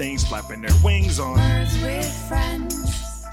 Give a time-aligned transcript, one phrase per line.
[0.00, 1.36] things, flapping their wings on.
[1.36, 3.26] Birds with friends.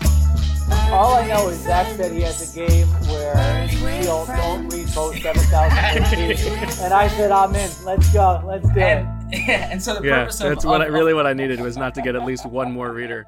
[0.92, 5.18] All I know is Zach said he has a game where he'll don't read both
[5.18, 7.72] 7,000 And I said, I'm in.
[7.86, 8.44] Let's go.
[8.46, 8.84] Let's do it.
[8.84, 11.62] And, and so the Yeah, purpose of that's what I, of- really what I needed
[11.62, 13.26] was not to get at least one more reader.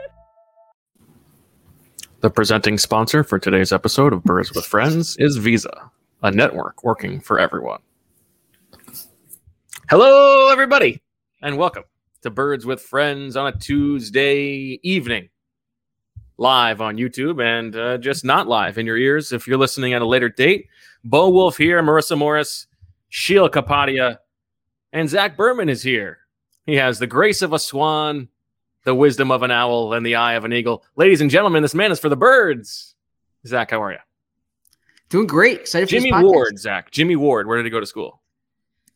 [2.19, 5.89] The presenting sponsor for today's episode of Birds with Friends is Visa,
[6.21, 7.79] a network working for everyone.
[9.89, 11.01] Hello, everybody,
[11.41, 11.85] and welcome
[12.21, 15.29] to Birds with Friends on a Tuesday evening,
[16.37, 20.01] live on YouTube and uh, just not live in your ears if you're listening at
[20.01, 20.67] a later date.
[21.03, 22.67] Bo Wulf here, Marissa Morris,
[23.09, 24.17] Sheil Kapadia,
[24.91, 26.19] and Zach Berman is here.
[26.65, 28.27] He has the grace of a swan,
[28.83, 30.83] the wisdom of an owl, and the eye of an eagle.
[30.95, 32.95] Ladies and gentlemen, this man is for the birds.
[33.47, 33.99] Zach, how are you?
[35.07, 35.61] Doing great.
[35.61, 36.11] Excited Jimmy.
[36.13, 36.91] Ward, Zach.
[36.91, 37.47] Jimmy Ward.
[37.47, 38.21] Where did he go to school?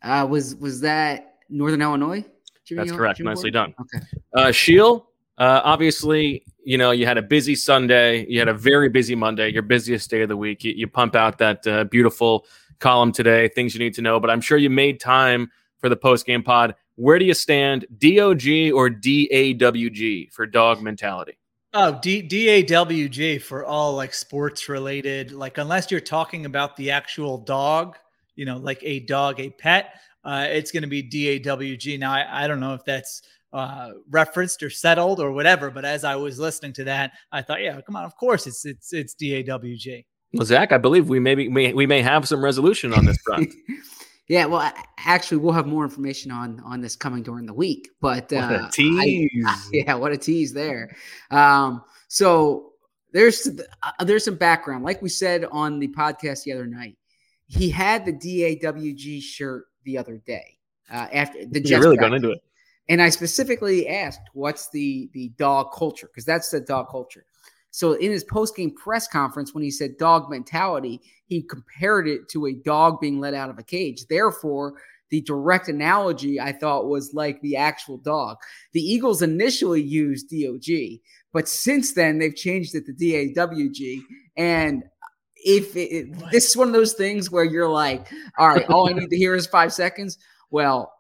[0.04, 2.26] Uh, was was that Northern Illinois?
[2.66, 3.18] Jimmy That's Ward- correct.
[3.18, 3.54] Jimmy Nicely Ward?
[3.54, 3.76] done.
[3.82, 4.06] Okay.
[4.34, 8.26] Uh, Sheil, uh, obviously, you know, you had a busy Sunday.
[8.28, 10.64] You had a very busy Monday, your busiest day of the week.
[10.64, 12.46] You, you pump out that uh, beautiful
[12.80, 14.20] column today, things you need to know.
[14.20, 16.76] But I'm sure you made time for the post game pod.
[16.96, 21.38] Where do you stand, DOG or DAWG for dog mentality?
[21.74, 27.40] Oh, D- DAWG for all like sports related, like unless you're talking about the actual
[27.40, 27.98] dog,
[28.36, 32.00] you know, like a dog, a pet, uh, it's going to be DAWG.
[32.00, 36.04] Now, I, I don't know if that's uh, referenced or settled or whatever, but as
[36.04, 39.16] I was listening to that, I thought, yeah, come on, of course it's it's it's
[39.16, 40.06] DAWG.
[40.34, 43.54] Well, Zach, I believe we maybe may, we may have some resolution on this front.
[44.30, 47.90] Yeah, well, actually, we'll have more information on on this coming during the week.
[48.00, 49.70] But What a uh, I- tease.
[49.74, 50.96] yeah, what a tease there.
[51.30, 52.72] Um, so
[53.12, 53.48] there's
[53.84, 56.98] uh, there's some background, like we said on the podcast the other night.
[57.48, 60.58] He had the DAWG shirt the other day
[60.92, 62.10] uh, after the You're really practice.
[62.10, 62.44] going into it.
[62.90, 67.26] And I specifically asked, "What's the the dog culture?" Because that's the dog culture.
[67.72, 72.30] So in his post game press conference, when he said dog mentality, he compared it
[72.30, 74.06] to a dog being let out of a cage.
[74.08, 74.76] Therefore,
[75.10, 78.38] the direct analogy I thought was like the actual dog.
[78.74, 81.00] The Eagles initially used DOG,
[81.32, 84.02] but since then they've changed it to DAWG.
[84.38, 84.84] And
[85.46, 88.94] if it, this is one of those things where you're like, all right, all I
[88.94, 90.18] need to hear is five seconds.
[90.52, 90.94] Well,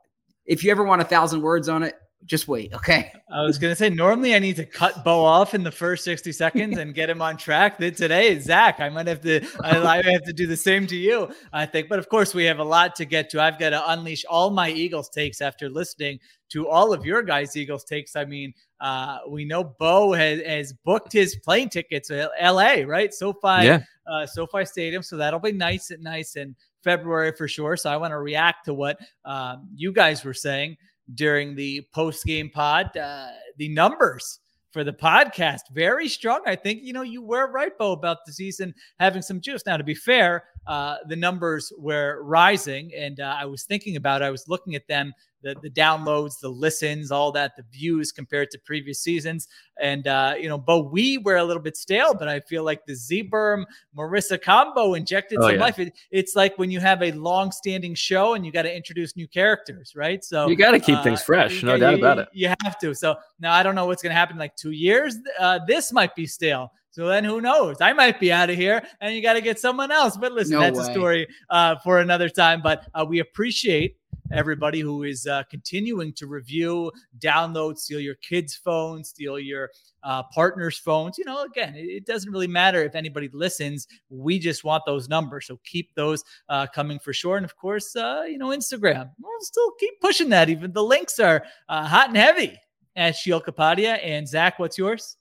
[0.45, 1.95] if you ever want a thousand words on it,
[2.25, 2.73] just wait.
[2.73, 3.11] Okay.
[3.29, 6.31] I was gonna say normally I need to cut Bo off in the first 60
[6.31, 7.77] seconds and get him on track.
[7.79, 10.95] That today, Zach, I might have to I, I have to do the same to
[10.95, 11.89] you, I think.
[11.89, 13.41] But of course, we have a lot to get to.
[13.41, 17.57] I've got to unleash all my Eagles takes after listening to all of your guys'
[17.57, 18.15] Eagles takes.
[18.15, 18.53] I mean,
[18.83, 23.13] uh, we know Bo has, has booked his plane tickets to LA, right?
[23.13, 23.79] SoFi, Yeah.
[24.05, 25.01] uh, SoFi Stadium.
[25.01, 27.77] So that'll be nice and nice in February for sure.
[27.77, 30.75] So I want to react to what um, you guys were saying
[31.15, 32.95] during the post game pod.
[32.97, 34.39] Uh, the numbers
[34.71, 36.41] for the podcast very strong.
[36.45, 39.63] I think you know you were right, Bo, about the season having some juice.
[39.65, 44.21] Now, to be fair, uh, the numbers were rising, and uh, I was thinking about.
[44.21, 45.13] It, I was looking at them.
[45.43, 49.49] The, the downloads, the listens, all that, the views compared to previous seasons.
[49.79, 52.85] And, uh, you know, but we were a little bit stale, but I feel like
[52.85, 53.65] the Z Berm
[53.97, 55.61] Marissa combo injected Oh, some yeah.
[55.61, 55.79] life.
[55.79, 59.15] It, it's like when you have a long standing show and you got to introduce
[59.17, 60.23] new characters, right?
[60.23, 62.29] So You gotta keep uh, things fresh, you- no you- doubt about it.
[62.31, 62.93] You have to.
[62.95, 65.17] So now I don't know what's going to happen in like two years.
[65.39, 66.71] Uh, this might be stale.
[66.91, 67.77] So then who knows?
[67.81, 70.15] I might be out of here and you got to get someone else.
[70.15, 70.85] But listen, No that's way.
[70.87, 72.61] a story uh, for another time.
[72.61, 73.97] But uh, we appreciate
[74.33, 79.69] everybody who is uh, continuing to review, download, steal your kids' phones, steal your
[80.03, 81.17] uh, partners' phones.
[81.17, 83.87] You know, again, it, it doesn't really matter if anybody listens.
[84.09, 85.47] We just want those numbers.
[85.47, 87.37] So keep those uh, coming for sure.
[87.37, 89.09] And of course, uh, you know, Instagram.
[89.21, 90.49] We'll still keep pushing that.
[90.49, 92.59] Even the links are uh, hot and heavy
[92.95, 93.99] at Sheil Kapadia.
[94.03, 95.17] And Zach, what's yours?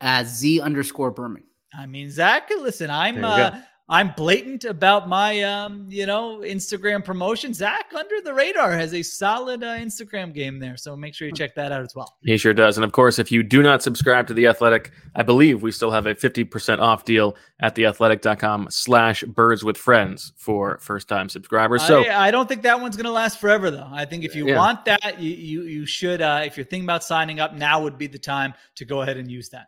[0.00, 1.44] Uh, Z underscore Berman.
[1.74, 3.42] I mean, Zach, listen, I'm There you go.
[3.42, 3.60] uh,
[3.92, 7.52] I'm blatant about my um, you know, Instagram promotion.
[7.52, 11.34] Zach under the radar has a solid uh, Instagram game there, so make sure you
[11.34, 12.16] check that out as well.
[12.22, 12.78] He sure does.
[12.78, 15.90] And of course, if you do not subscribe to The Athletic, I believe we still
[15.90, 21.82] have a 50% off deal at theathletic.com slash birds with friends for first time subscribers.
[21.82, 23.88] So I, I don't think that one's gonna last forever though.
[23.90, 24.56] I think if you Yeah.
[24.56, 27.98] want that, you you, you should uh, if you're thinking about signing up, now would
[27.98, 29.66] be the time to go ahead and use that.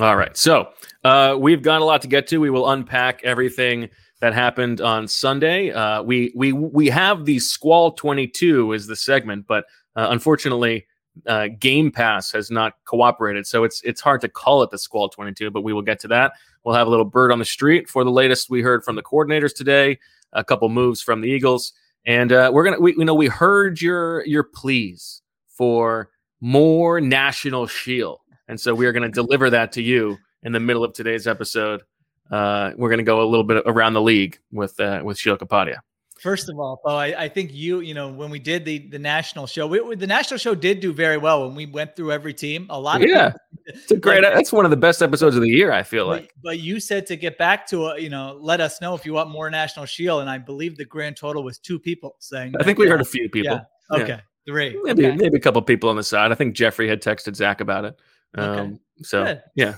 [0.00, 0.36] All right.
[0.36, 0.70] So
[1.04, 2.38] uh, we've got a lot to get to.
[2.38, 5.70] We will unpack everything that happened on Sunday.
[5.70, 9.64] Uh, we we we have the Squall 22 is the segment, but
[9.94, 10.86] uh, unfortunately,
[11.26, 15.08] uh, Game Pass has not cooperated, so it's it's hard to call it the Squall
[15.08, 15.50] 22.
[15.50, 16.32] But we will get to that.
[16.64, 19.02] We'll have a little bird on the street for the latest we heard from the
[19.02, 19.98] coordinators today.
[20.32, 21.72] A couple moves from the Eagles,
[22.04, 26.10] and uh, we're gonna we you know we heard your your pleas for
[26.40, 28.23] more national Sheil.
[28.48, 31.26] And so we are going to deliver that to you in the middle of today's
[31.26, 31.82] episode.
[32.30, 35.36] Uh, we're going to go a little bit around the league with uh, with Sheil
[35.36, 35.76] Kapadia.
[36.20, 38.98] First of all, Bo, I, I think you, you know, when we did the the
[38.98, 42.32] national show, we, the national show did do very well when we went through every
[42.32, 42.66] team.
[42.70, 44.22] A lot of Yeah, people- it's a great.
[44.22, 45.70] That's one of the best episodes of the year.
[45.72, 46.34] I feel But, like.
[46.42, 49.12] but you said to get back to a, you know, let us know if you
[49.12, 52.54] want more national Sheil, and I believe the grand total was two people saying.
[52.58, 53.60] I think that, we heard uh, a few people.
[53.90, 53.98] Yeah.
[53.98, 54.02] Yeah.
[54.02, 54.20] Okay.
[54.46, 54.80] Three.
[54.82, 55.16] Maybe okay.
[55.16, 56.32] maybe a couple people on the side.
[56.32, 57.98] I think Jeffrey had texted Zach about it.
[58.34, 59.42] Um, So Good.
[59.54, 59.76] yeah.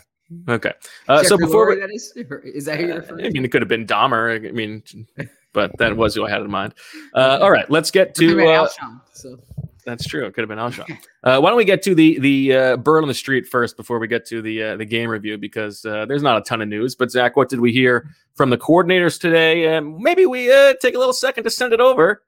[0.49, 0.73] Okay.
[1.09, 2.13] Uh, so before Lurie, we, that is,
[2.57, 4.49] is that who you're Uh, I mean, it could have been Dahmer.
[4.49, 4.83] I mean,
[5.53, 6.75] but that was who I had in mind.
[7.15, 8.37] Uh, all right, let's get to.
[8.37, 9.39] mean, Uh, Alshon, so
[9.85, 10.27] That's true.
[10.27, 10.99] It could have been Alshon.
[11.23, 14.01] Uh, why don't we get to the the uh, bird on the street first before
[14.01, 16.69] we get to the uh, the game review because uh, there's not a ton of
[16.69, 16.97] news.
[16.97, 19.77] But Zach, what did we hear from the coordinators today?
[19.77, 22.23] And maybe we uh, take a little second to send it over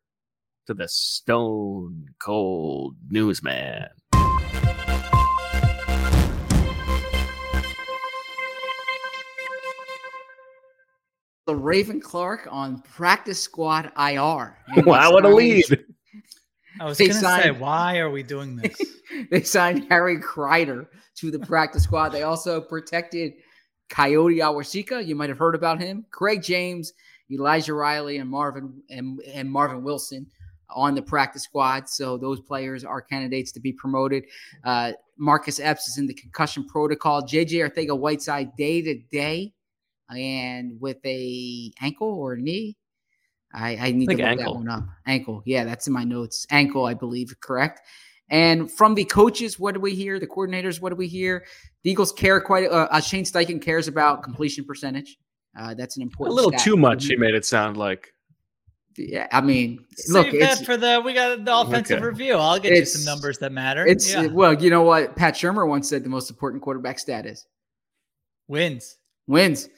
[0.66, 3.88] to the stone cold newsman.
[11.48, 14.58] The Raven Clark on practice squad IR.
[14.66, 15.64] And they Wow, what a lead!
[16.78, 18.78] I was going to say, why are we doing this?
[19.30, 22.10] they signed Harry Kreider to the practice squad.
[22.10, 23.32] They also protected
[23.88, 25.06] Coyote Awashika.
[25.06, 26.04] You might have heard about him.
[26.10, 26.92] Craig James,
[27.32, 30.26] Elijah Riley, and Marvin and, and Marvin Wilson
[30.68, 31.88] on the practice squad.
[31.88, 34.24] So those players are candidates to be promoted.
[34.64, 37.22] Uh, Marcus Epps is in the concussion protocol.
[37.22, 39.54] JJ Arcega-Whiteside day to day,
[40.10, 42.76] and with a ankle or knee.
[43.52, 44.54] I, I need to think look ankle.
[44.54, 44.84] that one up.
[45.06, 46.46] Ankle, yeah, that's in my notes.
[46.50, 47.80] Ankle, I believe, correct.
[48.30, 50.18] And from the coaches, what do we hear?
[50.20, 51.46] The coordinators, what do we hear?
[51.82, 52.66] The Eagles care quite.
[52.70, 55.16] Uh, uh, Shane Steichen cares about completion percentage.
[55.58, 56.36] Uh, that's an important.
[56.36, 56.46] A important.
[56.46, 56.64] little stat.
[56.64, 57.06] too much.
[57.06, 58.12] He made it sound like.
[58.98, 59.78] Yeah, I mean,
[60.08, 62.04] look, Save it's that for the we got the offensive Okay.
[62.04, 62.34] review.
[62.34, 63.86] I'll get you some numbers that matter.
[63.86, 64.26] it's yeah.
[64.26, 65.14] well, you know what?
[65.14, 67.46] Pat Shurmur once said the most important quarterback stat is
[68.48, 68.98] wins.
[69.28, 69.68] wins.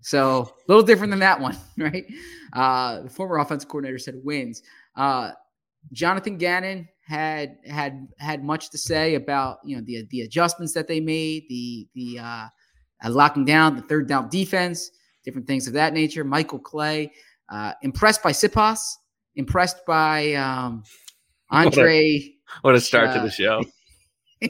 [0.00, 2.04] So a little different than that one, right?
[2.52, 4.62] Uh, the former offensive coordinator said wins.
[4.96, 5.32] Uh,
[5.92, 10.86] Jonathan Gannon had had had much to say about you know the the adjustments that
[10.88, 12.46] they made, the the uh,
[13.04, 14.90] uh, locking down the third down defense,
[15.24, 16.24] different things of that nature.
[16.24, 17.10] Michael Clay
[17.50, 18.80] uh, impressed by Siposs,
[19.36, 20.82] impressed by um,
[21.50, 22.34] Andre.
[22.62, 23.64] What a start to Uh, the show.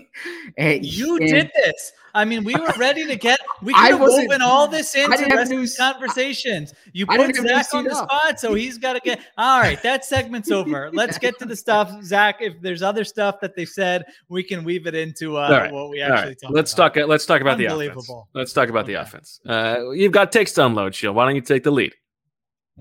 [0.59, 1.93] and- You and- did this.
[2.15, 3.41] I mean, we were ready to get.
[3.63, 6.75] We could have wasn't- woven all this into the have rest of conversations.
[6.93, 8.11] You put didn't have news Zach on the up.
[8.11, 9.21] spot, so he's got to get.
[9.39, 10.91] All right, that segment's over.
[10.93, 12.37] Let's get to the stuff, Zach.
[12.41, 15.73] If there's other stuff that they said, we can weave it into uh, All right.
[15.73, 16.41] what we actually right.
[16.41, 16.51] talk.
[16.53, 16.95] Let's about.
[16.95, 17.09] talk.
[17.09, 17.81] Let's talk about the offense.
[17.83, 18.29] Unbelievable.
[18.35, 19.41] Let's talk about the offense.
[19.47, 21.13] Uh, you've got takes to unload, Sheil.
[21.13, 21.95] Why don't you take the lead?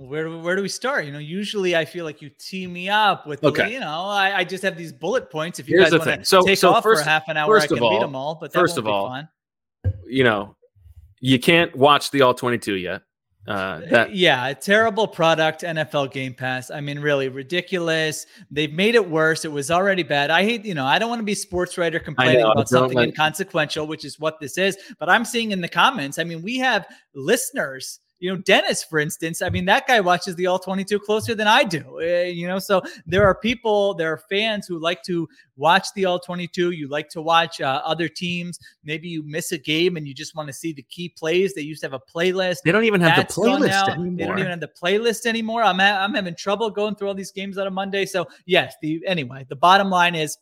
[0.08, 1.06] Where do we, where do we start?
[1.06, 3.74] You know, usually I feel like you tee me up with, the, Okay.
[3.74, 5.60] you know, I, I just have these bullet points.
[5.60, 7.60] If you Here's guys want to So- take so off first- for half an hour,
[7.60, 8.36] I can all- beat them all.
[8.36, 9.28] But that first of be all, fun.
[10.08, 10.56] You know,
[11.20, 13.02] you can't watch the all twenty-two yet.
[13.48, 16.70] Uh, that yeah, a terrible product, NFL Game Pass.
[16.72, 18.26] I mean, really ridiculous.
[18.52, 19.44] They've made it worse.
[19.44, 20.30] It was already bad.
[20.30, 22.96] I hate, you know, I don't want to be sports writer complaining know, about something
[22.98, 24.78] like- inconsequential, which is what this is.
[25.00, 29.00] But I'm seeing in the comments, I mean, we have listeners you know, Dennis, for
[29.00, 32.48] instance, I mean, that guy watches the all 22 closer than I do, uh, you
[32.48, 32.60] know.
[32.60, 36.72] So there are people, there are fans who like to watch the all 22.
[36.72, 38.60] You like to watch uh, other teams.
[38.84, 41.54] Maybe you miss a game and you just want to see the key plays.
[41.54, 42.58] They used to have a playlist.
[42.66, 44.18] They don't even have That's the playlist anymore.
[44.18, 45.64] They don't even have the playlist anymore.
[45.64, 48.06] I'm, ha- I'm having trouble going through all these games on a Monday.
[48.06, 50.38] So, yes, the anyway, the bottom line is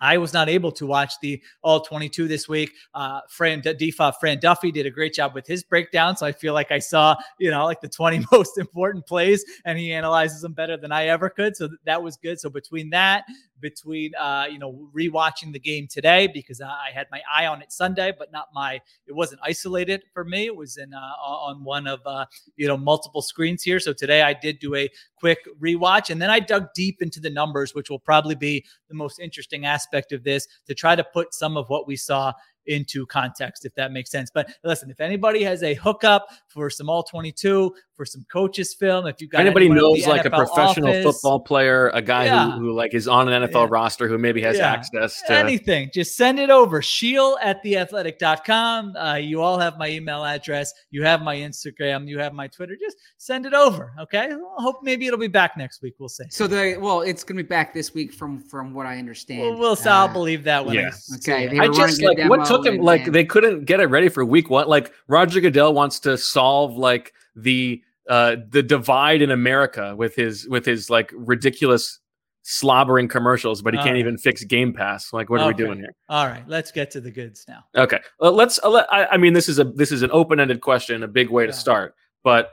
[0.00, 2.72] I was not able to watch the all 22 this week.
[2.94, 6.16] Uh, Fran Defa, Fran Duffy did a great job with his breakdown.
[6.16, 9.78] So I feel like I saw, you know, like the 20 most important plays and
[9.78, 11.56] he analyzes them better than I ever could.
[11.56, 12.40] So th- that was good.
[12.40, 13.24] So between that,
[13.62, 17.72] between, uh, you know, rewatching the game today because I had my eye on it
[17.72, 18.74] Sunday, but not my,
[19.06, 20.46] it wasn't isolated for me.
[20.46, 22.26] It was in, uh, on one of, uh,
[22.56, 23.80] you know, multiple screens here.
[23.80, 27.30] So today I did do a quick rewatch and then I dug deep into the
[27.30, 31.32] numbers, which will probably be the most interesting aspect of this to try to put
[31.32, 32.32] some of what we saw
[32.66, 34.30] into context, if that makes sense.
[34.32, 39.06] But listen, if anybody has a hookup for some all 22, for some coaches film,
[39.06, 42.52] if you got anybody knows the like a professional office, football player, a guy Yeah.
[42.52, 44.72] who, who like is on an NFL roster who maybe has Yeah.
[44.72, 46.82] access to anything, just send it over.
[46.82, 48.96] Sheil at theathletic.com.
[48.96, 50.72] Uh, you all have my email address.
[50.90, 52.08] You have my Instagram.
[52.08, 52.76] You have my Twitter.
[52.80, 53.92] Just send it over.
[54.00, 54.28] Okay.
[54.30, 55.94] Well, hope maybe it'll be back next week.
[55.98, 56.24] We'll see.
[56.30, 59.40] So the well, it's going to be back this week from from what I understand.
[59.42, 60.76] We'll, we'll I'll Uh, believe that one.
[60.76, 60.90] I yeah.
[60.90, 64.08] see Okay, I just like a what took him like they couldn't get it ready
[64.08, 64.68] for week one.
[64.68, 70.46] Like Roger Goodell wants to solve like the uh the divide in America with his
[70.48, 71.98] with his like ridiculous
[72.44, 74.00] slobbering commercials, but he All can't right.
[74.00, 75.12] even fix Game Pass.
[75.12, 75.94] Like what are we doing here?
[76.08, 76.42] All right.
[76.48, 77.64] Let's get to the goods now.
[77.76, 78.58] Okay, well, let's.
[78.62, 81.30] Uh, I, I mean, this is a this is an open ended question, a big
[81.30, 81.94] way to start.
[82.24, 82.50] But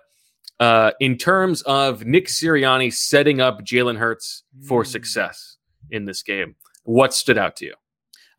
[0.60, 4.88] uh, in terms of Nick Sirianni setting up Jalen Hurts for Mm.
[4.88, 5.58] success
[5.89, 7.74] in this game, what stood out to you?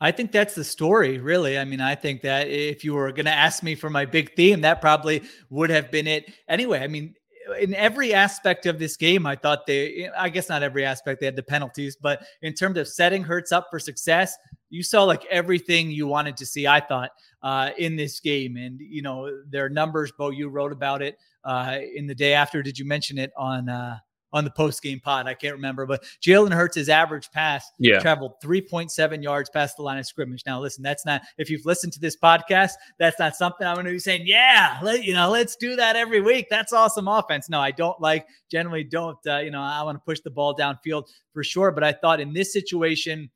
[0.00, 1.59] I think that's the story, really.
[1.59, 4.35] I mean, I think that if you were going to ask me for my big
[4.35, 6.33] theme, that probably would have been it.
[6.49, 7.14] Anyway, I mean,
[7.59, 11.26] in every aspect of this game, I thought they, I guess not every aspect, they
[11.26, 14.37] had the penalties, but in terms of setting Hurts up for success,
[14.71, 17.11] you saw like everything you wanted to see, I thought,
[17.42, 18.57] uh, in this game.
[18.57, 22.62] And, you know, their numbers, Bo, you wrote about it uh, in the day after.
[22.62, 23.99] Did you mention it on, uh,
[24.32, 25.26] on the post game pod.
[25.26, 27.99] I can't remember, but Jalen Hurts' his average pass Yeah.
[28.00, 30.42] traveled 3.7 yards past the line of scrimmage.
[30.46, 33.87] Now, listen, that's not if you've listened to this podcast, that's not something I'm going
[33.87, 34.22] to be saying.
[34.26, 36.46] Yeah, let you know, let's do that every week.
[36.50, 37.49] That's awesome offense.
[37.49, 39.18] No, I don't like generally don't.
[39.26, 42.20] Uh, you know, I want to push the ball downfield for sure, but I thought
[42.20, 43.30] in this situation.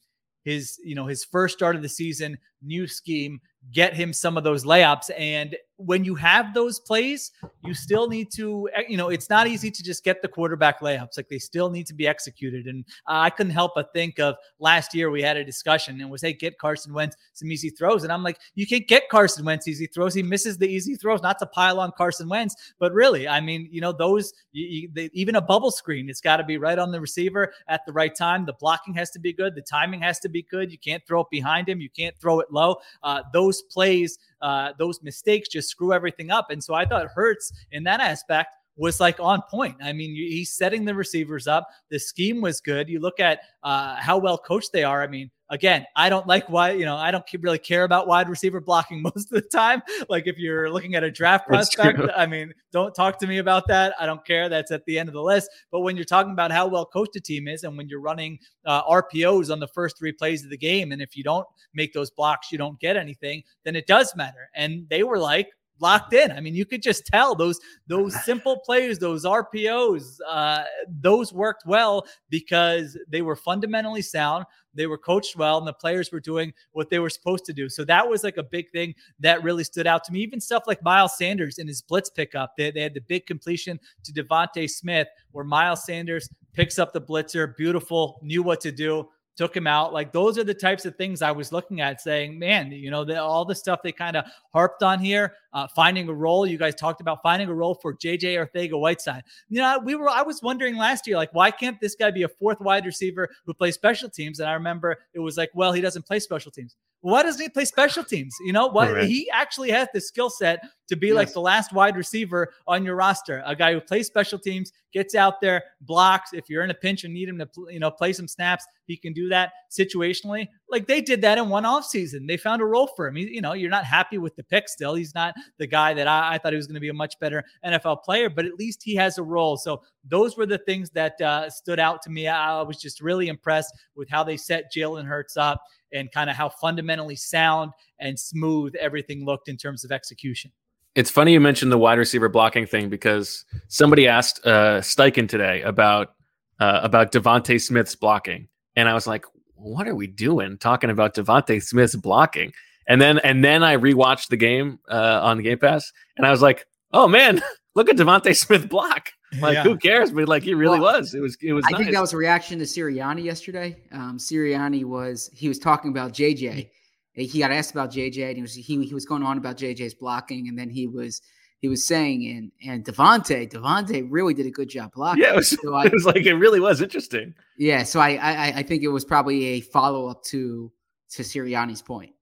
[0.47, 3.41] His, you know, his first start of the season, new scheme,
[3.73, 5.11] get him some of those layups.
[5.17, 7.33] And when you have those plays,
[7.65, 10.81] you still need to, eh, you know, it's not easy to just get the quarterback
[10.81, 11.17] layups.
[11.17, 12.67] Like they still need to be executed.
[12.67, 16.23] And I couldn't help but think of last year we had a discussion and was,
[16.23, 18.05] hey, get Carson Wentz some easy throws.
[18.05, 20.15] And I'm like, you can't get Carson Wentz easy throws.
[20.15, 23.69] He misses the easy throws, not to pile on Carson Wentz, but really, I mean,
[23.71, 26.79] you know, those, you, you, they, even a bubble screen, it's got to be right
[26.79, 28.47] on the receiver at the right time.
[28.47, 29.57] The blocking has to be good.
[29.57, 30.71] The timing has to be good.
[30.71, 31.81] You can't throw it behind him.
[31.81, 32.77] You can't throw it low.
[33.03, 36.51] Uh, those plays, uh, those mistakes just screw everything up.
[36.51, 39.77] And so I thought Hurts in that aspect was like on point.
[39.83, 41.69] I mean, he's setting the receivers up.
[41.91, 42.89] The scheme was good.
[42.89, 45.03] You look at uh, how well coached they are.
[45.03, 48.29] I mean, again, I don't like why, you know, I don't really care about wide
[48.29, 49.83] receiver blocking most of the time.
[50.09, 52.01] Like if you're looking at a draft prospect.
[52.17, 53.95] I mean, don't talk to me about that.
[53.99, 54.49] I don't care.
[54.49, 55.49] That's at the end of the list.
[55.71, 58.39] But when you're talking about how well coached a team is and when you're running
[58.67, 61.93] uh, RPOs on the first three plays of the game, and if you don't make
[61.93, 64.51] those blocks, you don't get anything, then it does matter.
[64.55, 66.31] And they were like, locked in.
[66.31, 71.65] I mean, you could just tell those those simple plays, those RPOs, uh, those worked
[71.67, 74.45] well because they were fundamentally sound.
[74.75, 77.69] They were coached well, and the players were doing what they were supposed to do.
[77.69, 80.21] So that was like a big thing that really stood out to me.
[80.21, 83.79] Even stuff like Miles Sanders in his blitz pickup, they, they had the big completion
[84.05, 89.09] to DeVonta Smith, where Miles Sanders picks up the blitzer, beautiful, knew what to do
[89.37, 89.93] took him out.
[89.93, 93.05] Like those are the types of things I was looking at, saying, man, you know,
[93.05, 96.47] the, all the stuff they kind of harped on here, uh, finding a role.
[96.47, 99.23] You guys talked about finding a role for JJ Arcega-Whiteside.
[99.49, 102.25] You know, we were, I was wondering last year, like, why can't this guy be
[102.25, 104.41] a fourth wide receiver who plays special teams?
[104.41, 106.77] And I remember it was like, well, he doesn't play special teams.
[107.05, 108.35] Why doesn't he play special teams?
[108.47, 108.91] You know what?
[108.91, 109.05] Right.
[109.05, 112.97] He actually has the skill set to be like the last wide receiver on your
[112.97, 116.31] roster, a guy who plays special teams, gets out there, blocks.
[116.33, 118.97] If you're in a pinch and need him to, you know, play some snaps, he
[118.97, 120.49] can do that situationally.
[120.75, 122.27] Like they did that in one offseason.
[122.27, 123.17] They found a role for him.
[123.17, 124.97] You know, you're not happy with the pick still.
[124.97, 127.17] He's not the guy that I, I thought he was going to be a much
[127.21, 129.57] better NFL player, but at least he has a role.
[129.57, 132.27] So those were the things that uh, stood out to me.
[132.27, 135.63] I was just really impressed with how they set Jalen Hurts up
[135.93, 140.51] and kind of how fundamentally sound and smooth everything looked in terms of execution.
[140.97, 145.63] It's funny you mentioned the wide receiver blocking thing because somebody asked uh, Steichen today
[145.63, 146.15] about
[146.59, 149.25] uh, about DeVonta Smith's blocking, and I was like,
[149.65, 152.53] "What are we doing talking about DeVonta Smith's blocking?"
[152.87, 156.43] And then and then I rewatched the game uh, on Game Pass, and I was
[156.43, 157.43] like, "Oh man,
[157.75, 159.63] look at DeVonta Smith block!" Like, Yeah.
[159.65, 160.13] who cares?
[160.13, 161.13] But like, he really Well, was.
[161.13, 161.37] It was.
[161.43, 161.65] It was.
[161.67, 161.81] I nice.
[161.81, 163.77] think that was a reaction to Sirianni yesterday.
[163.91, 166.69] Um, Sirianni was he was talking about JJ.
[167.15, 169.95] He got asked about JJ, and he was he, he was going on about JJ's
[169.95, 171.21] blocking, and then he was
[171.65, 175.23] he was saying and and DeVonta DeVonta really did a good job blocking.
[175.23, 177.35] Yeah, it was, So I, it was like it really was interesting.
[177.57, 180.71] yeah, so I, I I think it was probably a follow up to
[181.13, 182.13] to Sirianni's point.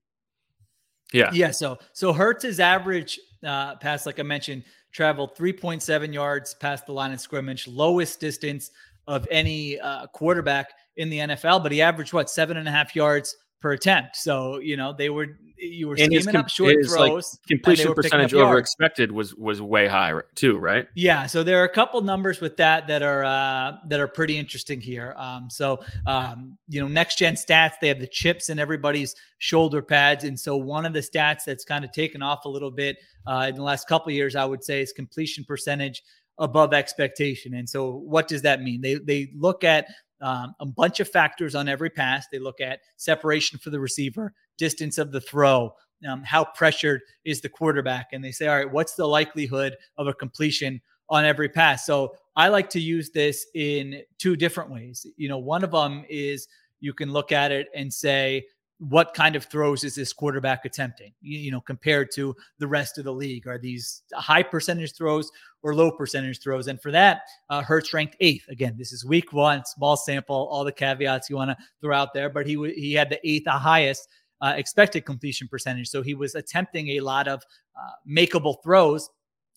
[1.12, 1.30] Yeah.
[1.32, 1.50] Yeah.
[1.50, 7.12] So so Hurts's average uh, pass, like I mentioned, traveled 3.7 yards past the line
[7.12, 8.70] of scrimmage, lowest distance
[9.08, 11.64] of any uh, quarterback in the NFL.
[11.64, 14.16] But he averaged what seven and a half yards per attempt.
[14.16, 17.38] So you know they were you were And com- up short like, throws.
[17.48, 18.48] they completion were picking up percentage yards.
[18.48, 20.86] over expected was was way high too, right?
[20.94, 24.36] Yeah, so there are a couple numbers with that that are uh, that are pretty
[24.38, 25.14] interesting here.
[25.16, 29.82] Um, so um, you know, next gen stats they have the chips in everybody's shoulder
[29.82, 32.96] pads, and so one of the stats that's kind of taken off a little bit
[33.26, 36.02] uh, in the last couple of years, I would say, is completion percentage
[36.38, 37.54] above expectation.
[37.54, 38.80] And so, what does that mean?
[38.80, 39.86] They they look at
[40.22, 42.26] um, a bunch of factors on every pass.
[42.28, 45.74] They look at separation for the receiver, distance of the throw,
[46.08, 50.06] um, how pressured is the quarterback, and they say, all right, what's the likelihood of
[50.06, 51.86] a completion on every pass?
[51.86, 55.06] So I like to use this in two different ways.
[55.16, 56.48] You know, one of them is
[56.80, 58.46] you can look at it and say,
[58.88, 61.12] what kind of throws is this quarterback attempting?
[61.20, 65.30] You, you know, compared to the rest of the league, are these high percentage throws
[65.62, 66.66] or low percentage throws?
[66.66, 68.48] And for that, uh, Hurts ranked eighth.
[68.48, 72.12] Again, this is week one, small sample, all the caveats you want to throw out
[72.12, 74.08] there, but he w- he had the eighth highest
[74.40, 75.88] uh, expected completion percentage.
[75.88, 77.40] So he was attempting a lot of
[77.76, 79.08] uh, makeable throws.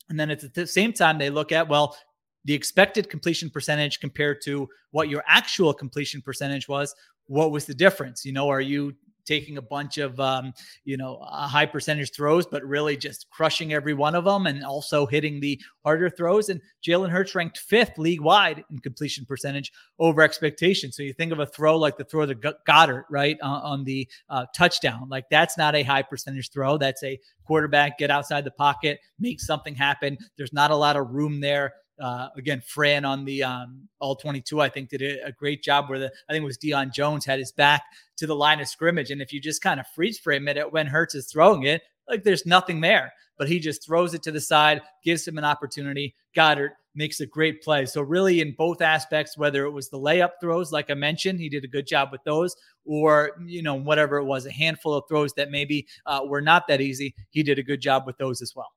[0.10, 1.98] And then at the same time, they look at, well,
[2.44, 6.94] the expected completion percentage compared to what your actual completion percentage was.
[7.26, 8.24] What was the difference?
[8.24, 8.94] You know, are you
[9.26, 10.54] taking a bunch of, um,
[10.84, 15.06] you know, high percentage throws, but really just crushing every one of them and also
[15.06, 16.50] hitting the harder throws?
[16.50, 20.92] And Jalen Hurts ranked fifth league wide in completion percentage over expectation.
[20.92, 24.08] So you think of a throw like the throw to Goedert, right, uh, on the
[24.30, 25.08] uh, touchdown.
[25.10, 26.78] Like that's not a high percentage throw.
[26.78, 30.18] That's a quarterback get outside the pocket, make something happen.
[30.38, 31.74] There's not a lot of room there.
[32.00, 36.00] Uh, again, Fran on the um, all 22, I think did a, great job where
[36.00, 37.84] the I think it was Deion Jones had his back
[38.18, 40.88] to the line of scrimmage, and if you just kind of freeze frame it when
[40.88, 44.42] Hurts is throwing it, like there's nothing there, but he just throws it to the
[44.42, 46.16] side, gives him an opportunity.
[46.36, 47.86] Goedert makes a great play.
[47.86, 51.50] So really, in both aspects, whether it was the layup throws, like I mentioned, he
[51.50, 55.04] did a good job with those, or you know whatever it was, a handful of
[55.08, 58.42] throws that maybe uh, were not that easy, he did a good job with those
[58.42, 58.72] as well.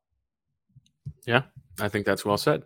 [1.27, 1.43] Yeah,
[1.81, 2.63] I think that's well said.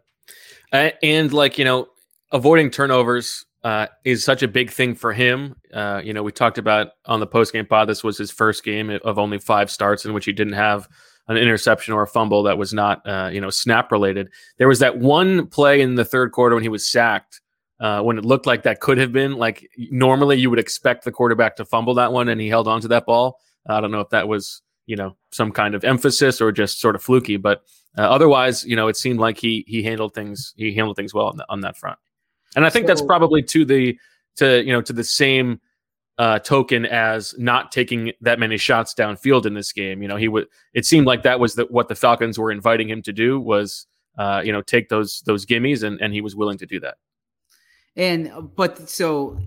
[0.72, 1.88] Uh, and like you know,
[2.30, 5.54] avoiding turnovers uh, is such a big thing for him.
[5.72, 7.88] Uh, you know, we talked about on the post game pod.
[7.88, 10.88] This was his first game of only five starts in which he didn't have
[11.28, 14.28] an interception or a fumble that was not uh, you know snap related.
[14.58, 17.40] There was that one play in the third quarter when he was sacked.
[17.80, 21.10] Uh, when it looked like that could have been like normally you would expect the
[21.10, 23.40] quarterback to fumble that one and he held on to that ball.
[23.66, 26.94] I don't know if that was you know some kind of emphasis or just sort
[26.94, 27.62] of fluky, but
[27.96, 31.28] uh, otherwise, you know, it seemed like he he handled things he handled things well
[31.28, 31.98] on, the, on that front,
[32.54, 33.98] and I think that's probably to the
[34.36, 35.62] to you know to the same
[36.18, 40.02] uh, token as not taking that many shots downfield in this game.
[40.02, 40.46] You know, he would.
[40.74, 43.86] It seemed like that was the, what the Falcons were inviting him to do was
[44.18, 46.96] uh, you know take those those gimmies, and and he was willing to do that.
[47.96, 49.38] And but so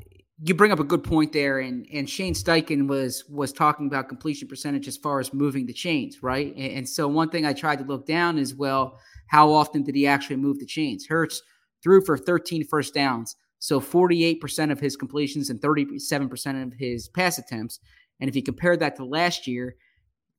[0.43, 4.10] you bring up a good point there, and and Shane Steichen was was talking about
[4.10, 6.54] completion percentage as far as moving the chains, right?
[6.56, 9.95] And, and so one thing I tried to look down is well, how often did
[9.95, 11.08] he actually move the chains?
[11.08, 11.41] Hurts
[11.82, 17.38] threw for 13 first downs, so 48% of his completions and 37% of his pass
[17.38, 17.80] attempts.
[18.19, 19.76] And if you compare that to last year,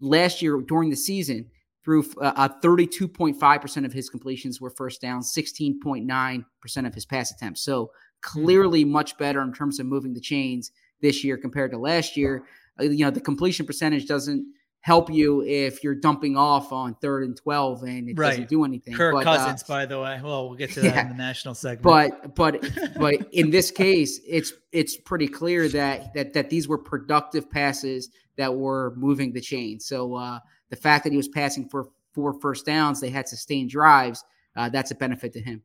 [0.00, 1.50] last year during the season,
[1.84, 6.44] through uh, uh, 32.5% of his completions were first down, 16.9%
[6.84, 7.62] of his pass attempts.
[7.62, 7.92] So
[8.26, 12.44] clearly much better in terms of moving the chains this year compared to last year.
[12.78, 14.44] Uh, you know, the completion percentage doesn't
[14.80, 18.30] help you if you're dumping off on third and 12 and it Right.
[18.30, 18.94] doesn't do anything.
[18.94, 20.20] Kirk But, uh, Cousins, by the way.
[20.22, 21.02] Well, we'll get to that yeah.
[21.02, 21.82] in the national segment.
[21.82, 22.60] but but
[22.98, 28.10] but in this case it's it's pretty clear that that that these were productive passes
[28.36, 30.38] that were moving the chain so uh
[30.70, 34.22] the fact that he was passing for four first downs they had sustained drives
[34.56, 35.62] uh that's a benefit to him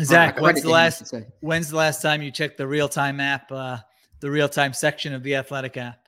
[0.00, 2.88] Zach, when's the to him, I last when's the last time you checked the real
[2.88, 3.78] time app, uh,
[4.20, 5.98] the real time section of the Athletic app?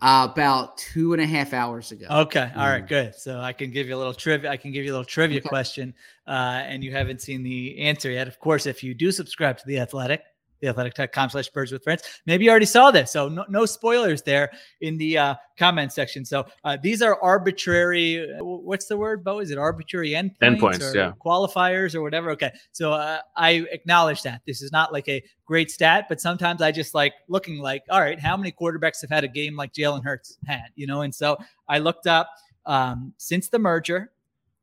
[0.00, 2.06] Uh, about two and a half hours ago.
[2.08, 2.50] Okay.
[2.54, 2.86] All right.
[2.86, 3.16] Good.
[3.16, 4.50] So I can give you a little trivia.
[4.50, 5.92] I can give you a little trivia question,
[6.26, 8.28] uh, and you haven't seen the answer yet.
[8.28, 10.22] Of course, if you do subscribe to the Athletic,
[10.62, 12.02] theathletic.com slash birds with friends.
[12.26, 13.12] Maybe you already saw this.
[13.12, 16.24] So no, no spoilers there in the uh, comment section.
[16.24, 18.32] So uh, these are arbitrary.
[18.32, 19.40] uh, What's the word, Bo?
[19.40, 20.58] Is it arbitrary endpoints?
[20.58, 21.12] Endpoints, or yeah.
[21.24, 22.30] Qualifiers or whatever.
[22.30, 22.52] Okay.
[22.72, 24.42] So uh, I acknowledge that.
[24.46, 28.00] This is not like a great stat, but sometimes I just like looking like, all
[28.00, 31.02] right, how many quarterbacks have had a game like Jalen Hurts had, you know?
[31.02, 32.30] And so I looked up
[32.66, 34.10] um, since the merger,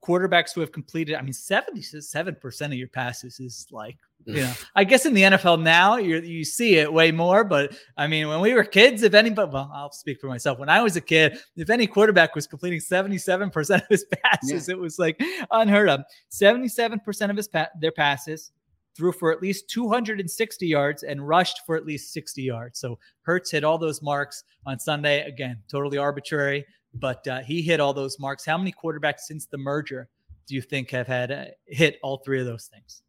[0.06, 4.84] quarterbacks who have completed, I mean, 77% of your passes is like, you know, I
[4.84, 8.41] guess in the NFL now you you see it way more, but I mean, when
[8.41, 10.60] we were kids, if anybody, well, I'll speak for myself.
[10.60, 14.78] When I was a kid, if any quarterback was completing 77% of his passes, it
[14.78, 16.02] was like unheard of.
[16.32, 18.52] 77% of his pa- their passes
[18.96, 22.80] threw for at least 260 yards and rushed for at least 60 yards.
[22.80, 25.22] So Hurts hit all those marks on Sunday.
[25.28, 26.65] Again, totally arbitrary,
[27.00, 28.46] but uh, he hit all those marks.
[28.46, 30.08] How many quarterbacks since the merger
[30.48, 33.02] do you think have had uh, hit all three of those things?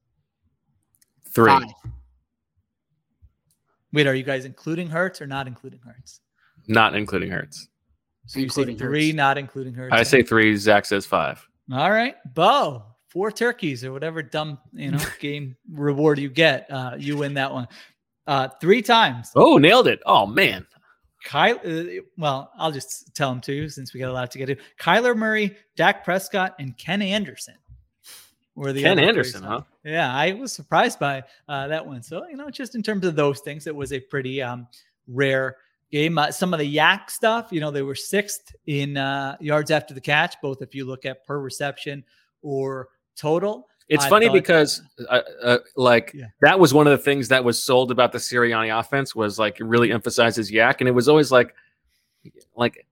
[1.31, 1.51] Three.
[1.51, 1.64] Five.
[3.92, 6.20] Wait, are you guys including Hurts or not including Hurts?
[6.68, 7.68] Not including Hurts.
[8.27, 9.16] So you say Including three, Hurts.
[9.16, 9.92] not including Hurts.
[9.94, 10.57] I say three.
[10.57, 11.46] Zach says five.
[11.72, 16.70] All right, Bo, four turkeys or whatever dumb you know game reward you get.
[16.70, 17.68] Uh, you win that one.
[18.27, 19.31] Uh, three times.
[19.37, 20.01] Oh, nailed it.
[20.07, 20.66] Oh man.
[21.26, 24.46] Kyle, uh, well, I'll just tell them too, since we got a lot to get
[24.46, 24.56] to.
[24.80, 27.56] Kyler Murray, Dak Prescott, and Ken Anderson
[28.54, 29.62] were the Ken Anderson, huh?
[29.84, 32.00] Yeah, I was surprised by uh, that one.
[32.04, 34.68] So you know, just in terms of those things, it was a pretty um,
[35.08, 35.56] rare
[35.90, 36.16] game.
[36.16, 39.94] Uh, some of the YAC stuff, you know, they were sixth in uh, yards after
[39.94, 42.04] the catch, both if you look at per reception
[42.42, 43.66] or total.
[43.88, 46.27] It's I funny because, uh, uh, like, Yeah.
[46.40, 49.61] that was one of the things that was sold about the Sirianni offense was like
[49.61, 51.55] it really emphasizes YAC, and it was always like,
[52.57, 52.85] like,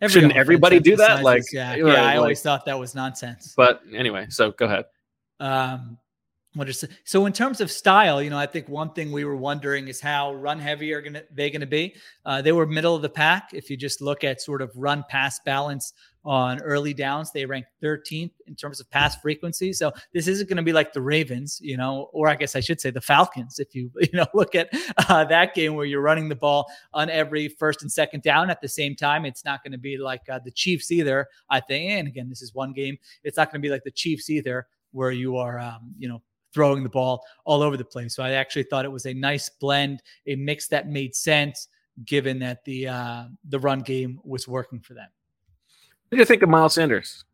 [0.00, 1.24] Every shouldn't everybody do that?
[1.24, 1.56] Like, YAC.
[1.70, 3.54] right, yeah, I like- always thought that was nonsense.
[3.56, 4.84] But anyway, so go ahead.
[5.40, 5.98] Um,
[6.54, 8.20] what is so in terms of style?
[8.22, 11.22] You know, I think one thing we were wondering is how run heavy are gonna
[11.32, 11.94] they going to be?
[12.24, 13.50] Uh, they were middle of the pack.
[13.52, 15.92] If you just look at sort of run pass balance
[16.24, 19.72] on early downs, they ranked 13th in terms of pass frequency.
[19.72, 22.60] So this isn't going to be like the Ravens, you know, or I guess I
[22.60, 23.58] should say the Falcons.
[23.58, 24.68] If you you know look at
[25.08, 28.60] uh, that game where you're running the ball on every first and second down at
[28.60, 31.26] the same time, it's not going to be like uh, the Chiefs either.
[31.48, 32.98] I think, and again, this is one game.
[33.24, 36.22] It's not going to be like the Chiefs either, where you are, um, you know,
[36.52, 38.14] throwing the ball all over the place.
[38.14, 41.68] So I actually thought it was a nice blend, a mix that made sense,
[42.04, 45.08] given that the uh, the run game was working for them.
[46.10, 47.24] What do you think of Miles Sanders?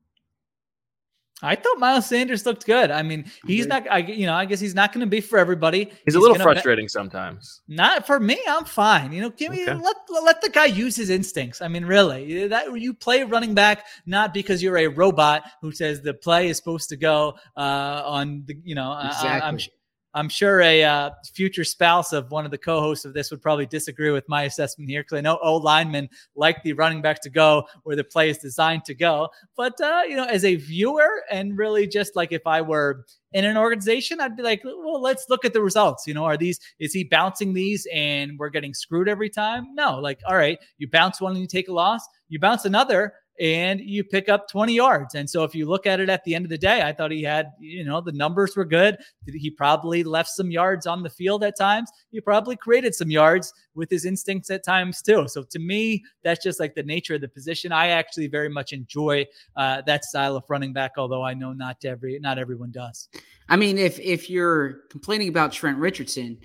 [1.43, 2.91] I thought Miles Sanders looked good.
[2.91, 3.87] I mean, he's not.
[3.91, 5.91] I you know, I guess he's not going to be for everybody.
[6.07, 7.61] He's a little gonna be- frustrating sometimes.
[7.69, 8.41] Not for me.
[8.49, 9.13] I'm fine.
[9.13, 9.75] You know, give me Okay.
[9.75, 11.61] let let the guy use his instincts.
[11.61, 16.01] I mean, really, that you play running back not because you're a robot who says
[16.01, 18.57] the play is supposed to go uh, on the.
[18.65, 19.73] You know, I- I, I'm Exactly.
[20.17, 23.67] I'm sure a uh, future spouse of one of the co-hosts of this would probably
[23.67, 27.31] disagree with my assessment here because I know old linemen like the running back to
[27.31, 29.29] go where the play is designed to go.
[29.59, 33.45] But uh, you know, as a viewer and really just like if I were in
[33.45, 36.07] an organization, I'd be like, well, let's look at the results.
[36.07, 39.67] You know, are these is he bouncing these and we're getting screwed every time?
[39.75, 42.01] No, like all right, you bounce one and you take a loss,
[42.31, 45.15] you bounce another and you pick up 20 yards.
[45.15, 47.11] And so if you look at it at the end of the day, I thought
[47.11, 48.97] he had, you know, the numbers were good.
[49.27, 51.91] He probably left some yards on the field at times.
[52.11, 55.29] He probably created some yards with his instincts at times too.
[55.29, 57.73] So to me, that's just like the nature of the position.
[57.73, 61.85] I actually very much enjoy uh, that style of running back, although I know not
[61.85, 63.09] every not everyone does.
[63.49, 66.39] I mean, if if you're complaining about Trent Richardson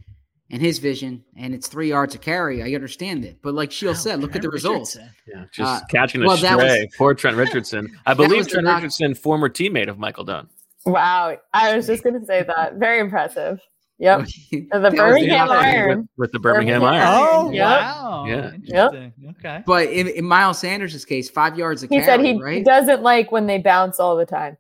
[0.52, 3.38] and his vision, and it's three yards a carry, I understand it.
[3.42, 4.96] But like Sheil said, look at the results.
[4.96, 5.16] Richardson.
[5.28, 6.90] Yeah, just Uh, catching a well, that was- stray.
[6.98, 7.98] Poor Trent Richardson.
[8.06, 10.48] I believe Trent knock- Richardson, former teammate of Michael Dunn.
[10.86, 11.38] Wow.
[11.54, 12.76] I was just going to say that.
[12.76, 13.60] Very impressive.
[14.00, 14.28] Yep.
[14.52, 15.64] The Birmingham knock.
[15.64, 16.00] Iron.
[16.00, 17.30] With, with the Birmingham Birmingham Iron.
[17.32, 17.66] Oh Yep.
[17.68, 18.26] wow!
[18.28, 18.52] Yeah.
[18.56, 19.14] Interesting.
[19.38, 19.64] Okay.
[19.66, 22.66] But in, in Miles Sanders' case, five yards a He carry, said he right?
[22.66, 24.58] doesn't like when they bounce all the time.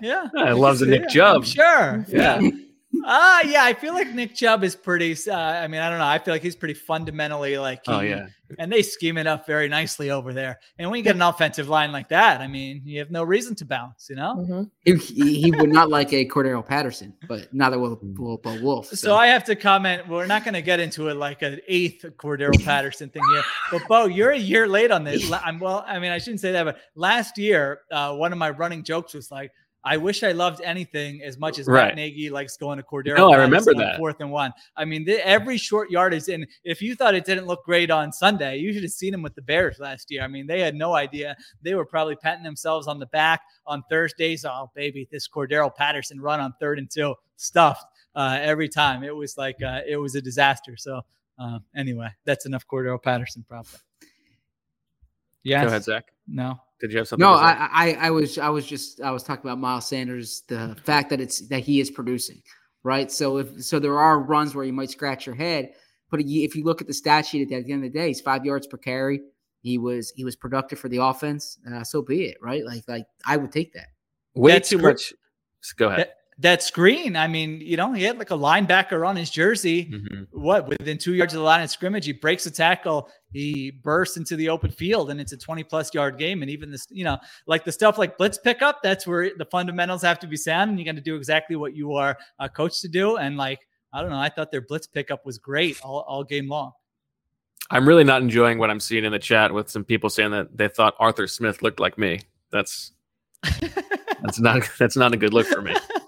[0.00, 0.26] Yeah.
[0.36, 1.36] I love the Nick Yeah, Chubb.
[1.36, 2.06] I'm sure.
[2.08, 2.40] Yeah.
[3.04, 3.64] Ah, yeah.
[3.64, 5.16] I feel like Nick Chubb is pretty.
[5.28, 6.06] Uh, I mean, I don't know.
[6.06, 7.82] I feel like he's pretty fundamentally like.
[7.86, 8.26] Oh yeah.
[8.58, 10.60] And they scheme it up very nicely over there.
[10.78, 13.54] And when you get an offensive line like that, I mean, you have no reason
[13.56, 14.08] to bounce.
[14.10, 14.36] You know.
[14.36, 14.70] Mhm.
[14.84, 18.88] He, he he would not like a Cordarrelle Patterson, but neither will, will Bo Wulf.
[18.88, 20.06] So, So I have to comment.
[20.06, 23.42] We're not going to get into it like an eighth Cordarrelle Patterson thing here.
[23.70, 25.32] But Bo, you're a year late on this.
[25.32, 25.84] I'm well.
[25.88, 29.14] I mean, I shouldn't say that, but last year, uh, one of my running jokes
[29.14, 29.50] was like,
[29.84, 31.86] I wish I loved anything as much as Right.
[31.86, 33.16] Matt Nagy likes going to Cordarrelle.
[33.16, 33.96] No, I remember that.
[33.96, 34.52] fourth and one.
[34.76, 38.12] I mean, the, every short yardage, and if you thought it didn't look great on
[38.12, 40.22] Sunday, you should have seen him with the Bears last year.
[40.22, 41.36] I mean, they had no idea.
[41.62, 44.44] They were probably patting themselves on the back on Thursdays.
[44.44, 49.02] Oh, baby, this Cordarrelle Patterson run on third and two stuffed uh, every time.
[49.02, 50.76] It was like uh, it was a disaster.
[50.76, 51.00] So
[51.38, 53.80] uh, anyway, that's enough Cordarrelle Patterson probably.
[55.42, 55.62] Yes.
[55.62, 56.04] Go ahead, Zach.
[56.28, 56.60] No.
[56.82, 57.24] Did you have something?
[57.24, 57.34] No.
[57.34, 61.10] I, I, I was, I was just, I was talking about Miles Sanders, the fact
[61.10, 62.42] that it's that he is producing,
[62.82, 63.10] right?
[63.10, 65.70] So if so, there are runs where you might scratch your head,
[66.10, 67.98] but if you look at the stat sheet at the, at the end of the
[67.98, 69.20] day, he's five yards per carry.
[69.62, 71.56] He was, he was productive for the offense.
[71.72, 72.66] Uh, so be it, right?
[72.66, 73.86] Like, like I would take that.
[74.34, 75.14] Way That's too cr- much.
[75.76, 76.00] Go ahead.
[76.00, 79.84] That, that screen, I mean, you know, he had like a linebacker on his jersey.
[79.84, 80.26] Mhm.
[80.32, 84.16] What within two yards of the line of scrimmage, he breaks a tackle, he bursts
[84.16, 86.42] into the open field, and it's a 20 plus yard game.
[86.42, 90.02] And even this, you know, like the stuff like blitz pickup, that's where the fundamentals
[90.02, 92.80] have to be sound, and you got to do exactly what you are uh, coached
[92.82, 93.16] to do.
[93.16, 93.60] And like,
[93.92, 96.72] I don't know, I thought their blitz pickup was great all, all game long.
[97.70, 100.56] I'm really not enjoying what I'm seeing in the chat with some people saying that
[100.56, 102.20] they thought Arthur Smith looked like me.
[102.50, 102.92] That's
[104.22, 105.74] that's not that's not a good look for me.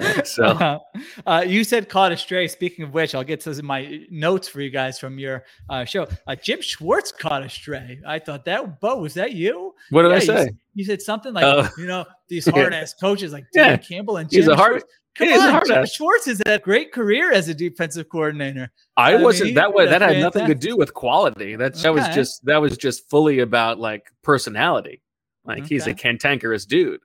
[0.24, 0.78] So Uh,
[1.26, 2.48] uh, you said caught astray.
[2.48, 6.06] Speaking of which, I'll get to my notes for you guys from your uh, show.
[6.26, 8.00] Uh, Jim Schwartz caught astray.
[8.06, 9.74] I thought that, Bo, was that you?
[9.90, 10.36] What did I you say?
[10.36, 11.68] s- You, said something like, Oh.
[11.78, 13.70] you know, these hard ass coaches like Yeah.
[13.76, 14.84] Dan Campbell and Jim He's a hard- Schwartz.
[15.18, 15.92] Come on, hard Jim ass.
[15.94, 18.70] Schwartz has had a great career as a defensive coordinator.
[18.98, 19.86] I I wasn't he that way.
[19.86, 21.56] that had nothing to do with quality.
[21.56, 25.00] That that was just that was just fully about like personality.
[25.46, 27.00] Like he's a cantankerous dude.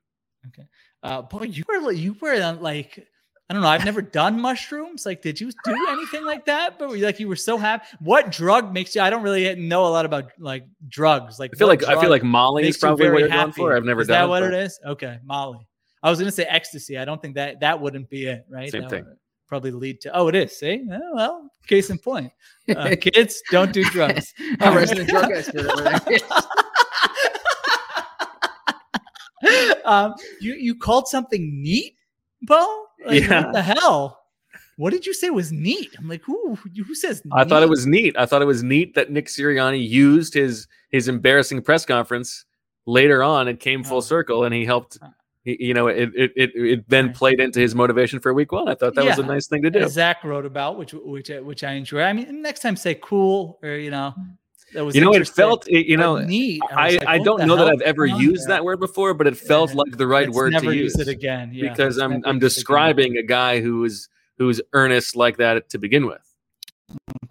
[1.04, 3.08] Uh, boy, you were you were uh, like
[3.50, 3.68] I don't know.
[3.70, 5.06] I've never done mushrooms.
[5.06, 6.80] Like, did you do anything like that?
[6.80, 7.84] But were you, like you were so happy.
[8.00, 9.02] What drug makes you?
[9.02, 11.38] I don't really know a lot about like drugs.
[11.38, 13.52] Like I feel like I feel like Molly is makes you probably what you're going
[13.52, 13.76] for.
[13.76, 14.80] I've never is done that it, what but- it is?
[14.86, 15.68] Okay, Molly.
[16.04, 16.98] I was gonna say ecstasy.
[16.98, 18.72] I don't think that that wouldn't be it, right?
[18.72, 19.04] Same That thing.
[19.06, 20.16] would Probably lead to.
[20.16, 20.58] Oh, it is.
[20.58, 22.32] See, Oh, well, case in point.
[22.74, 24.34] Uh, kids don't do drugs.
[24.62, 24.80] Our All right.
[24.80, 26.20] resident drug expert over there.
[29.86, 31.96] Um, you you called something neat,
[32.41, 32.86] Bo?
[33.06, 33.44] Like, Yeah.
[33.46, 34.17] What the hell?
[34.78, 35.94] What did you say was neat?
[36.00, 37.22] I'm like, who who says?
[37.32, 38.15] I thought it was neat.
[38.17, 42.46] I thought it was neat that Nick Sirianni used his his embarrassing press conference
[42.86, 43.48] later on.
[43.48, 44.02] It came full Oh.
[44.02, 44.98] circle, and he helped.
[45.44, 48.67] he- You know, it it it, it then played into his motivation for week one.
[48.70, 49.88] I thought that was a nice thing to do.
[49.88, 52.02] Zach wrote about, which which which I enjoy.
[52.02, 54.15] I mean, next time say cool or you know,
[54.74, 55.68] that was You know, it felt.
[55.68, 56.62] it- You know, neat.
[56.72, 58.56] I, was like, I don't know that I've ever used there?
[58.58, 59.78] that word before, but it felt Yeah.
[59.78, 61.52] like the right Let's word never to use use it again.
[61.54, 62.40] Yeah, because I'm I'm use it again.
[62.40, 64.08] describing a guy who is
[64.38, 66.22] who's earnest like that to begin with.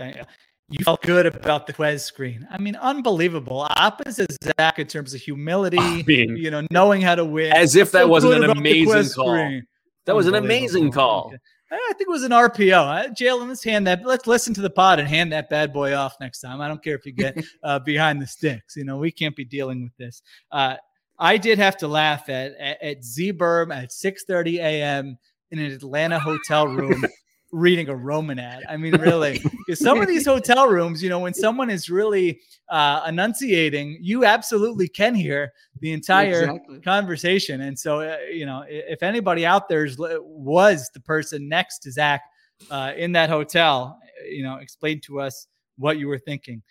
[0.01, 0.23] Okay.
[0.69, 2.47] You felt good about the Quez screen.
[2.49, 3.67] I mean, unbelievable.
[3.77, 7.53] Opposite Zach in terms of humility, I mean, you know, knowing how to win.
[7.53, 9.35] as if that wasn't an amazing call.
[9.35, 9.67] screen.
[10.07, 11.35] That was an amazing call.
[11.73, 12.73] I think it was an RPO.
[12.73, 14.05] Uh, Jalen, let's hand that.
[14.05, 16.61] Let's listen to the pod and hand that bad boy off next time.
[16.61, 18.77] I don't care if you get uh, behind the sticks.
[18.77, 20.23] You know, we can't be dealing with this.
[20.51, 20.77] Uh,
[21.19, 25.19] I did have to laugh at at, at Z-Berm at 6:30 a.m.
[25.51, 27.05] in an Atlanta hotel room
[27.53, 28.65] reading a Roman ad.
[28.69, 32.41] I mean, really, because some of these hotel rooms, you know, when someone is really
[32.69, 36.81] uh, enunciating, you absolutely can hear the entire Exactly.
[36.81, 37.63] conversation.
[37.63, 41.93] And so, uh, you know, if anybody out there is, was the person next to
[41.93, 42.23] Zach
[42.71, 46.63] uh, in that hotel, uh, you know, explain to us what you were thinking.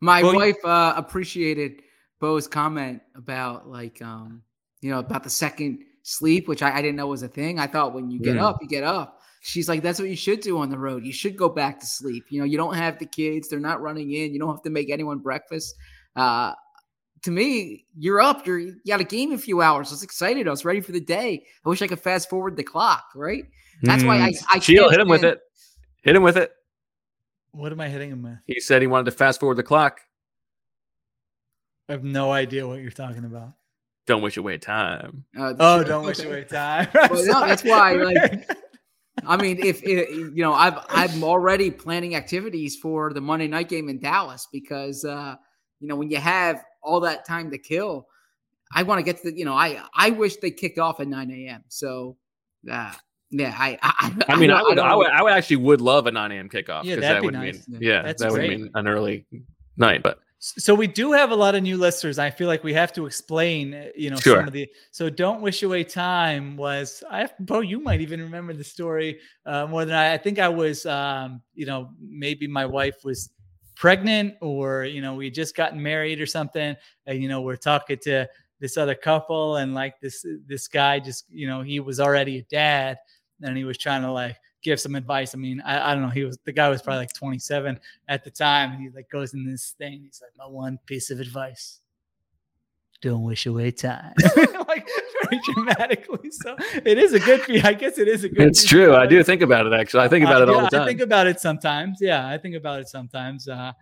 [0.00, 1.82] My Well, wife uh, appreciated
[2.20, 4.42] Bo's comment about like um
[4.82, 7.58] you know about the second sleep, which I, I didn't know was a thing.
[7.58, 8.42] I thought when you get Mm.
[8.42, 9.19] up, you get up.
[9.42, 11.04] She's like, that's what you should do on the road.
[11.04, 12.26] You should go back to sleep.
[12.28, 14.32] You know, you don't have the kids; they're not running in.
[14.34, 15.74] You don't have to make anyone breakfast.
[16.14, 16.52] Uh,
[17.22, 18.46] to me, you're up.
[18.46, 19.88] You're you got a game in a few hours.
[19.88, 20.46] I was excited.
[20.46, 21.44] I was ready for the day.
[21.64, 23.04] I wish I could fast forward the clock.
[23.14, 23.44] Right?
[23.82, 25.40] That's why I I Sheil, can't hit him with it.
[26.02, 26.52] Hit him with it.
[27.52, 28.38] What am I hitting him with?
[28.46, 30.00] He said he wanted to fast forward the clock.
[31.88, 33.54] I have no idea what you're talking about.
[34.06, 35.24] Don't wish away time.
[35.36, 36.28] Uh, Oh, don't wish Okay.
[36.28, 36.88] away time.
[37.10, 38.48] Well, no, that's why, like,
[39.26, 43.68] I mean, if, if you know, I've I'm already planning activities for the Monday night
[43.68, 45.36] game in Dallas because uh,
[45.80, 48.06] you know when you have all that time to kill,
[48.74, 51.08] I want to get to the you know I I wish they kicked off at
[51.08, 51.64] 9 a.m.
[51.68, 52.16] So
[52.70, 52.92] uh,
[53.30, 55.80] yeah, I I, I mean, I, don't- would, don't I would, I would actually would
[55.80, 56.48] love a 9 a.m.
[56.48, 57.68] kickoff Yeah, because that'd that be would nice.
[57.68, 59.26] mean, yeah, That's that would mean an early
[59.76, 60.02] night.
[60.02, 62.18] But So we do have a lot of new listeners.
[62.18, 64.38] I feel like we have to explain, uh, you know, Sure.
[64.38, 64.66] some of the.
[64.90, 67.04] So don't wish away time was.
[67.10, 70.14] I Bo, you might even remember the story uh, more than I.
[70.14, 73.28] I think I was, um, you know, maybe my wife was
[73.76, 76.74] pregnant, or you know, we just gotten married or something,
[77.04, 78.26] and you know, we're talking to
[78.60, 82.42] this other couple and like this this guy just you know he was already a
[82.42, 82.98] dad
[83.40, 85.34] and he was trying to like give some advice.
[85.34, 86.10] I mean, I, I don't know.
[86.10, 89.34] He was the guy was probably like 27 at the time, and he like goes
[89.34, 90.02] in this thing.
[90.04, 91.80] He's like, my one piece of advice:
[93.00, 94.14] don't wish away time.
[94.68, 94.88] like
[95.22, 96.30] very dramatically.
[96.30, 97.64] So it is a good.
[97.64, 98.48] I guess it is a good.
[98.48, 98.94] It's true.
[98.94, 100.04] I do think about it actually.
[100.04, 100.82] I think about uh, it all yeah, the time.
[100.82, 101.98] I think about it sometimes.
[102.00, 103.48] Yeah, I think about it sometimes.
[103.48, 103.72] Uh,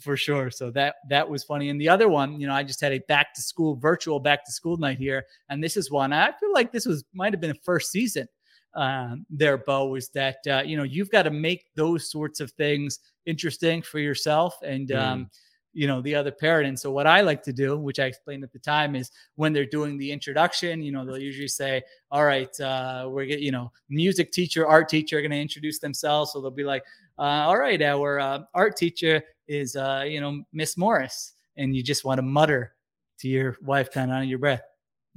[0.00, 0.50] for sure.
[0.50, 1.70] So that that was funny.
[1.70, 4.44] And the other one, you know, I just had a back to school virtual back
[4.44, 7.40] to school night here, and this is one I feel like this was might have
[7.40, 8.26] been a first season
[8.74, 12.50] um, there, Bo, is that uh, you know you've got to make those sorts of
[12.52, 15.30] things interesting for yourself and um,
[15.72, 16.68] you know the other parent.
[16.68, 19.52] And so what I like to do, which I explained at the time, is when
[19.52, 23.52] they're doing the introduction, you know, they'll usually say, "All right, uh, we're get, you
[23.52, 26.84] know, music teacher, art teacher are going to introduce themselves." So they'll be like,
[27.18, 31.82] uh, "All right, our uh, art teacher is uh, you know Miss Morris," and you
[31.82, 32.74] just want to mutter
[33.20, 34.62] to your wife kind of under your breath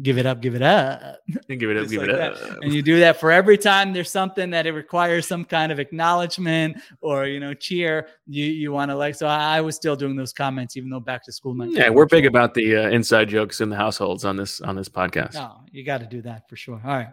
[0.01, 1.19] give it up, give it up.
[1.49, 2.33] And give it up, give like it that.
[2.33, 2.57] up.
[2.62, 5.79] And you do that for every time there's something that it requires some kind of
[5.79, 8.07] acknowledgement or you know cheer.
[8.27, 9.15] You you want to like.
[9.15, 11.71] So I, was still doing those comments even though back to school night.
[11.71, 14.89] Yeah, we're big about the uh, inside jokes in the households on this on this
[14.89, 15.33] podcast.
[15.33, 16.81] No, you got to do that for sure.
[16.83, 17.09] All right.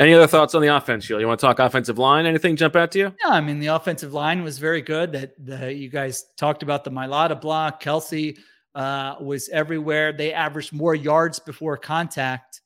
[0.00, 1.20] Any other thoughts on the offense, Sheil?
[1.20, 2.24] You want to talk offensive line?
[2.24, 3.14] Anything jump out to you?
[3.24, 5.12] Yeah, I mean the offensive line was very good.
[5.12, 7.82] That the you guys talked about the Mailata block.
[7.82, 8.36] Kelce
[8.74, 10.12] uh, was everywhere.
[10.12, 12.60] They averaged more yards before contact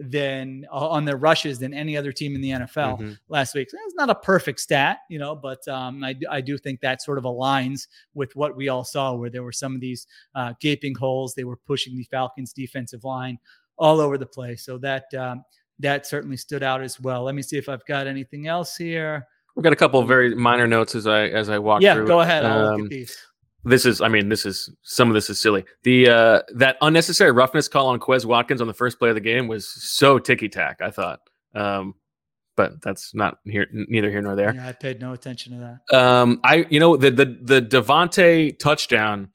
[0.00, 3.18] than uh, on their rushes than any other team in the NFL Mhm.
[3.28, 3.68] last week.
[3.68, 7.02] So It's not a perfect stat, you know, but um, I, I do think that
[7.02, 10.52] sort of aligns with what we all saw, where there were some of these uh,
[10.60, 11.34] gaping holes.
[11.34, 13.38] They were pushing the Falcons' defensive line
[13.76, 14.64] all over the place.
[14.64, 15.44] So that um,
[15.80, 17.24] that certainly stood out as well.
[17.24, 19.26] Let me see if I've got anything else here.
[19.56, 21.86] We've got a couple of very minor notes as I as I walk through.
[21.86, 22.06] yeah, through.
[22.06, 22.44] go ahead.
[22.44, 23.16] I'll look Um, at these.
[23.64, 25.64] This is, I mean, this is some of this is silly.
[25.82, 29.20] The uh that unnecessary roughness call on Quez Watkins on the first play of the
[29.20, 30.80] game was so ticky tack.
[30.80, 31.20] I thought,
[31.54, 31.94] um,
[32.56, 34.54] but that's not here, neither here nor there.
[34.54, 35.96] Yeah, I paid no attention to that.
[35.96, 39.30] Um, I you know the the the DeVonta touchdown.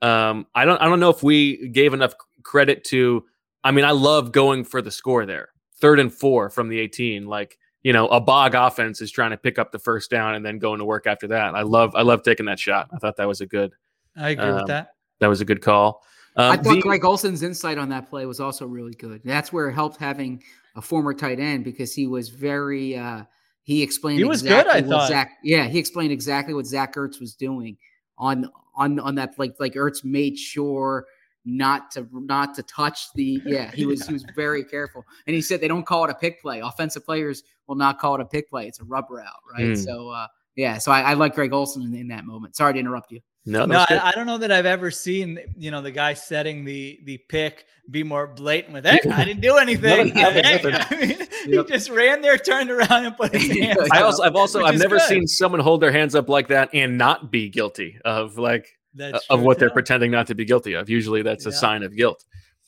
[0.00, 3.24] Um, I don't I don't know if we gave enough credit to.
[3.64, 5.50] I mean, I love going for the score there,
[5.80, 7.26] third and four from the eighteen.
[7.26, 10.44] Like you know, a bog offense is trying to pick up the first down and
[10.44, 11.54] then going to work after that.
[11.54, 12.88] I love I love taking that shot.
[12.92, 13.72] I thought that was a good.
[14.16, 14.94] I agree with um, that.
[15.20, 16.02] That was a good call.
[16.36, 19.22] Um, I thought the- Greg Olsen's insight on that play was also really good.
[19.24, 20.42] That's where it helped having
[20.76, 23.24] a former tight end because he was very uh
[23.62, 25.08] he explained He was good, I what thought.
[25.08, 27.76] Zach yeah, he explained exactly what Zach Ertz was doing
[28.16, 31.06] on on on that like like Ertz made sure
[31.44, 35.40] not to not to touch the yeah he was he was very careful and he
[35.40, 38.24] said they don't call it a pick play offensive players will not call it a
[38.24, 39.84] pick play it's a rub route, right Mm.
[39.84, 40.26] so uh
[40.56, 43.20] yeah so I, I like Greg Olsen in, in that moment sorry to interrupt you
[43.46, 43.78] no, No.
[43.88, 47.18] I, I don't know that I've ever seen you know the guy setting the the
[47.28, 49.06] pick be more blatant with it.
[49.06, 50.08] I didn't do anything.
[50.12, 50.74] Nothing, Hey, nothing.
[50.98, 51.66] I mean, Yep.
[51.68, 53.88] He just ran there, turned around, and put his hands.
[53.90, 55.08] I also, I've also I've never good.
[55.08, 59.24] seen someone hold their hands up like that and not be guilty of like That's
[59.30, 60.90] of true, what they're pretending not to be guilty of.
[60.90, 62.22] Usually that's a sign of guilt.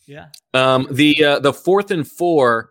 [0.07, 2.71] Yeah, Um, the uh, the fourth and four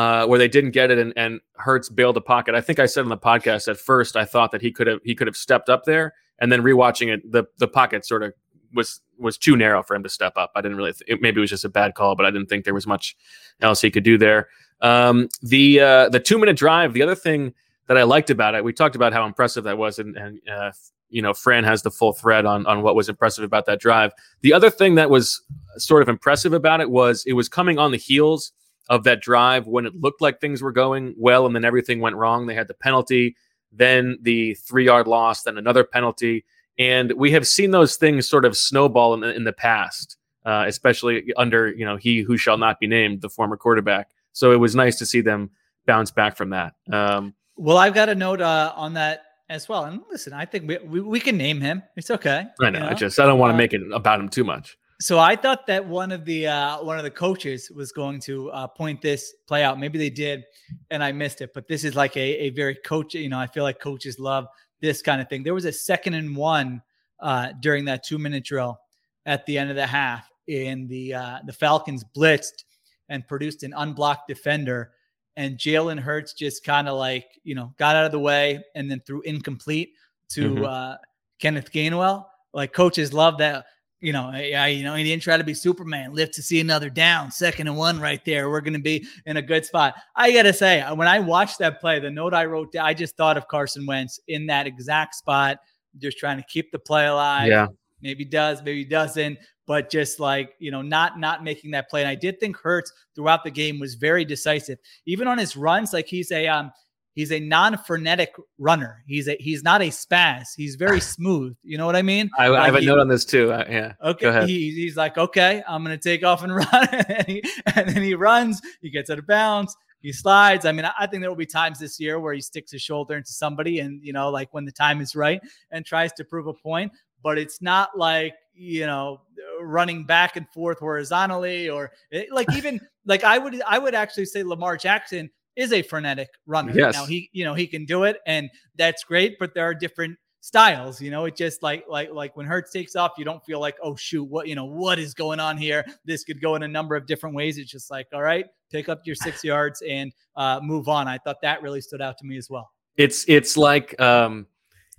[0.00, 2.54] uh, where they didn't get it and, and Hurts bailed the pocket.
[2.54, 5.00] I think I said on the podcast at first I thought that he could have
[5.04, 8.32] he could have stepped up there and then rewatching it the the pocket sort of
[8.72, 10.52] was was too narrow for him to step up.
[10.56, 12.48] I didn't really th- it, maybe it was just a bad call, but I didn't
[12.48, 13.14] think there was much
[13.60, 14.48] else he could do there.
[14.80, 16.94] Um, the uh, the two minute drive.
[16.94, 17.52] The other thing
[17.88, 20.70] that I liked about it, we talked about how impressive that was, and, and uh,
[21.10, 24.12] you know Fran has the full thread on on what was impressive about that drive.
[24.40, 25.42] The other thing that was
[25.76, 28.52] sort of impressive about it was it was coming on the heels
[28.88, 32.16] of that drive when it looked like things were going well and then everything went
[32.16, 32.46] wrong.
[32.46, 33.36] They had the penalty,
[33.72, 36.44] then the three yard loss, then another penalty.
[36.78, 40.64] And we have seen those things sort of snowball in the, in the past, uh,
[40.66, 44.10] especially under, you know, he who shall not be named, the former quarterback.
[44.32, 45.50] So it was nice to see them
[45.86, 46.74] bounce back from that.
[46.90, 49.84] Um, Well, I've got a note uh, on that as well.
[49.84, 51.82] And listen, I think we, we, we can name him.
[51.96, 52.46] It's okay.
[52.60, 54.44] I know, you I just, I don't want to Uh, make it about him too
[54.44, 54.78] much.
[55.00, 58.50] So I thought that one of the uh, one of the coaches was going to
[58.50, 59.80] uh, point this play out.
[59.80, 60.44] Maybe they did,
[60.90, 61.52] and I missed it.
[61.54, 63.14] But this is like a, a very coach.
[63.14, 64.46] You know, I feel like coaches love
[64.80, 65.42] this kind of thing.
[65.42, 66.82] There was a second and one
[67.20, 68.78] uh, during that two minute drill
[69.24, 72.64] at the end of the half, and the uh, the Falcons blitzed
[73.08, 74.92] and produced an unblocked defender,
[75.36, 78.90] and Jalen Hurts just kind of like you know got out of the way and
[78.90, 79.94] then threw incomplete
[80.28, 80.66] to Mhm.
[80.66, 80.96] uh,
[81.38, 82.26] Kenneth Gainwell.
[82.52, 83.64] Like coaches love that
[84.00, 86.14] you know, I, you know, he didn't try to be Superman.
[86.14, 88.48] Live to see another down, second and one right there.
[88.48, 89.94] We're going to be in a good spot.
[90.16, 92.94] I got to say, when I watched that play, the note I wrote down, I
[92.94, 95.58] just thought of Carson Wentz in that exact spot,
[95.98, 97.48] just trying to keep the play alive.
[97.48, 97.66] Yeah.
[98.00, 99.38] Maybe does, maybe doesn't.
[99.70, 102.00] but just like you know, not not making that play.
[102.00, 105.92] And I did think Hurts throughout the game was very decisive, even on his runs.
[105.92, 106.72] Like he's a um,
[107.20, 109.04] he's a non-frenetic runner.
[109.06, 110.48] He's a he's not a spaz.
[110.56, 111.54] He's very smooth.
[111.62, 112.30] You know what I mean?
[112.38, 113.52] I, I have Like a note on this too.
[113.52, 113.92] Uh, yeah.
[114.02, 117.44] Okay, he, he's like, okay, I'm gonna take off and run, and, he,
[117.74, 118.60] and then he runs.
[118.80, 119.76] He gets out of bounds.
[120.00, 120.64] He slides.
[120.64, 122.80] I mean, I I think there will be times this year where he sticks his
[122.80, 126.24] shoulder into somebody, and you know, like when the time is right, and tries to
[126.24, 126.92] prove a point.
[127.22, 129.20] But it's not like you know
[129.60, 131.90] running back and forth horizontally, or
[132.30, 135.28] like even like I would I would actually say Lamar Jackson
[135.60, 136.72] is a frenetic runner.
[136.74, 136.94] Yes.
[136.94, 139.38] Now he you know he can do it, and that's great.
[139.38, 142.96] But there are different styles you know it just like like like when Hurts takes
[142.96, 145.84] off you don't feel like oh shoot what you know what is going on here
[146.06, 148.88] this could go in a number of different ways it's just like all right pick
[148.88, 152.24] up your six yards and uh move on i thought that really stood out to
[152.24, 154.46] me as well It's it's like um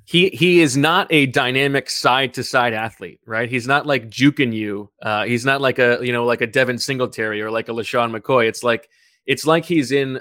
[0.05, 3.49] he he is not a dynamic side to side athlete, right?
[3.49, 4.91] He's not like juking you.
[5.01, 8.16] Uh, he's not like a you know like a Devin Singletary or like a LeSean
[8.16, 8.47] McCoy.
[8.47, 8.89] It's like
[9.26, 10.20] it's like he's in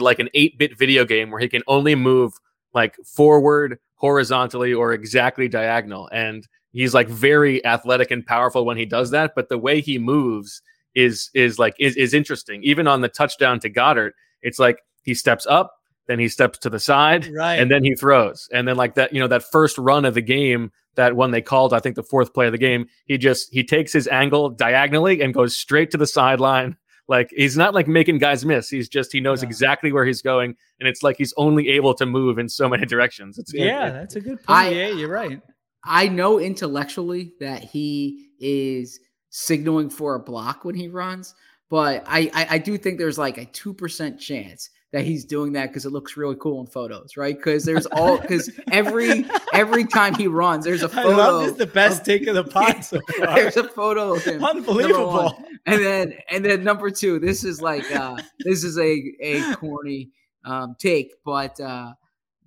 [0.00, 2.32] like an eight bit video game where he can only move
[2.74, 8.86] like forward, horizontally, or exactly diagonal, and he's like very athletic and powerful when he
[8.86, 9.34] does that.
[9.34, 10.62] But the way he moves
[10.94, 12.62] is is like is is interesting.
[12.64, 14.12] Even on the touchdown to Goedert,
[14.42, 15.74] it's like he steps up,
[16.06, 17.56] then he steps to the side, Right.
[17.56, 20.22] and then he throws, and then like that, you know, that first run of the
[20.22, 23.52] game, that one they called, I think the fourth play of the game, he just
[23.52, 26.76] he takes his angle diagonally and goes straight to the sideline.
[27.08, 28.68] Like he's not like making guys miss.
[28.70, 32.06] He's just he knows exactly where he's going, and it's like he's only able to
[32.06, 33.38] move in so many directions.
[33.38, 35.40] It's yeah it- that's a good point I- yeah you're right
[35.84, 39.00] I know intellectually that he is
[39.30, 41.34] signaling for a block when he runs,
[41.68, 45.52] but I I, I do think there's like a two percent chance that he's doing
[45.54, 47.36] that because it looks really cool in photos, right?
[47.36, 49.24] Because there's all because every
[49.54, 51.16] every time he runs, there's a photo.
[51.16, 54.44] love this the best take of the pod so far There's a photo of him.
[54.44, 55.44] unbelievable.
[55.66, 60.10] And then and then number two, this is like uh this is a a corny
[60.44, 61.94] um take, but uh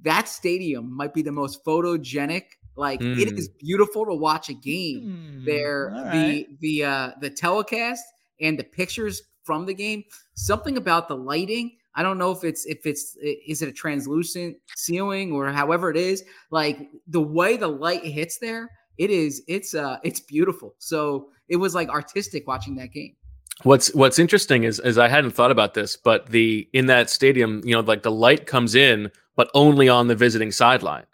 [0.04, 2.44] that stadium might be the most photogenic.
[2.76, 3.38] Like it Mm.
[3.38, 5.02] is beautiful to watch a game
[5.40, 5.92] Hmm, there.
[5.96, 8.04] all The the uh the telecast
[8.42, 10.04] and the pictures from the game,
[10.36, 11.78] something about the lighting.
[11.96, 15.98] I don't know if it's if it's is it a translucent ceiling or however it
[15.98, 16.24] is.
[16.52, 20.76] Like the way the light hits there, it is it's uh it's beautiful.
[20.80, 23.16] So it was like artistic watching that game.
[23.64, 27.62] What's What's interesting is is I hadn't thought about this, but the in that stadium,
[27.64, 31.06] you know, like the light comes in, but only on the visiting sideline.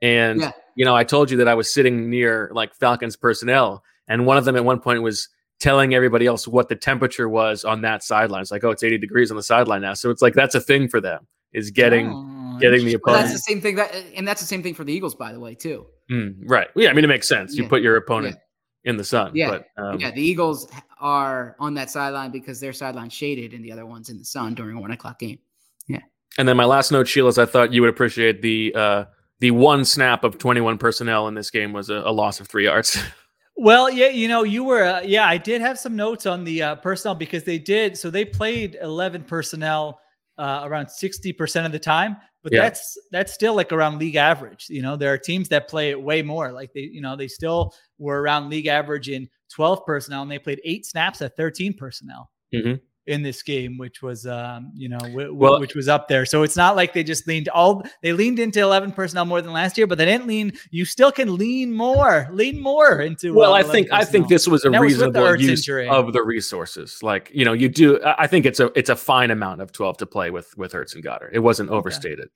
[0.00, 0.52] And Yeah.
[0.76, 4.36] you know, I told you that I was sitting near like Falcons personnel, and one
[4.36, 5.28] of them at one point was
[5.60, 8.42] telling everybody else what the temperature was on that sideline.
[8.42, 9.94] It's like, oh, it's 80 degrees on the sideline now.
[9.94, 13.32] So it's like that's a thing for them is getting Oh, getting the But that's
[13.32, 15.54] the same thing that and that's the same thing for the Eagles, by the way,
[15.54, 15.86] too.
[16.10, 16.68] Mm, right.
[16.76, 17.54] Yeah, I mean it makes sense.
[17.54, 17.68] You Yeah.
[17.68, 18.36] put your opponent
[18.84, 19.32] in the sun.
[19.34, 19.50] Yeah.
[19.76, 20.68] But um, yeah, the Eagles
[21.00, 24.54] are on that sideline because their sideline shaded and the other one's in the sun
[24.54, 25.38] during a one o'clock game.
[25.86, 26.00] Yeah.
[26.38, 29.04] And then my last note, Sheil, is I thought you would appreciate the uh,
[29.40, 32.64] the one snap of 21 personnel in this game was a, a loss of three
[32.64, 33.02] yards.
[33.60, 36.62] Well, yeah, you know, you were, uh, yeah, I did have some notes on the
[36.62, 37.98] uh, personnel because they did.
[37.98, 40.00] So they played 11 personnel
[40.38, 42.62] uh, around 60% of the time, but Yeah.
[42.62, 44.66] that's, that's still like around league average.
[44.68, 46.52] You know, there are teams that play it way more.
[46.52, 50.38] Like they, you know, they still were around league average in 12 personnel and they
[50.38, 52.80] played eight snaps at 13 personnel Mhm.
[53.08, 56.26] In this game, which was, um, you know, w- w- Well- which was up there.
[56.26, 59.52] So it's not like they just leaned all, they leaned into 11 personnel more than
[59.52, 60.52] last year, but they didn't lean.
[60.70, 63.32] You still can lean more, lean more into.
[63.34, 65.88] well, uh, I 11 think I think this was a that was reasonable use injury.
[65.88, 67.02] of the resources.
[67.02, 67.98] Like you know, you do.
[68.02, 70.72] I I think it's a it's a fine amount of 12 to play with with
[70.72, 71.30] Hurts and Goedert.
[71.32, 72.28] It wasn't overstated.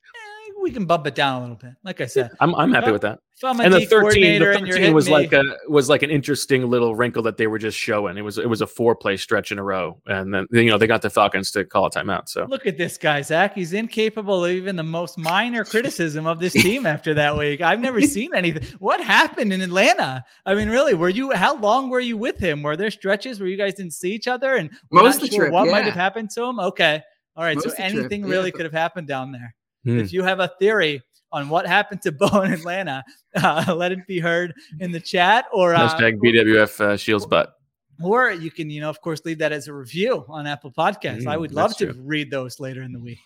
[0.62, 1.74] We can bump it down a little bit.
[1.84, 3.18] Like I said, I'm I'm happy Well, with that.
[3.36, 6.94] if I'm and the 13, the 13 was like a was like an interesting little
[6.94, 8.16] wrinkle that they were just showing.
[8.16, 10.78] It was it was a four play stretch in a row, and then you know
[10.78, 12.28] they got the Falcons to call a timeout.
[12.28, 13.54] So Look at this guy, Zach.
[13.54, 17.60] He's incapable of even the most minor criticism of this team after that week.
[17.60, 18.62] I've never seen anything.
[18.78, 20.24] What happened in Atlanta?
[20.46, 22.62] I mean, really, were you how long were you with him?
[22.62, 25.44] Were there stretches where you guys didn't see each other and Most of the sure
[25.44, 26.60] trip, what might have happened to him?
[26.60, 27.02] Okay.
[27.36, 27.56] All right.
[27.56, 28.30] Most so of the trip, anything yeah.
[28.30, 29.54] really could have happened down there.
[29.84, 29.98] Hmm.
[29.98, 31.02] If you have a theory
[31.32, 33.02] on what happened to Bo in Atlanta,
[33.36, 37.54] uh, let it be heard in the chat or uh, hashtag BWF uh, Shields butt.
[38.02, 41.26] or you can, you know, of course, leave that as a review on Apple Podcasts.
[41.26, 42.02] I Mm, would love to true.
[42.02, 43.18] read those later in the week.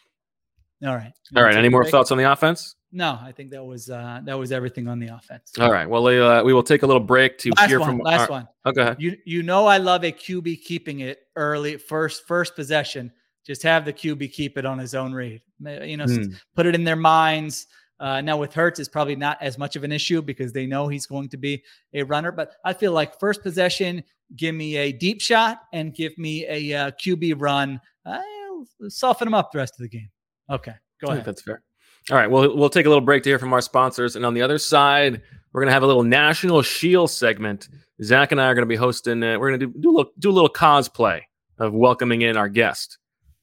[0.84, 1.12] All right.
[1.34, 1.56] All right.
[1.56, 1.90] Any more Break?
[1.90, 2.74] thoughts on the offense?
[2.92, 5.52] No, I think that was uh that was everything on the offense.
[5.58, 5.88] All right.
[5.88, 8.28] Well, uh, we will take a little break to Last hear one, from last our-
[8.30, 8.48] one.
[8.66, 8.94] Okay.
[8.98, 13.10] You you know I love a QB keeping it early first first possession.
[13.46, 15.40] Just have the QB keep it on his own read.
[15.64, 16.32] You know, Hmm.
[16.54, 17.66] put it in their minds.
[18.00, 20.88] Uh, now with Hurts, it's probably not as much of an issue because they know
[20.88, 21.62] he's going to be
[21.94, 22.30] a runner.
[22.32, 24.02] But I feel like first possession,
[24.34, 27.80] give me a deep shot and give me a uh, QB run.
[28.04, 30.10] I'll soften them up the rest of the game.
[30.50, 31.24] Okay, go I ahead.
[31.24, 31.62] think that's fair.
[32.10, 34.34] All right, well, we'll take a little break to hear from our sponsors, and on
[34.34, 35.22] the other side,
[35.52, 37.68] we're gonna have a little National Shield segment.
[38.02, 39.22] Zach and I are gonna be hosting.
[39.24, 41.22] Uh, we're gonna do do a little, do a little cosplay
[41.58, 42.98] of welcoming in our guest,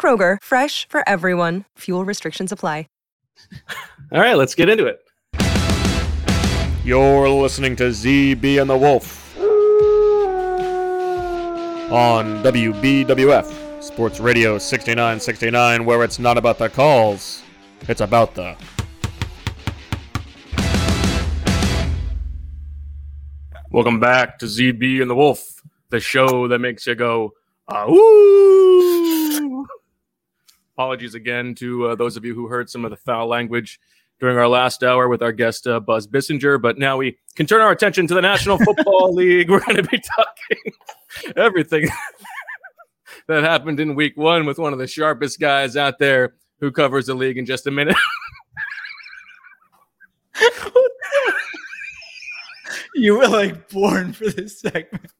[0.00, 1.66] Kroger, fresh for everyone.
[1.80, 2.86] Fuel restrictions apply.
[4.12, 5.00] All right, let's get into it.
[6.84, 9.38] You're listening to ZB and the Wolf
[11.92, 17.42] on WBWF Sports Radio 6969, where it's not about the calls,
[17.88, 18.56] it's about the.
[23.70, 27.32] Welcome back to ZB and the Wolf, the show that makes you go,
[27.68, 29.66] ah, ooh.
[30.80, 33.78] Apologies again to uh, those of you who heard some of the foul language
[34.18, 36.58] during our last hour with our guest uh, Buzz Bissinger.
[36.58, 39.50] But now we can turn our attention to the National Football League.
[39.50, 40.72] We're going to be talking
[41.36, 41.86] everything
[43.28, 47.08] that happened in Week One with one of the sharpest guys out there who covers
[47.08, 47.96] the league in just a minute.
[52.94, 55.12] You were like born for this segment.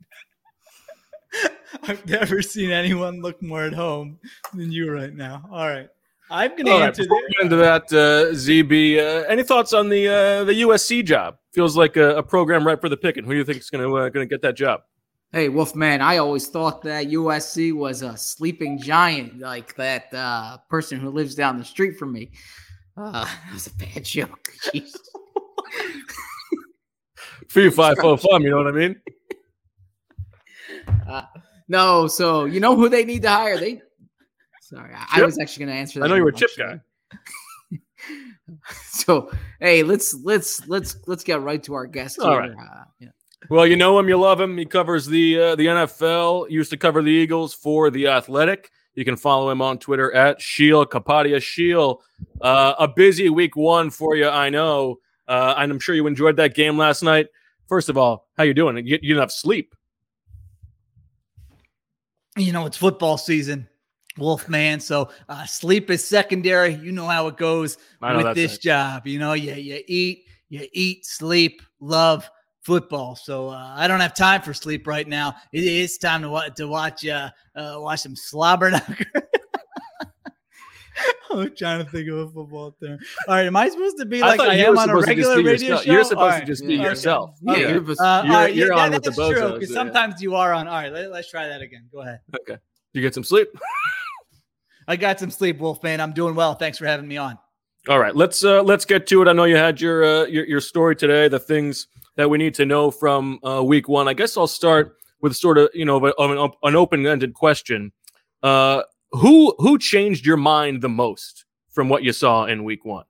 [1.82, 4.18] I've never seen anyone look more at home
[4.54, 5.42] than you right now.
[5.50, 5.88] All right.
[6.32, 9.72] I'm going to All right, answer before get into that, uh, ZB, uh, any thoughts
[9.72, 11.38] on the uh, the USC job?
[11.52, 13.24] Feels like a, a program right for the picking.
[13.24, 14.82] Who do you think is going to uh, going to get that job?
[15.32, 21.00] Hey, Wolfman, I always thought that USC was a sleeping giant, like that uh, person
[21.00, 22.30] who lives down the street from me.
[22.96, 24.48] Uh, that was a bad joke.
[24.66, 24.96] Jeez.
[27.48, 29.00] Fee fi fo fum, you know what I mean?
[31.08, 31.22] Uh,
[31.70, 33.56] no, so you know who they need to hire?
[33.56, 33.80] They.
[34.60, 36.06] Sorry, I, I was actually going to answer that.
[36.06, 36.80] I know you were a chip guy.
[38.84, 42.40] So, hey, let's let's let's let's get right to our guest All here.
[42.40, 42.50] right.
[42.50, 43.08] Uh, yeah.
[43.48, 44.58] Well, you know him, you love him.
[44.58, 46.50] He covers the uh, the NFL.
[46.50, 48.72] Used to cover the Eagles for the Athletic.
[48.94, 52.02] You can follow him on Twitter at Sheil Kapadia Sheil.
[52.40, 54.98] Uh, a busy week one for you, I know,
[55.28, 57.28] uh, and I'm sure you enjoyed that game last night.
[57.68, 58.76] First of all, how you doing?
[58.78, 59.76] You, you didn't have sleep.
[62.40, 63.68] You know, it's football season,
[64.18, 64.80] Wolfman.
[64.80, 66.74] So uh, sleep is secondary.
[66.74, 68.60] You know how it goes with this right.
[68.60, 69.06] job.
[69.06, 72.28] You know, you, you eat, you eat, sleep, love
[72.62, 73.16] football.
[73.16, 75.34] So uh, I don't have time for sleep right now.
[75.52, 79.28] It is time to, wa- to watch uh, uh, watch some slobber knocker.
[81.40, 82.98] I'm trying to think of a football term.
[83.28, 85.14] All right, am I supposed to be like thought I am on a supposed to
[85.14, 85.84] just regular radio yourself.
[85.84, 85.92] show?
[85.92, 86.82] You're supposed All to just be Okay.
[86.82, 87.30] yourself.
[87.42, 87.68] Yeah, Yeah.
[87.68, 89.40] you're Uh, all You're- right, you're yeah, on that- with the that's true.
[89.48, 89.74] bozos, Because yeah.
[89.74, 90.68] sometimes you are on.
[90.68, 91.88] All right, let, us try that again.
[91.92, 92.20] Go ahead.
[92.40, 92.58] Okay.
[92.92, 93.48] You get some sleep.
[94.88, 96.00] I got some sleep, Wolfman.
[96.00, 96.54] I'm doing well.
[96.54, 97.38] Thanks for having me on.
[97.88, 99.28] All right, let's uh, let's get to it.
[99.28, 102.54] I know you had your uh, your, your story today, the things that we need
[102.54, 104.06] to know from uh, week one.
[104.08, 107.06] I guess I'll start with sort of you know of, a, of an, an open
[107.06, 107.92] ended question.
[108.42, 108.82] Uh,
[109.12, 113.04] who who changed your mind the most from what you saw in week one?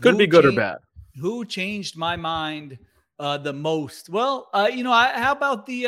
[0.00, 0.78] Could Who be good or bad.
[1.20, 2.78] Who changed my mind
[3.18, 4.08] uh, the most?
[4.08, 5.86] Well, uh, you know, I, how about the?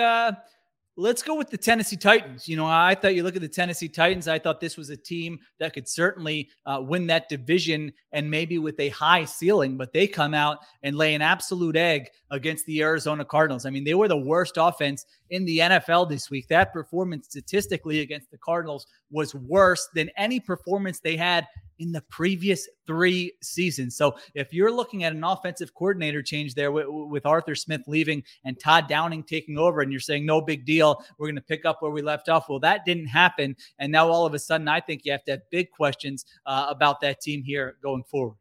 [0.99, 2.49] Let's go with the Tennessee Titans.
[2.49, 4.29] You know, I thought you look at the Tennessee Titans.
[4.29, 8.59] I thought this was a team that could certainly uh, win that division and maybe
[8.59, 9.77] with a high ceiling.
[9.77, 13.67] But they come out and lay an absolute egg against the Arizona Cardinals.
[13.67, 16.49] I mean, they were the worst offense in the NFL this week.
[16.49, 21.47] That performance statistically against the Cardinals was worse than any performance they had
[21.79, 23.97] in the previous three seasons.
[23.97, 28.23] So if you're looking at an offensive coordinator change there with, with Arthur Smith leaving
[28.45, 31.65] and Todd Downing taking over, and you're saying no big deal, we're going to pick
[31.65, 32.49] up where we left off.
[32.49, 35.33] Well, that didn't happen, and now all of a sudden, I think you have to
[35.33, 38.37] have big questions uh, about that team here going forward.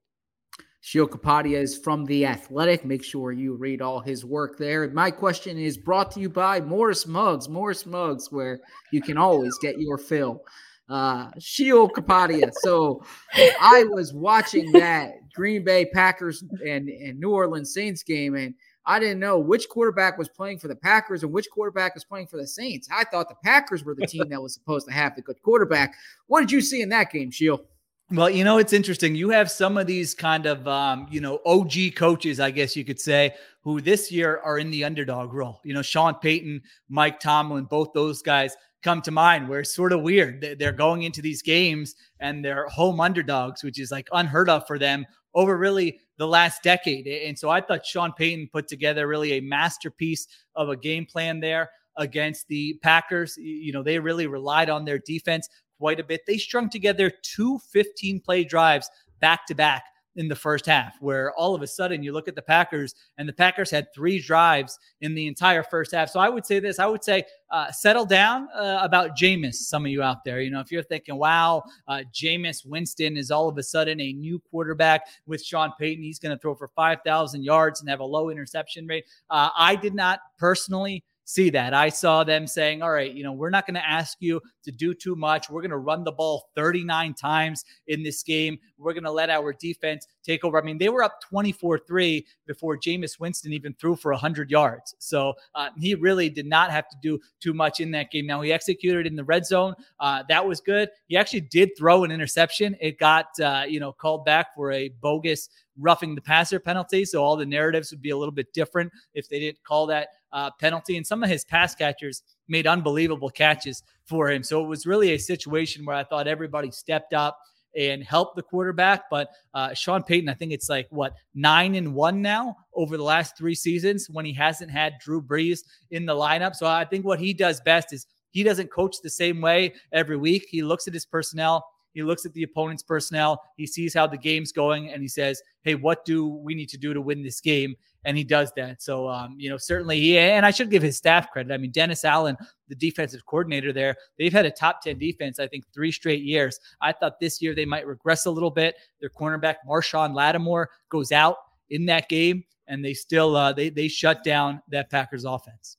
[0.85, 2.85] Sheil Kapadia is from The Athletic.
[2.85, 4.87] Make sure you read all his work there.
[4.89, 7.49] My question is brought to you by Morris Mugs.
[7.49, 8.59] Morris Mugs, where
[8.91, 10.43] you can always get your fill.
[10.87, 12.51] Uh, Sheil Kapadia.
[12.53, 18.53] So I was watching that Green Bay Packers and, and New Orleans Saints game, and
[18.85, 22.27] I didn't know which quarterback was playing for the Packers and which quarterback was playing
[22.27, 22.87] for the Saints.
[22.93, 25.95] I thought the Packers were the team that was supposed to have the good quarterback.
[26.27, 27.65] What did you see in that game, Sheil?
[28.11, 29.15] Well, you know, it's interesting.
[29.15, 32.85] You have some of these kind of, um, you know, OG coaches, I guess you
[32.85, 35.59] could say, who this year are in the underdog role.
[35.63, 39.91] You know, Sean Payton, Mike Tomlin, both those guys come to mind where it's sort
[39.91, 40.55] of weird.
[40.59, 44.77] They're going into these games and they're home underdogs, which is like unheard of for
[44.77, 47.07] them over really the last decade.
[47.07, 51.39] And so I thought Sean Payton put together really a masterpiece of a game plan
[51.39, 53.35] there against the Packers.
[53.37, 56.21] You know, they really relied on their defense quite a bit.
[56.25, 59.83] They strung together two 15 play drives back to back
[60.15, 63.27] in the first half, where all of a sudden you look at the Packers and
[63.27, 66.09] the Packers had three drives in the entire first half.
[66.09, 69.85] So I would say this I would say uh, settle down uh, about Jameis, some
[69.85, 70.41] of you out there.
[70.41, 74.13] You know, if you're thinking, wow, uh, Jameis Winston is all of a sudden a
[74.13, 78.05] new quarterback with Sean Payton, he's going to throw for 5,000 yards and have a
[78.05, 79.05] low interception rate.
[79.29, 81.73] Uh, I did not personally see that.
[81.73, 84.71] I saw them saying, all right, you know, we're not going to ask you to
[84.71, 85.49] do too much.
[85.49, 88.57] We're going to run the ball 39 times in this game.
[88.77, 90.59] We're going to let our defense take over.
[90.59, 94.95] I mean, they were up 24 3 before Jameis Winston even threw for 100 yards.
[94.99, 98.27] So uh, he really did not have to do too much in that game.
[98.27, 99.73] Now, he executed in the red zone.
[99.99, 100.89] Uh, that was good.
[101.07, 102.77] He actually did throw an interception.
[102.79, 107.05] It got, uh, you know, called back for a bogus roughing the passer penalty.
[107.05, 110.09] So all the narratives would be a little bit different if they didn't call that
[110.35, 110.97] uh, penalty.
[110.97, 114.43] And some of his pass catchers made unbelievable catches for him.
[114.43, 117.39] So it was really a situation where I thought everybody stepped up
[117.75, 119.03] and helped the quarterback.
[119.09, 123.03] But uh, Sean Payton, I think it's like what nine and one now over the
[123.03, 125.61] last three seasons when he hasn't had Drew Brees
[125.91, 126.53] in the lineup.
[126.53, 130.17] So I think what he does best is he doesn't coach the same way every
[130.17, 130.47] week.
[130.49, 131.65] He looks at his personnel.
[131.93, 133.41] He looks at the opponent's personnel.
[133.55, 136.77] He sees how the game's going, and he says, "Hey, what do we need to
[136.77, 137.73] do to win this game?"
[138.05, 138.81] And he does that.
[138.81, 141.51] So, um, you know, certainly he, and I should give his staff credit.
[141.51, 142.37] I mean, Dennis Allen,
[142.69, 146.59] the defensive coordinator there, they've had a top 10 defense, I think, three straight years.
[146.81, 148.75] I thought this year they might regress a little bit.
[149.01, 151.37] Their cornerback, Marshon Lattimore, goes out
[151.69, 155.77] in that game, and they still, uh, they, they shut down that Packers offense.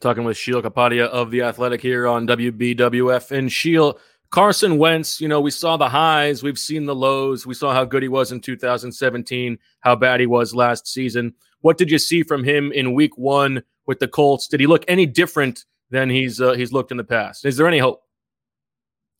[0.00, 3.30] Talking with Sheil Kapadia of The Athletic here on WBWF.
[3.30, 3.98] And Sheil,
[4.30, 7.46] Carson Wentz, you know, we saw the highs, we've seen the lows.
[7.46, 11.34] We saw how good he was in 2017, how bad he was last season.
[11.60, 14.48] What did you see from him in week one with the Colts?
[14.48, 17.44] Did he look any different than he's uh, he's looked in the past?
[17.44, 18.02] Is there any hope?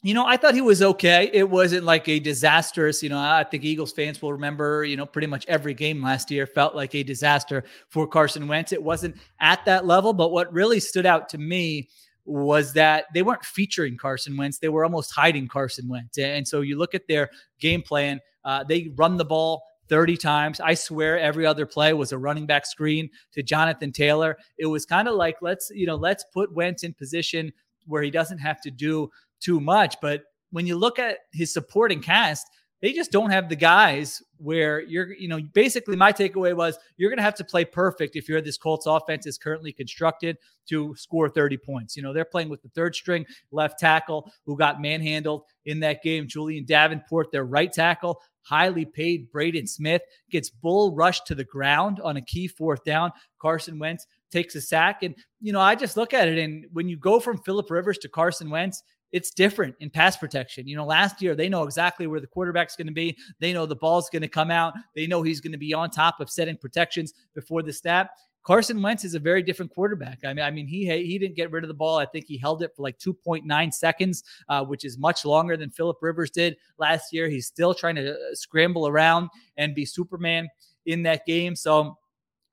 [0.03, 1.31] You know, I thought he was okay.
[1.33, 5.07] It wasn't like a disastrous, you know, I think Eagles fans will remember, you know,
[5.07, 8.73] pretty much every game last year felt like a disaster for Carson Wentz.
[8.73, 11.89] It wasn't at that level, but what really stood out to me
[12.27, 14.59] was that they weren't featuring Carson Wentz.
[14.59, 16.19] They were almost hiding Carson Wentz.
[16.19, 20.61] And so you look at their game plan, uh, they run the ball 30 times.
[20.61, 24.37] I swear every other play was a running back screen to Jonathan Taylor.
[24.59, 27.53] It was kind of like let's, you know, let's put Wentz in position
[27.87, 29.09] where he doesn't have to do
[29.41, 29.97] too much.
[30.03, 32.47] But when you look at his supporting cast,
[32.87, 37.11] they just don't have the guys where you're, you know, basically my takeaway was you're
[37.11, 40.95] going to have to play perfect if you're this Colts offense is currently constructed to
[40.95, 41.97] score 30 points.
[41.97, 46.01] You know, they're playing with the third string left tackle who got manhandled in that
[46.01, 46.29] game.
[46.29, 51.99] Julian Davenport, their right tackle, highly paid Braden Smith gets bull rushed to the ground
[52.05, 53.11] on a key fourth down.
[53.41, 55.03] Carson Wentz takes a sack.
[55.03, 56.39] And, you know, I just look at it.
[56.39, 58.85] And when you go from Philip Rivers to Carson Wentz,
[59.17, 60.69] it's different in pass protection.
[60.69, 63.17] You know, last year they know exactly where the quarterback's going to be.
[63.41, 64.75] They know the ball's going to come out.
[64.95, 68.11] They know he's going to be on top of setting protections before the snap.
[68.43, 70.19] Carson Wentz is a very different quarterback.
[70.23, 71.97] I mean, I mean, he he didn't get rid of the ball.
[71.97, 75.71] I think he held it for like 2.9 seconds, uh, which is much longer than
[75.71, 77.31] Philip Rivers did last year.
[77.31, 80.47] He's still trying to uh, scramble around and be Superman
[80.85, 81.57] in that game.
[81.57, 81.97] So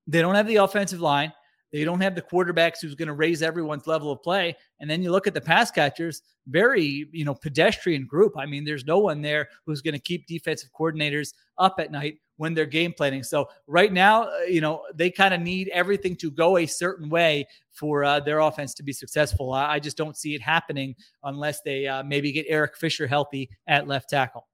[0.08, 1.34] they don't have the offensive line.
[1.74, 4.56] They don't have the quarterbacks who's going to raise everyone's level of play.
[4.80, 8.34] And then you look at the pass catchers, very, you know, pedestrian group.
[8.38, 12.20] I mean, there's no one there who's going to keep defensive coordinators up at night
[12.38, 13.24] when they're game planning.
[13.24, 17.10] So right now, uh, you know, they kind of need everything to go a certain
[17.10, 19.52] way for uh, their offense to be successful.
[19.54, 23.50] I, I, just don't see it happening unless they uh, maybe get Eric Fisher healthy
[23.68, 24.48] at left tackle.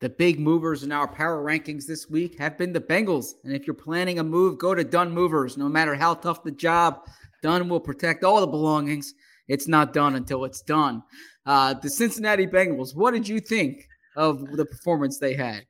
[0.00, 3.34] The big movers in our power rankings this week have been the Bengals.
[3.44, 5.58] And if you're planning a move, go to Dunn Movers.
[5.58, 7.00] No matter how tough the job,
[7.42, 9.12] Dunn will protect all the belongings.
[9.46, 11.02] It's not done until it's done.
[11.44, 13.86] Uh, the Cincinnati Bengals, what did you think
[14.16, 15.64] of the performance they had?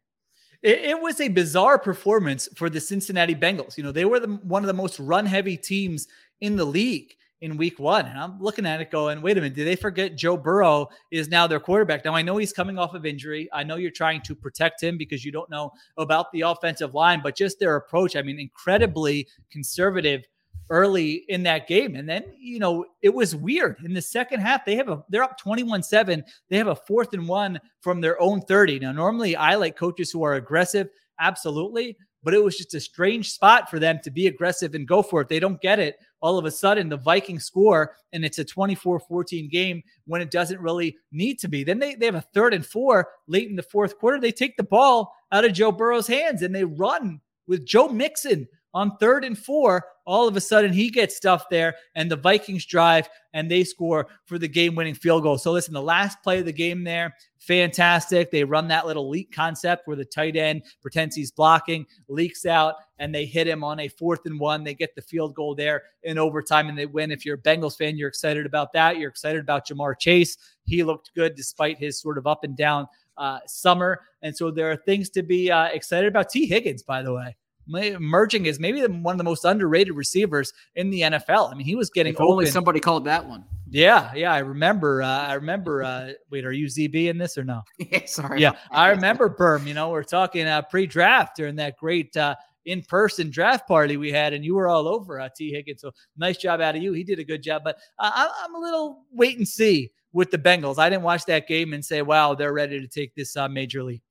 [0.62, 3.78] It, was a bizarre performance for the Cincinnati Bengals.
[3.78, 6.06] You know, they were the, one of the most run heavy teams
[6.40, 8.06] in the league in week one.
[8.06, 11.28] And I'm looking at it going, wait a minute, did they forget Joe Burrow is
[11.28, 12.04] now their quarterback?
[12.04, 13.48] Now, I know he's coming off of injury.
[13.52, 17.20] I know you're trying to protect him because you don't know about the offensive line,
[17.22, 20.24] but just their approach, I mean, incredibly conservative
[20.68, 21.96] early in that game.
[21.96, 23.78] And then, you know, it was weird.
[23.84, 26.22] In the second half, they have a they're up 21-7.
[26.48, 28.78] They have a fourth and one from their own 30.
[28.78, 30.88] Now, normally I like coaches who are aggressive,
[31.18, 35.02] absolutely, but it was just a strange spot for them to be aggressive and go
[35.02, 35.28] for it.
[35.28, 35.96] They don't get it.
[36.20, 40.30] All of a sudden, the Vikings score and it's a 24 14 game when it
[40.30, 41.64] doesn't really need to be.
[41.64, 44.20] Then they, they have a third and four late in the fourth quarter.
[44.20, 48.46] They take the ball out of Joe Burrow's hands and they run with Joe Mixon
[48.74, 49.84] on third and four.
[50.06, 54.08] All of a sudden, he gets stuff there, and the Vikings drive and they score
[54.24, 55.38] for the game winning field goal.
[55.38, 58.30] So, listen, the last play of the game there, fantastic.
[58.30, 62.74] They run that little leak concept where the tight end pretends he's blocking, leaks out,
[62.98, 64.64] and they hit him on a fourth and one.
[64.64, 67.12] They get the field goal there in overtime and they win.
[67.12, 68.98] If you're a Bengals fan, you're excited about that.
[68.98, 70.36] You're excited about Ja'Marr Chase.
[70.64, 74.00] He looked good despite his sort of up and down uh, summer.
[74.22, 76.30] And so there are things to be uh, excited about.
[76.30, 77.36] Tee Higgins, by the way,
[77.68, 81.52] emerging as maybe one of the most underrated receivers in the NFL.
[81.52, 82.52] I mean, he was getting if only open.
[82.52, 83.44] somebody called that one.
[83.70, 85.02] Yeah, yeah, I remember.
[85.02, 85.82] Uh, I remember.
[85.82, 87.62] Uh, wait, are you ZB in this or no?
[87.78, 88.40] yeah, sorry.
[88.40, 89.66] Yeah, I remember Berm.
[89.66, 92.34] You know, we're talking uh, pre-draft during that great uh,
[92.64, 95.80] in-person draft party we had, and you were all over uh, Tee Higgins.
[95.80, 96.92] So nice job out of you.
[96.92, 100.32] He did a good job, but uh, I, I'm a little wait and see with
[100.32, 100.78] the Bengals.
[100.78, 103.84] I didn't watch that game and say, "Wow, they're ready to take this uh, major
[103.84, 104.02] league."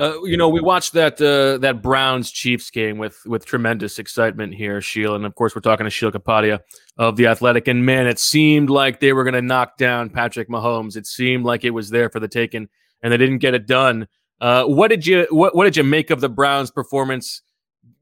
[0.00, 4.54] Uh, you know, we watched that uh, that Browns Chiefs game with with tremendous excitement
[4.54, 6.60] here, Sheil, and of course we're talking to Sheil Kapadia
[6.96, 7.68] of the Athletic.
[7.68, 10.96] And man, it seemed like they were going to knock down Patrick Mahomes.
[10.96, 12.66] It seemed like it was there for the taking,
[13.02, 14.08] and they didn't get it done.
[14.40, 17.42] Uh, what did you what what did you make of the Browns' performance?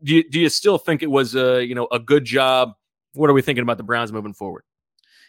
[0.04, 2.74] Do you, do you still think it was a you know a good job?
[3.14, 4.62] What are we thinking about the Browns moving forward?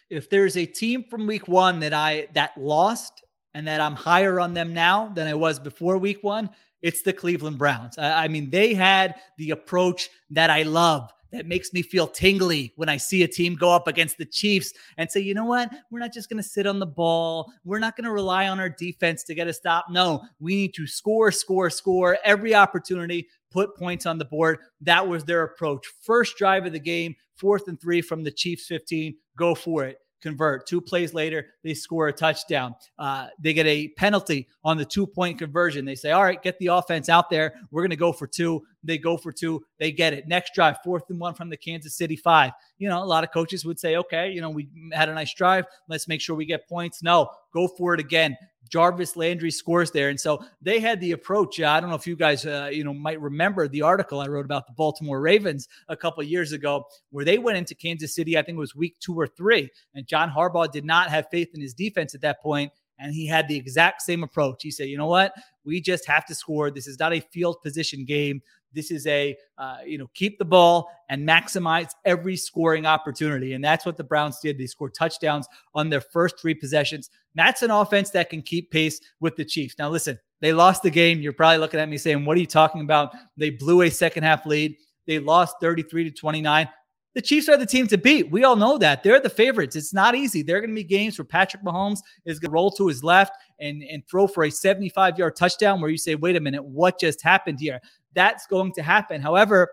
[0.08, 3.24] If there's a team from Week One that I that lost
[3.54, 6.50] and that I'm higher on them now than I was before week one,
[6.82, 7.98] it's the Cleveland Browns.
[7.98, 11.10] I, I, mean, they had the approach that I love.
[11.32, 14.72] That makes me feel tingly when I see a team go up against the Chiefs
[14.96, 15.70] and say, you know what?
[15.90, 17.52] We're not just going to sit on the ball.
[17.64, 19.86] We're not going to rely on our defense to get a stop.
[19.90, 24.58] No, we need to score, score, score every opportunity, put points on the board.
[24.80, 25.86] That was their approach.
[26.02, 29.14] First drive of the game, fourth and three from the Chiefs 15.
[29.36, 30.66] Go for it convert.
[30.66, 32.74] Two plays later, they score a touchdown.
[32.98, 35.84] Uh, they get a penalty on the two point conversion.
[35.84, 37.54] They say, All right, get the offense out there.
[37.70, 38.64] We're going to go for two.
[38.82, 39.62] They go for two.
[39.78, 40.26] They get it.
[40.28, 42.52] Next drive, fourth and one from the Kansas City five.
[42.78, 45.34] You know, a lot of coaches would say, Okay, you know, we had a nice
[45.34, 45.66] drive.
[45.88, 47.02] Let's make sure we get points.
[47.02, 48.36] No, go for it again.
[48.70, 50.08] Jarvis Landry scores there.
[50.08, 51.60] And so they had the approach.
[51.60, 54.28] Uh, I don't know if you guys, uh, you know, might remember the article I
[54.28, 58.38] wrote about the Baltimore Ravens a couple years ago, where they went into Kansas City.
[58.38, 61.48] I think it was week two or three, and John Harbaugh did not have faith
[61.54, 64.62] in his defense at that point, and he had the exact same approach.
[64.62, 65.32] He said, "You know what?
[65.64, 66.70] We just have to score.
[66.70, 68.40] This is not a field position game.
[68.72, 73.54] This is a, uh, you know, keep the ball and maximize every scoring opportunity.
[73.54, 74.58] And that's what the Browns did.
[74.58, 77.10] They scored touchdowns on their first three possessions.
[77.34, 79.76] That's an offense that can keep pace with the Chiefs.
[79.78, 81.20] Now, listen, they lost the game.
[81.20, 83.12] You're probably looking at me saying, what are you talking about?
[83.36, 84.76] They blew a second half lead.
[85.06, 86.68] They lost 33 to 29.
[87.12, 88.30] The Chiefs are the team to beat.
[88.30, 89.02] We all know that.
[89.02, 89.74] They're the favorites.
[89.74, 90.42] It's not easy.
[90.42, 93.02] There are going to be games where Patrick Mahomes is going to roll to his
[93.02, 96.64] left and, and throw for a 75 yard touchdown where you say, wait a minute,
[96.64, 97.80] what just happened here?
[98.14, 99.20] That's going to happen.
[99.20, 99.68] However,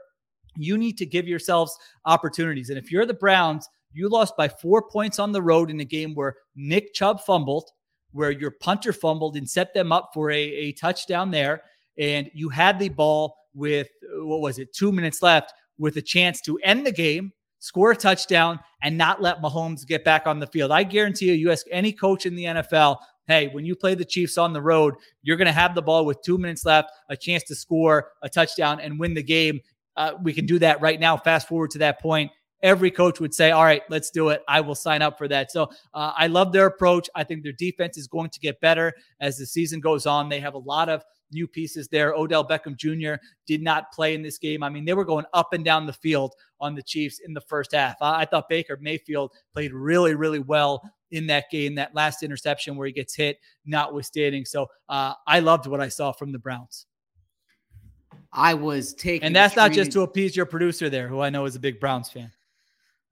[0.55, 2.69] you need to give yourselves opportunities.
[2.69, 5.85] And if you're the Browns, you lost by four points on the road in a
[5.85, 7.69] game where Nick Chubb fumbled,
[8.11, 11.61] where your punter fumbled and set them up for a, a touchdown there.
[11.97, 13.88] And you had the ball with,
[14.19, 17.95] what was it, two minutes left with a chance to end the game, score a
[17.95, 20.71] touchdown, and not let Mahomes get back on the field.
[20.71, 22.97] I guarantee you, you ask any coach in the NFL,
[23.28, 26.05] hey, when you play the Chiefs on the road, you're going to have the ball
[26.05, 29.59] with two minutes left, a chance to score a touchdown and win the game.
[29.95, 31.17] Uh, we can do that right now.
[31.17, 32.32] Fast forward to that point.
[32.63, 34.41] Every coach would say, All right, let's do it.
[34.47, 35.51] I will sign up for that.
[35.51, 35.63] So
[35.93, 37.07] uh, I love their approach.
[37.13, 40.30] I think their defense is going to get better as the season goes on.
[40.30, 42.13] They have a lot of new pieces there.
[42.13, 43.21] Odell Beckham Jr.
[43.45, 44.63] did not play in this game.
[44.63, 47.41] I mean, they were going up and down the field on the Chiefs in the
[47.41, 47.97] first half.
[48.01, 52.76] I, I thought Baker Mayfield played really, really well in that game, that last interception
[52.76, 54.45] where he gets hit, notwithstanding.
[54.45, 56.86] So uh, I loved what I saw from the Browns.
[58.32, 61.45] I was taking, and that's not just to appease your producer there, who I know
[61.45, 62.32] is a big Browns fan.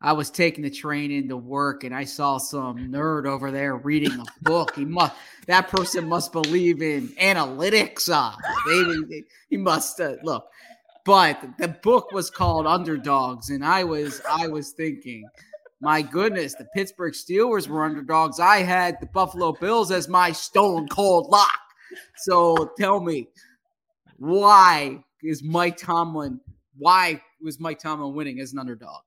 [0.01, 4.11] I was taking the train into work and I saw some nerd over there reading
[4.11, 4.75] a book.
[4.75, 5.15] He must
[5.47, 8.09] that person must believe in analytics.
[8.11, 8.35] Uh,
[9.09, 10.45] they, he must uh, look.
[11.05, 15.23] But the book was called Underdogs, and I was I was thinking,
[15.81, 18.39] my goodness, the Pittsburgh Steelers were underdogs.
[18.39, 21.59] I had the Buffalo Bills as my stone cold lock.
[22.17, 23.27] So tell me,
[24.17, 26.39] why is Mike Tomlin?
[26.77, 29.01] Why was Mike Tomlin winning as an underdog.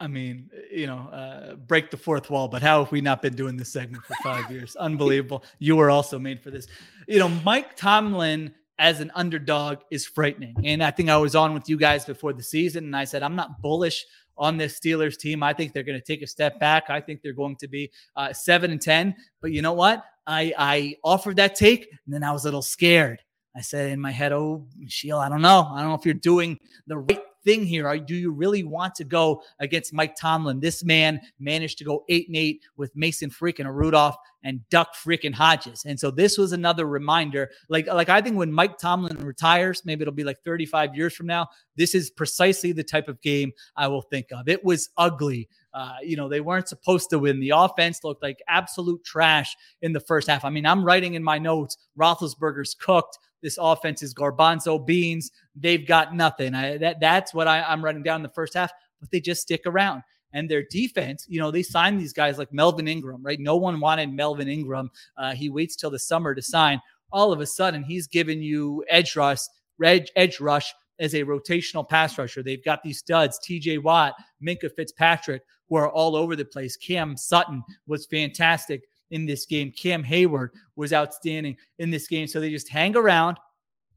[0.00, 3.34] I mean, you know, uh, break the fourth wall, but how have we not been
[3.34, 4.76] doing this segment for five years?
[4.76, 5.44] Unbelievable.
[5.58, 6.66] You were also made for this.
[7.06, 10.56] You know, Mike Tomlin as an underdog is frightening.
[10.64, 13.22] And I think I was on with you guys before the season, and I said,
[13.22, 14.06] I'm not bullish
[14.40, 15.42] on this Steelers team.
[15.44, 16.84] I think they're going to take a step back.
[16.88, 19.14] I think they're going to be uh, seven and 10.
[19.40, 20.04] But you know what?
[20.26, 23.22] I, I offered that take, and then I was a little scared.
[23.54, 25.68] I said in my head, Oh, Sheil, I don't know.
[25.72, 27.96] I don't know if you're doing the right thing here.
[27.98, 30.60] Do you really want to go against Mike Tomlin?
[30.60, 35.34] This man managed to go eight and eight with Mason freaking Rudolph and Duck freaking
[35.34, 35.84] Hodges.
[35.84, 37.50] And so this was another reminder.
[37.68, 41.26] Like, like I think when Mike Tomlin retires, maybe it'll be like 35 years from
[41.26, 41.48] now.
[41.76, 44.48] This is precisely the type of game I will think of.
[44.48, 45.48] It was ugly.
[45.72, 47.38] Uh, you know, they weren't supposed to win.
[47.38, 50.44] The offense looked like absolute trash in the first half.
[50.44, 53.18] I mean, I'm writing in my notes, Roethlisberger's cooked.
[53.42, 55.30] This offense is garbanzo beans.
[55.54, 56.54] They've got nothing.
[56.54, 58.72] I, that that's what I, I'm writing down in the first half.
[59.00, 60.02] But they just stick around.
[60.32, 63.40] And their defense, you know, they signed these guys like Melvin Ingram, right?
[63.40, 64.90] No one wanted Melvin Ingram.
[65.16, 66.80] Uh, he waits till the summer to sign.
[67.12, 69.40] All of a sudden, he's giving you edge rush,
[69.82, 72.42] edge, edge rush as a rotational pass rusher.
[72.42, 76.76] They've got these studs, TJ Watt, Minkah Fitzpatrick, who are all over the place.
[76.76, 79.72] Cam Sutton was fantastic in this game.
[79.72, 82.26] Cam Hayward was outstanding in this game.
[82.26, 83.38] So they just hang around.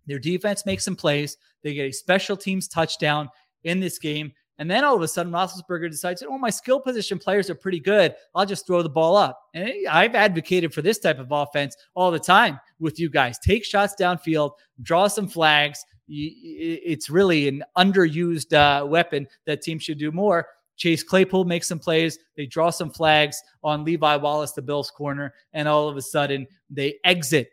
[0.05, 1.37] Their defense makes some plays.
[1.63, 3.29] They get a special teams touchdown
[3.63, 4.33] in this game.
[4.59, 7.79] And then all of a sudden, Roethlisberger decides, oh, my skill position players are pretty
[7.79, 8.13] good.
[8.35, 9.39] I'll just throw the ball up.
[9.55, 13.39] And I've advocated for this type of offense all the time with you guys.
[13.39, 14.51] Take shots downfield,
[14.81, 15.83] draw some flags.
[16.07, 20.47] It's really an underused uh, weapon that teams should do more.
[20.77, 22.17] Chase Claypool makes some plays.
[22.35, 26.47] They draw some flags on Levi Wallace, the Bills corner, and all of a sudden
[26.69, 27.49] they exit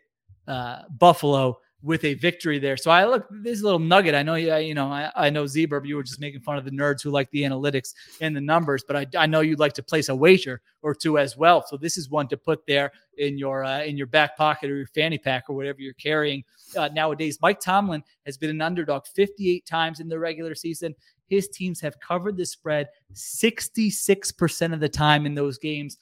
[0.47, 2.77] uh, Buffalo with a victory there.
[2.77, 4.13] So I look this little nugget.
[4.13, 6.65] I know you, you know, I, I know Zebra, you were just making fun of
[6.65, 9.73] the nerds who like the analytics and the numbers, but I, I know you'd like
[9.73, 11.65] to place a wager or two as well.
[11.67, 14.77] So this is one to put there in your uh, in your back pocket or
[14.77, 16.43] your fanny pack or whatever you're carrying
[16.77, 17.39] uh, nowadays.
[17.41, 20.95] Mike Tomlin has been an underdog 58 times in the regular season.
[21.31, 25.97] His teams have covered the spread 66% of the time in those games,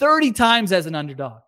[0.00, 1.42] 30 times as an underdog.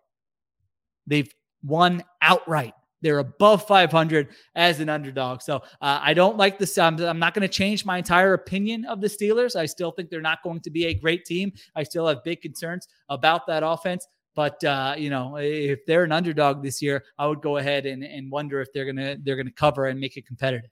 [1.09, 1.29] They've
[1.65, 2.75] won outright.
[3.03, 5.43] They're above 500 as an underdog.
[5.43, 6.79] So uh, I don't like this.
[6.79, 9.57] I'm, I'm not going to change my entire opinion of the Steelers.
[9.57, 11.53] I still think they're not going to be a great team.
[11.75, 14.07] I still have big concerns about that offense.
[14.37, 18.05] But uh, you know, if they're an underdog this year, I would go ahead and,
[18.05, 20.71] and wonder if they're gonna they're gonna cover and make it competitive.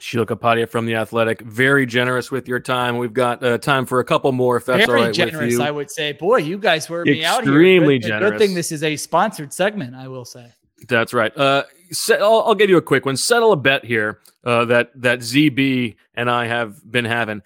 [0.00, 2.98] Sheil Kapadia from the Athletic, very generous with your time.
[2.98, 5.52] We've got uh, time for a couple more, if that's very all right generous, with
[5.52, 5.62] you.
[5.62, 6.12] I would say.
[6.12, 7.52] Boy, you guys were me out here.
[7.52, 8.30] Extremely generous.
[8.30, 9.94] Good thing this is a sponsored segment.
[9.94, 10.52] I will say.
[10.88, 11.36] That's right.
[11.36, 13.16] Uh, set, I'll, I'll give you a quick one.
[13.16, 17.42] Settle a bet here uh, that that ZB and I have been having.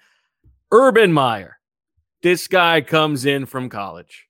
[0.71, 1.59] Urban Meyer,
[2.21, 4.27] this guy comes in from college,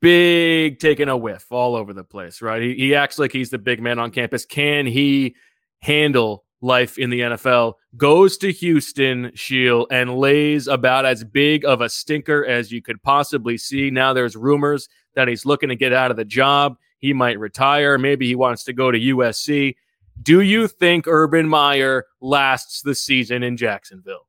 [0.00, 2.40] big taking a whiff all over the place.
[2.40, 2.62] Right?
[2.62, 4.44] He, he acts like he's the big man on campus.
[4.44, 5.34] Can he
[5.80, 7.74] handle life in the NFL?
[7.96, 13.02] Goes to Houston, Sheil, and lays about as big of a stinker as you could
[13.02, 13.90] possibly see.
[13.90, 16.76] Now there's rumors that he's looking to get out of the job.
[16.98, 17.98] He might retire.
[17.98, 19.76] Maybe he wants to go to USC.
[20.22, 24.26] Do you think Urban Meyer lasts the season in Jacksonville?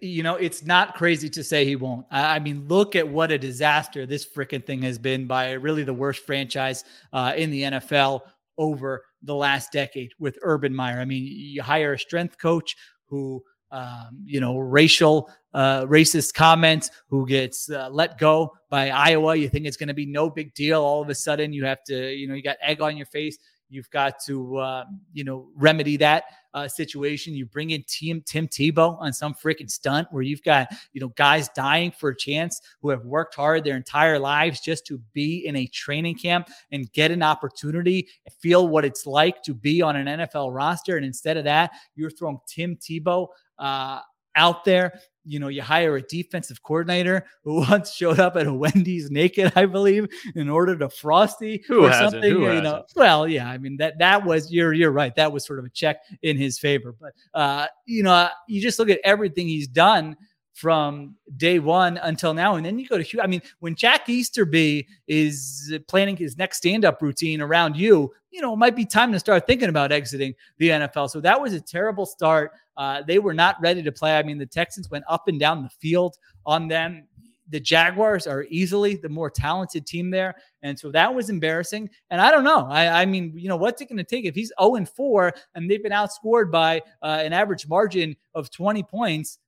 [0.00, 2.06] You know, it's not crazy to say he won't.
[2.12, 5.92] I mean, look at what a disaster this freaking thing has been by really the
[5.92, 8.20] worst franchise uh, in the NFL
[8.56, 11.00] over the last decade with Urban Meyer.
[11.00, 16.90] I mean, you hire a strength coach who, um, you know, racial, uh, racist comments,
[17.08, 19.34] who gets uh, let go by Iowa.
[19.36, 20.82] You think it's going to be no big deal.
[20.82, 23.38] All of a sudden, you have to, you know, you got egg on your face.
[23.70, 26.24] You've got to, uh, you know, remedy that
[26.58, 27.34] uh, situation.
[27.34, 31.08] You bring in Tim Tim Tebow on some freaking stunt where you've got, you know,
[31.08, 35.46] guys dying for a chance who have worked hard their entire lives just to be
[35.46, 39.82] in a training camp and get an opportunity, and feel what it's like to be
[39.82, 40.96] on an NFL roster.
[40.96, 43.28] And instead of that, you're throwing Tim Tebow
[43.58, 44.00] uh,
[44.34, 44.98] out there.
[45.28, 49.52] You know, you hire a defensive coordinator who once showed up at a Wendy's naked,
[49.54, 52.22] I believe, in order to Frosty Who or something.
[52.22, 55.14] Who you know, well, yeah, I mean that that was you're you're right.
[55.14, 56.94] That was sort of a check in his favor.
[56.98, 60.16] But uh, you know, you just look at everything he's done
[60.58, 62.56] from day one until now.
[62.56, 63.22] And then you go to.
[63.22, 68.54] I mean, when Jack Easterby is planning his next stand-up routine around you, you know,
[68.54, 71.10] it might be time to start thinking about exiting the NFL.
[71.10, 72.50] So that was a terrible start.
[72.76, 74.18] Uh, they were not ready to play.
[74.18, 77.06] I mean, the Texans went up and down the field on them.
[77.50, 80.34] the Jaguars are easily the more talented team there.
[80.62, 81.88] And so that was embarrassing.
[82.10, 82.66] And I don't know.
[82.68, 85.32] I, I mean, you know, what's it going to take if he's 0 and 4
[85.54, 89.38] and they've been outscored by uh, an average margin of 20 points?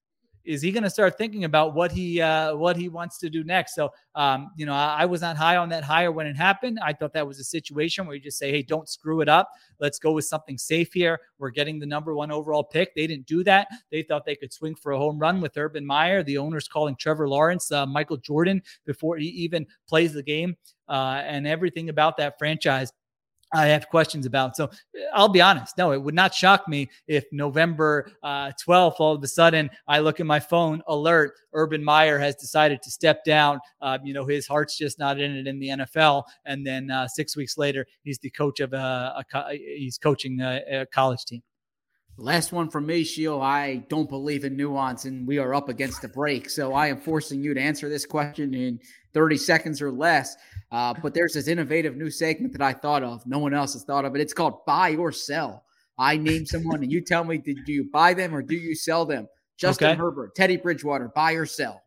[0.44, 3.44] Is he going to start thinking about what he uh, what he wants to do
[3.44, 3.74] next?
[3.74, 6.78] So, um, you know, I, I, was not high on that hire when it happened.
[6.82, 9.50] I thought that was a situation where you just say, "Hey, don't screw it up.
[9.78, 11.20] Let's go with something safe here.
[11.38, 13.68] We're getting the number one overall pick." They didn't do that.
[13.90, 16.22] They thought they could swing for a home run with Urban Meyer.
[16.22, 20.56] The owners calling Trevor Lawrence uh, Michael Jordan before he even plays the game,
[20.88, 22.92] uh, and everything about that franchise
[23.52, 24.56] I have questions about.
[24.56, 24.70] So
[25.12, 25.76] I'll be honest.
[25.76, 29.98] No, it would not shock me if November uh, 12th, all of a sudden, I
[30.00, 31.34] look at my phone alert.
[31.52, 33.58] Urban Meyer has decided to step down.
[33.80, 36.24] Uh, you know, his heart's just not in it in the NFL.
[36.44, 40.62] And then uh, six weeks later, he's the coach of a, a he's coaching a,
[40.70, 41.42] a college team.
[42.20, 43.40] Last one from me, Sheil.
[43.40, 46.50] I don't believe in nuance, and we are up against the break.
[46.50, 48.78] So I am forcing you to answer this question in
[49.14, 50.36] 30 seconds or less.
[50.70, 53.26] Uh, but there's this innovative new segment that I thought of.
[53.26, 54.20] No one else has thought of it.
[54.20, 55.64] It's called Buy or Sell.
[55.96, 59.06] I name someone, and you tell me, do you buy them or do you sell
[59.06, 59.26] them?
[59.56, 59.98] Justin okay.
[59.98, 61.82] Herbert, Teddy Bridgewater, buy or sell?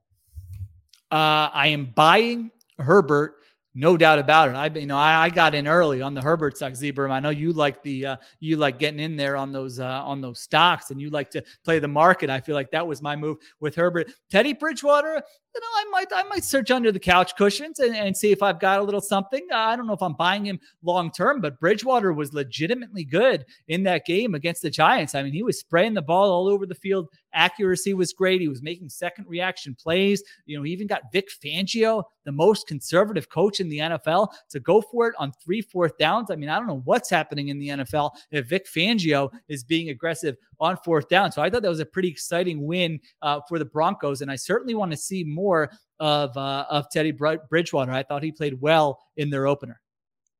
[1.12, 3.36] Uh, I am buying Herbert
[3.76, 4.56] no doubt about it.
[4.56, 7.12] I, you know, I, I got in early on the Herbert stock, Zebra.
[7.12, 10.22] I know you like the, uh, you like getting in there on those, uh, on
[10.22, 12.30] those stocks, and you like to play the market.
[12.30, 14.12] I feel like that was my move with Herbert.
[14.30, 15.22] Teddy Bridgewater,
[15.54, 18.41] you know, I might, I might search under the couch cushions and, and see if
[18.41, 19.47] I've got a little something.
[19.54, 23.84] I don't know if I'm buying him long term, but Bridgewater was legitimately good in
[23.84, 25.14] that game against the Giants.
[25.14, 27.10] I mean, he was spraying the ball all over the field.
[27.34, 28.41] Accuracy was great.
[28.41, 30.24] He was making second reaction plays.
[30.45, 34.60] You know, he even got Vic Fangio, the most conservative coach in the NFL, to
[34.60, 36.32] go for it on three fourth downs.
[36.32, 39.89] I mean, I don't know what's happening in the NFL if Vic Fangio is being
[39.89, 41.32] aggressive on fourth down.
[41.32, 44.36] So I thought that was a pretty exciting win uh, for the Broncos, and I
[44.36, 47.91] certainly want to see more of uh, of Teddy Bridgewater.
[47.91, 49.82] I thought he played well in their opener.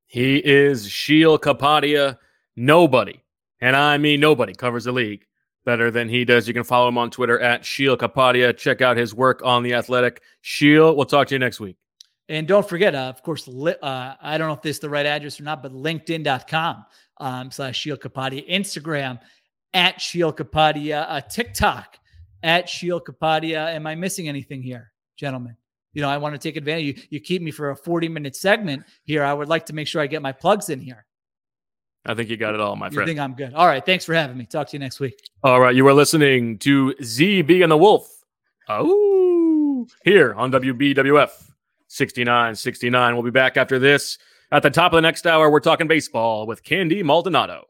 [0.06, 2.18] He is Sheil Kapadia.
[2.56, 3.24] Nobody,
[3.60, 5.26] and I mean nobody, covers the league
[5.66, 6.48] better than he does.
[6.48, 8.56] You can follow him on Twitter at Sheil Kapadia.
[8.56, 10.22] Check out his work on the Athletic.
[10.42, 11.78] Sheil, we'll talk to you next week.
[12.30, 14.90] And don't forget, uh, of course, li- uh, I don't know if this is the
[14.90, 16.86] right address or not, but LinkedIn.com
[17.20, 19.20] um, slash Sheil Kapadia, Instagram
[19.74, 21.98] at Sheil Kapadia, uh, TikTok
[22.42, 23.74] at Sheil Kapadia.
[23.74, 25.56] Am I missing anything here, gentlemen?
[25.94, 26.86] You know, I want to take advantage.
[26.86, 29.24] You, you keep me for a 40 minute segment here.
[29.24, 31.06] I would like to make sure I get my plugs in here.
[32.06, 33.08] I think you got it all, my you friend.
[33.08, 33.54] I think I'm good.
[33.54, 33.86] All right.
[33.86, 34.46] Thanks for having me.
[34.46, 35.30] Talk to you next week.
[35.44, 35.74] All right.
[35.74, 38.10] You are listening to ZB and the Wolf.
[38.68, 41.30] Oh, here on WBWF
[41.88, 43.14] 6969.
[43.14, 44.18] We'll be back after this.
[44.52, 47.68] At the top of the next hour, we're talking baseball with Candy Maldonado.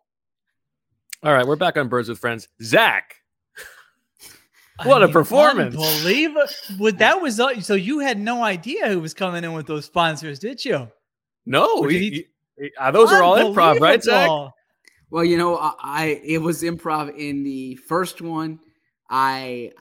[1.23, 1.47] All right.
[1.47, 2.49] We're back on Birds with Friends.
[2.61, 3.15] Zach.
[4.83, 5.75] What I mean, a performance!
[5.75, 6.35] Believe
[6.77, 7.39] what that was.
[7.65, 10.91] So you had no idea who was coming in with those sponsors, did you?
[11.45, 12.25] No, he,
[12.77, 14.29] uh, those are all improv, right, Zach?
[15.11, 18.59] Well, you know, I it was improv in the first one.
[19.09, 19.71] I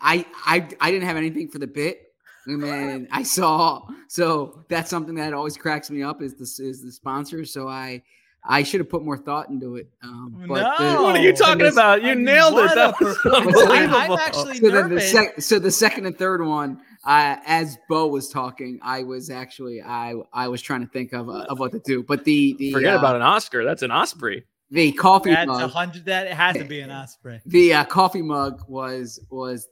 [0.00, 2.12] I I I didn't have anything for the bit,
[2.46, 3.86] and then I saw.
[4.06, 7.44] So that's something that always cracks me up is this is the sponsor.
[7.44, 8.02] So I
[8.44, 9.88] I should have put more thought into it.
[10.02, 10.92] Um, but no.
[10.96, 12.02] the, what are you talking this, about?
[12.02, 12.74] You I nailed it.
[12.74, 13.72] That was unbelievable.
[13.72, 15.04] I'm actually so nervous.
[15.04, 19.28] The sec- so the second and third one, uh, as Bo was talking, I was
[19.28, 22.02] actually I I was trying to think of uh, of what to do.
[22.02, 23.64] But the, the forget uh, about an Oscar.
[23.64, 24.44] That's an Osprey.
[24.70, 25.62] The coffee That's mug.
[25.62, 26.04] a hundred.
[26.06, 27.40] That it has to be an Osprey.
[27.46, 29.68] The uh, coffee mug was was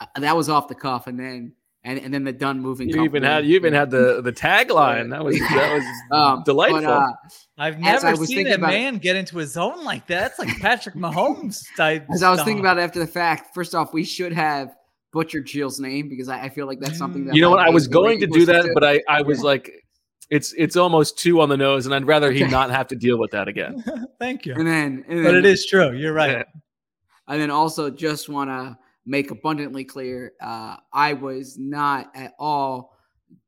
[0.00, 1.52] uh, that was off the cuff, and then
[1.84, 2.88] and, and then the done moving.
[2.88, 5.10] You even had you even had the the tagline.
[5.10, 6.82] That was that was um, delightful.
[6.82, 7.12] But, uh,
[7.56, 10.32] I've never seen a man get into his zone like that.
[10.32, 12.06] It's like Patrick Mahomes type.
[12.12, 14.74] As I was thinking about it after the fact, first off, we should have
[15.12, 17.70] butchered Sheil's name because I, I feel like that's something that you know what I
[17.70, 18.70] was going to do that, to.
[18.74, 19.84] but I I was like,
[20.30, 23.18] it's it's almost too on the nose, and I'd rather he not have to deal
[23.18, 23.84] with that again.
[24.18, 24.54] Thank you.
[24.54, 25.92] And then, and then, but it is true.
[25.96, 26.30] You're right.
[26.32, 26.42] Yeah.
[27.28, 28.78] And then also just want to
[29.08, 32.94] make abundantly clear, uh, I was not at all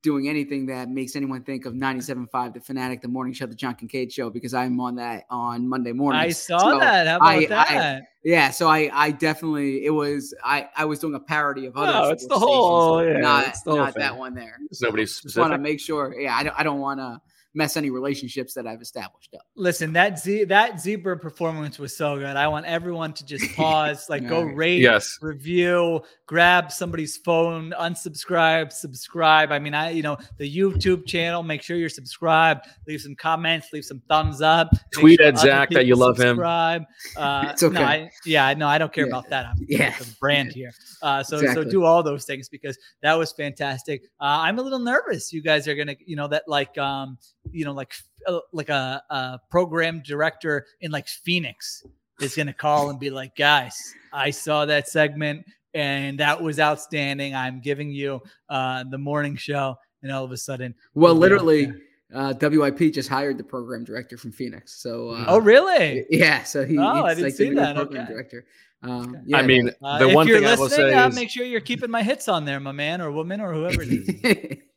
[0.03, 3.75] doing anything that makes anyone think of 97.5 The Fanatic, the morning show, the John
[3.75, 6.21] Kincade show, because I'm on that on Monday morning.
[6.21, 7.07] I saw so that.
[7.07, 7.71] How about I, that?
[7.71, 11.77] I, yeah, so I I definitely it was I I was doing a parody of
[11.77, 11.93] other.
[11.93, 14.01] No, it's the whole, stations, yeah, not it's the whole not thing.
[14.01, 14.57] that one there.
[14.71, 16.15] It's nobody's Just want to make sure.
[16.19, 17.21] Yeah, I don't I don't want to
[17.55, 19.43] mess any relationships that I've established up.
[19.57, 22.37] Listen, that Z- that zebra performance was so good.
[22.37, 24.57] I want everyone to just pause, like go Right.
[24.57, 25.19] rate, Yes.
[25.21, 29.51] review, grab somebody's phone, unsubscribe, subscribe.
[29.51, 31.43] I mean, I you know the YouTube channel.
[31.43, 32.67] Make sure you're subscribed.
[32.87, 33.69] Leave some comments.
[33.73, 34.69] Leave some thumbs up.
[34.93, 36.37] Tweet sure at Zach that you people love him.
[36.37, 36.85] Subscribe.
[37.17, 37.75] Uh, It's okay.
[37.75, 39.11] No, I, yeah, no, I don't care Yeah.
[39.19, 39.47] about that.
[39.47, 39.97] I'm Yeah.
[39.99, 40.71] the brand here.
[41.03, 41.65] Uh, so Exactly.
[41.65, 44.03] so do all those things because that was fantastic.
[44.21, 45.33] Uh, I'm a little nervous.
[45.33, 47.19] You guys are gonna, you know, that like um,
[47.53, 47.93] you know, like
[48.27, 51.85] uh, like a, a program director in like Phoenix
[52.21, 53.77] is gonna call and be like, guys,
[54.13, 57.35] I saw that segment and that was outstanding.
[57.35, 61.35] I'm giving you uh the morning show, and all of a sudden, Well, we'll be
[61.37, 61.73] up literally,
[62.15, 64.83] uh, WIP just hired the program director from Phoenix.
[64.83, 66.07] So, uh, oh really?
[66.11, 67.77] yeah, so he, Oh, I he's didn't like the that.
[67.77, 68.13] program Okay.
[68.13, 68.47] director.
[68.83, 71.15] Um, I yeah, mean, Uh, the if one you're thing I will say uh, is
[71.15, 73.89] make sure you're keeping my hits on there, my man or woman or whoever it
[73.91, 74.57] is.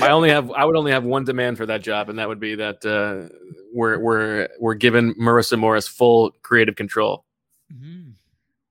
[0.00, 2.40] I only have I would only have one demand for that job, and that would
[2.40, 3.28] be that uh,
[3.72, 7.24] we're we're we're giving Marissa Morris full creative control.
[7.72, 8.12] Mhm.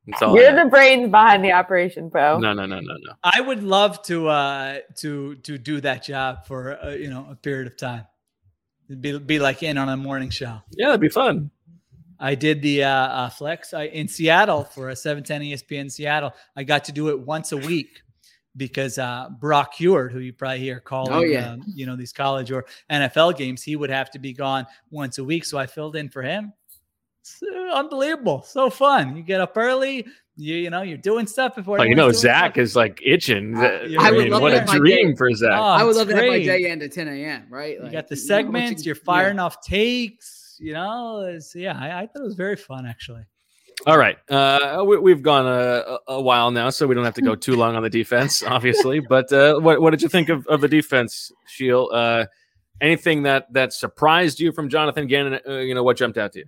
[0.08, 0.36] That's all.
[0.36, 0.66] You're have.
[0.66, 2.40] the brains behind the operation, bro.
[2.40, 3.14] no, no, no, no, no.
[3.24, 7.36] I would love to uh to to do that job for uh, you know a
[7.36, 8.06] period of time.
[8.90, 10.60] It'd be be like in on a morning show.
[10.72, 11.52] Yeah, that'd be fun.
[12.20, 16.34] I did the uh, uh flex I, in Seattle for a 710 ESPN Seattle.
[16.56, 18.02] I got to do it once a week
[18.58, 21.52] because uh Brock Huard, who you probably hear calling Oh, yeah.
[21.54, 25.18] um, you know these college or NFL games, he would have to be gone once
[25.18, 25.46] a week.
[25.46, 26.52] So I filled in for him.
[27.22, 28.42] It's uh, unbelievable.
[28.44, 29.16] So fun.
[29.16, 30.06] You get up early,
[30.38, 32.64] you you know, you're doing stuff before Like you know, Zach stuff.
[32.64, 33.56] is like itching.
[33.56, 35.16] Uh, I, I would mean, love what a my dream day.
[35.16, 35.52] for Zach.
[35.52, 37.46] Oh, I would it's love to have my day end at 10 a.m.
[37.50, 37.78] Right?
[37.78, 41.22] You Like, got the you know, segments, you- you're firing off takes, you know.
[41.22, 43.24] It's, yeah, I, I thought it was very fun actually.
[43.88, 47.22] All right, uh, we, we've gone a, a while now, so we don't have to
[47.22, 49.00] go too long on the defense, obviously.
[49.00, 51.90] But uh, what what did you think of, of the defense, Sheil?
[51.92, 52.26] Uh,
[52.80, 55.40] anything that that surprised you from Jonathan Gannon?
[55.48, 56.46] Uh, you know, what jumped out to you?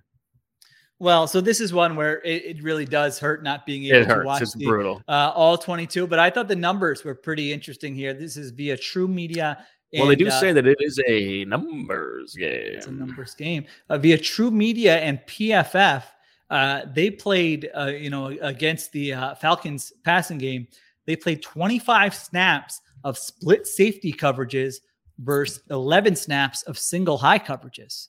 [1.00, 4.24] Well, so this is one where it, it really does hurt not being able to
[4.24, 5.02] watch It's the, brutal.
[5.08, 6.08] uh, all 22.
[6.08, 8.14] But I thought the numbers were pretty interesting here.
[8.14, 9.58] This is via TruMedia.
[9.92, 12.76] Well, they do uh, say that it is a numbers game.
[12.76, 16.04] it's a numbers game uh, via TruMedia and PFF.
[16.50, 20.68] Uh, they played, uh, you know, against the uh, Falcons passing game.
[21.06, 24.76] They played 25 snaps of split safety coverages
[25.20, 28.08] versus 11 snaps of single high coverages,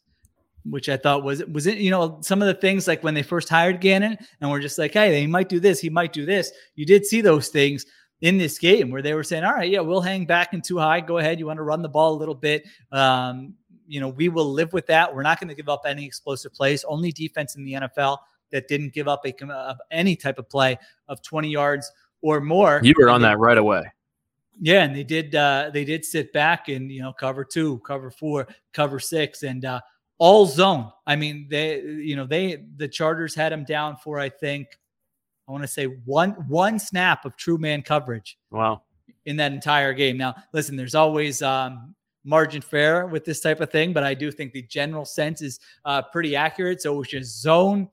[0.65, 1.79] which I thought was was it.
[1.79, 4.79] You know, some of the things like when they first hired Gannon, and we're just
[4.79, 6.53] like, hey, he might do this, he might do this.
[6.75, 7.87] You did see those things
[8.21, 10.79] in this game where they were saying, all right, yeah, we'll hang back in too
[10.79, 11.01] high.
[11.01, 11.39] Go ahead.
[11.39, 12.65] You want to run the ball a little bit.
[12.91, 13.55] Um,
[13.87, 15.15] you know, we will live with that.
[15.15, 16.85] We're not going to give up any explosive plays.
[16.85, 18.19] Only defense in the NFL
[18.53, 20.79] that didn't give up a, uh, any type of play
[21.09, 21.91] of 20 yards
[22.23, 22.81] or more.
[22.83, 23.83] You were on that right away.
[24.61, 25.35] yeah, and they did.
[25.35, 29.65] Uh, they did sit back and you know cover two, cover four, cover six, and
[29.65, 29.81] uh,
[30.19, 30.91] all zone.
[31.07, 34.69] I mean, they you know they the Chargers had them down for I think
[35.49, 38.83] I want to say one one snap of true man coverage Wow.
[39.27, 40.17] in that entire game.
[40.17, 44.31] Now, listen, there's always um, margin fair with this type of thing, but I do
[44.33, 46.83] think the general sense is uh, pretty accurate.
[46.83, 47.89] So it's just zone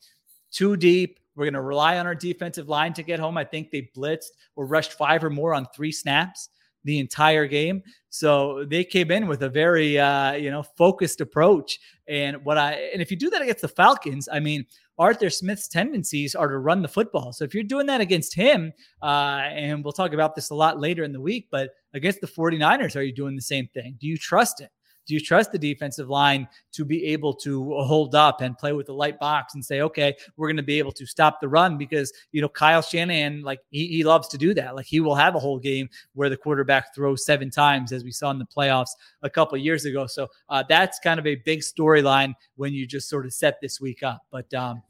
[0.52, 1.20] too deep.
[1.36, 3.38] We're going to rely on our defensive line to get home.
[3.38, 6.50] I think they blitzed or rushed five or more on three snaps
[6.84, 7.84] the entire game.
[8.10, 11.80] So they came in with a very uh, you know focused approach.
[12.08, 14.66] And what I and if you do that against the Falcons, I mean
[14.98, 17.34] Arthur Smith's tendencies are to run the football.
[17.34, 20.80] So if you're doing that against him, uh, and we'll talk about this a lot
[20.80, 23.98] later in the week, but against the 49ers, are you doing the same thing?
[24.00, 24.70] Do you trust it?
[25.12, 28.86] Do you trust the defensive line to be able to hold up and play with
[28.86, 31.78] the light box and say, okay, we're going to be able to stop the run?
[31.78, 34.74] Because, you know, Kyle Shanahan, like he, he loves to do that.
[34.74, 38.12] Like he will have a whole game where the quarterback throws seven times, as we
[38.14, 38.92] saw in the playoffs
[39.22, 40.08] a couple years ago.
[40.08, 43.82] So uh, that's kind of a big storyline when you just sort of set this
[43.82, 44.22] week up.
[44.32, 44.82] But, um,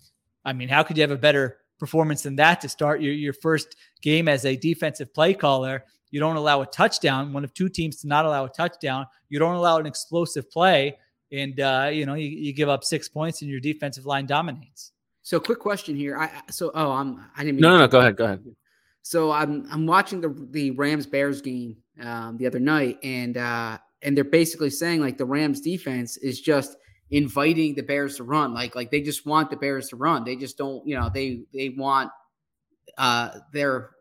[0.45, 3.34] I mean, how could you have a better performance than that to start your, your
[3.34, 5.84] first game as a defensive play caller?
[6.12, 9.07] You don't allow a touchdown, one of two teams to not allow a touchdown.
[9.30, 10.97] You don't allow an explosive play,
[11.32, 14.91] and uh, you know you, you give up six points, and your defensive line dominates.
[15.24, 16.18] So, quick question here.
[16.18, 17.55] I I- so oh, I'm I didn't.
[17.55, 17.88] mean No, to- no, no.
[17.88, 18.16] Go ahead.
[18.18, 18.43] Go ahead.
[19.03, 23.78] So I'm I'm watching the the Rams Bears game um, the other night, and uh,
[24.01, 26.76] and they're basically saying like the Rams defense is just
[27.09, 30.24] inviting the Bears to run, like like they just want the Bears to run.
[30.24, 32.12] They just don't, you know, they they want
[32.97, 33.91] uh their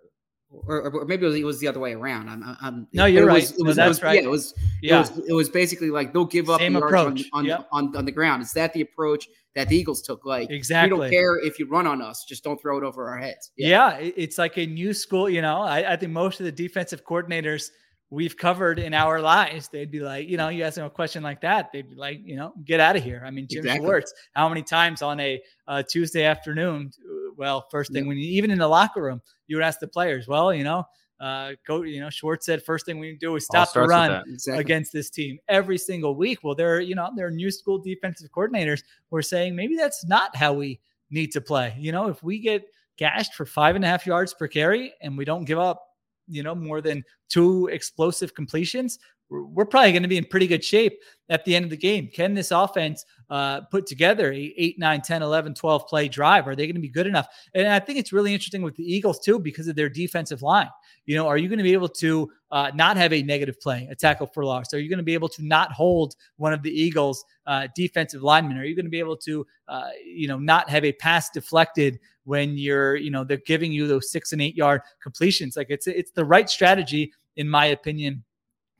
[0.51, 2.29] or, or maybe it was, it was the other way around.
[2.29, 3.35] I'm, I'm- No, you're it right.
[3.43, 4.17] was- it No, was, it that's was- right.
[4.17, 4.97] Yeah, it was Yeah.
[4.97, 7.25] it was it was basically like they'll give up Same yards approach.
[7.33, 7.69] on on, Yep.
[7.73, 8.43] on on the ground.
[8.43, 10.25] Is that the approach that the Eagles took?
[10.25, 10.99] Like exactly.
[10.99, 13.51] we don't care if you run on us, just don't throw it over our heads.
[13.57, 15.29] Yeah, it- it's like a new school.
[15.31, 17.69] You know, I, I think most of the defensive coordinators
[18.11, 21.23] we've covered in our lives, they'd be like, you know, you ask them a question
[21.23, 23.23] like that, they'd be like, you know, get out of here.
[23.25, 23.87] I mean, Jim Exactly.
[23.87, 26.91] Schwartz, how many times on a uh, Tuesday afternoon?
[27.37, 30.26] Well, first thing when you, even in the locker room, you would ask the players,
[30.26, 30.84] well, you know,
[31.21, 34.22] uh, go, you know, Schwartz said first thing we do is stop the run.
[34.26, 34.61] Exactly.
[34.61, 36.41] against this team every single week.
[36.43, 40.05] Well, there, you know, there are new school defensive coordinators who are saying maybe that's
[40.07, 40.80] not how we
[41.11, 41.76] need to play.
[41.79, 42.64] You know, if we get
[42.97, 45.89] gashed for five and a half yards per carry and we don't give up,
[46.31, 48.99] you know, more than two explosive completions,
[49.31, 52.09] we're, probably going to be in pretty good shape at the end of the game.
[52.13, 56.49] Can this offense uh, put together a 8, 9, 10, 11, 12 play drive?
[56.49, 57.29] Are they going to be good enough?
[57.55, 60.69] And I think it's really interesting with the Eagles too because of their defensive line.
[61.07, 63.87] You know, are you going to be able to uh, not have a negative play,
[63.91, 64.75] a tackle for loss?
[64.75, 68.23] Are you going to be able to not hold one of the Eagles' uh, defensive
[68.23, 68.59] linemen?
[68.59, 72.01] Are you going to be able to, uh, you know, not have a pass deflected
[72.25, 75.57] when you're, you know, they're giving you those six and eight yard completions?
[75.57, 78.25] Like it's it's the right strategy, in my opinion,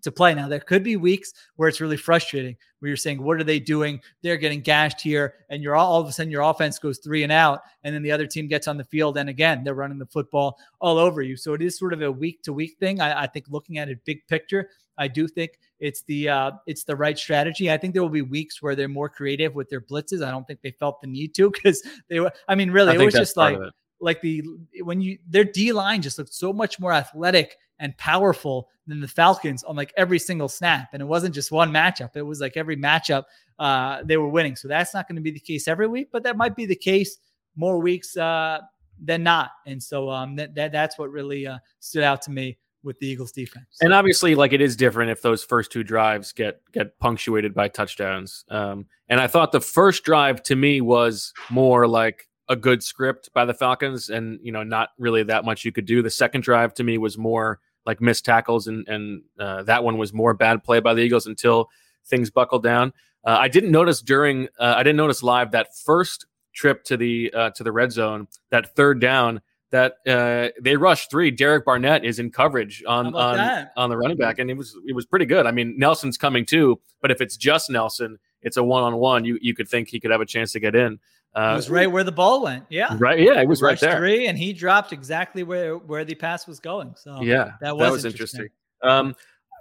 [0.03, 0.35] to play.
[0.35, 3.61] Now, there could be weeks where it's really frustrating, where you're saying, What are they
[3.61, 4.01] doing?
[4.23, 5.35] They're getting gashed here.
[5.49, 7.63] And you're all, all of a sudden, your offense goes three and out.
[7.85, 9.17] And then the other team gets on the field.
[9.19, 11.37] And again, they're running the football all over you.
[11.37, 13.01] So it is sort of a week to week thing.
[13.01, 16.85] I, I think looking at it big picture, I do think it's the uh, it's
[16.85, 17.71] the right strategy.
[17.71, 20.23] I think there will be weeks where they're more creative with their blitzes.
[20.23, 22.31] I don't think they felt the need to because they were.
[22.47, 23.59] I mean, really, I it was just like
[24.01, 24.43] like the
[24.83, 29.09] when you their D line just looked so much more athletic and powerful than the
[29.09, 30.91] Falcons on like every single snap.
[30.93, 32.17] And it wasn't just one matchup.
[32.17, 33.25] It was like every matchup
[33.59, 34.57] uh, they were winning.
[34.57, 36.77] So that's not going to be the case every week, but that might be the
[36.77, 37.19] case
[37.57, 38.61] more weeks uh,
[39.03, 39.51] than not.
[39.67, 43.07] And so um, that, that that's what really uh, stood out to me with the
[43.07, 43.79] Eagles defense.
[43.81, 47.69] And obviously, like it is different if those first two drives get get punctuated by
[47.69, 48.45] touchdowns.
[48.49, 53.31] Um, and I thought the first drive to me was more like a good script
[53.35, 56.03] by the Falcons, and you know, not really that much you could do.
[56.03, 57.61] The second drive to me was more
[57.91, 61.27] like missed tackles, and and uh, that one was more bad play by the Eagles
[61.27, 61.69] until
[62.07, 62.93] things buckled down.
[63.25, 67.33] Uh, I didn't notice during uh, I didn't notice live that first trip to the
[67.35, 69.41] uh, to the red zone, that third down
[69.71, 71.33] that uh, they rushed three.
[71.33, 73.73] Derek Barnett is in coverage on on, that?
[73.77, 75.47] on the running back, and it was it was pretty good.
[75.47, 79.25] I mean, Nelson's coming too, but if it's just Nelson, it's a one on one.
[79.25, 81.01] You you could think he could have a chance to get in.
[81.35, 82.65] It Uh, was right where the ball went.
[82.71, 82.97] Yeah.
[82.99, 83.97] right, yeah, it was right there.
[83.99, 86.95] Three, and he dropped exactly where where the pass was going.
[86.97, 88.49] So yeah, that was, interesting.
[88.83, 89.15] Um,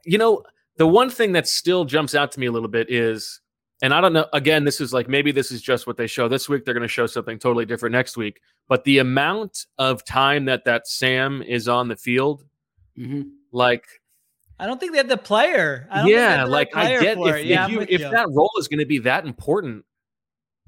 [0.06, 0.44] you know,
[0.78, 3.42] the one thing that still jumps out to me a little bit is,
[3.84, 4.26] and I don't know.
[4.34, 6.66] Again, this is like maybe this is just what they show this week.
[6.66, 8.42] They're going to show something totally different next week.
[8.68, 12.46] But the amount of time that that Sam is on the field,
[12.98, 13.30] Mhm.
[13.52, 13.86] like
[14.58, 15.88] I don't think they have the player.
[15.92, 17.46] I don't yeah, have the like right I get for if.
[17.46, 18.10] Yeah, if you if you.
[18.10, 19.86] that role is going to be that important,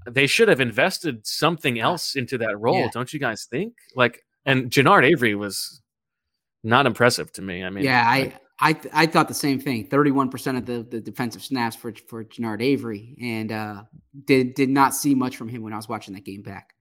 [0.09, 2.89] they should have invested something else into that role, Yeah.
[2.93, 3.73] don't you guys think?
[3.95, 5.81] Like, and Genard Avery was
[6.63, 7.63] not impressive to me.
[7.63, 9.85] I mean, yeah, I I th- I thought the same thing.
[9.85, 13.83] Thirty-one percent of the, the defensive snaps for for Genard Avery, and uh,
[14.25, 16.73] did did not see much from him when I was watching that game back.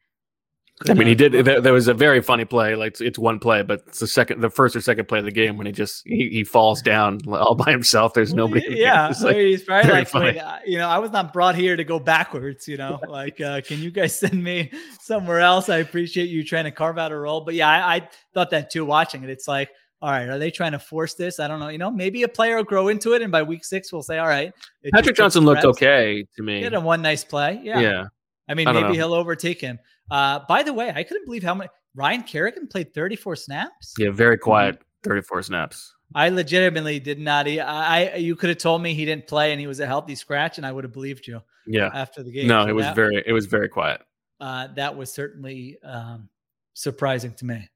[0.88, 1.32] I mean, he did.
[1.44, 2.74] There, there was a very funny play.
[2.74, 5.26] Like it's, it's one play, but it's the second, the first or second play of
[5.26, 8.14] the game when he just he, he falls down all by himself.
[8.14, 8.64] There's nobody.
[8.68, 10.40] Yeah, like he's probably very like, funny.
[10.40, 12.66] uh, you know, I was not brought here to go backwards.
[12.66, 14.70] You know, like, uh, can you guys send me
[15.00, 15.68] somewhere else?
[15.68, 18.70] I appreciate you trying to carve out a role, but yeah, I, I thought that
[18.70, 18.86] too.
[18.86, 19.68] Watching it, it's like,
[20.00, 21.40] all right, are they trying to force this?
[21.40, 21.68] I don't know.
[21.68, 24.16] You know, maybe a player will grow into it, and by week six, we'll say,
[24.16, 24.50] all right.
[24.94, 26.56] Patrick Johnson looked okay to me.
[26.56, 27.60] He had a one nice play.
[27.62, 27.80] Yeah.
[27.80, 28.04] Yeah.
[28.48, 28.92] I mean, I maybe know.
[28.94, 29.78] he'll overtake him.
[30.10, 33.94] Uh, by the way, I couldn't believe how many Ryan Kerrigan played 34 snaps.
[33.98, 34.80] Yeah, very quiet.
[35.04, 35.94] 34 snaps.
[36.14, 37.46] I legitimately did not.
[37.46, 40.14] I, I you could have told me he didn't play and he was a healthy
[40.16, 41.40] scratch, and I would have believed you.
[41.66, 41.90] Yeah.
[41.94, 44.00] After the game, No, So it was that, very it was very quiet.
[44.40, 46.28] uh, that was certainly um,
[46.74, 47.68] surprising to me.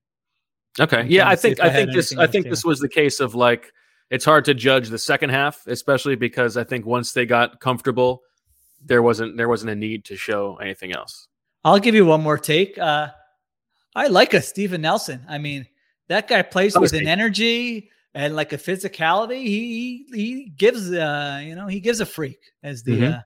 [0.81, 1.05] Okay.
[1.07, 3.73] Yeah, I think I I think this I think this was the case of like
[4.11, 8.23] it's hard to judge the second half, especially because I think once they got comfortable,
[8.85, 11.29] there wasn't there wasn't a need to show anything else.
[11.65, 12.77] I'll give you one more take.
[12.79, 13.09] Uh,
[13.95, 15.25] I like a Steven Nelson.
[15.29, 15.67] I mean,
[16.09, 19.43] that guy plays with an energy and like a physicality.
[19.45, 23.15] He he, he gives uh you know he gives a freak as the Mhm.
[23.19, 23.23] uh,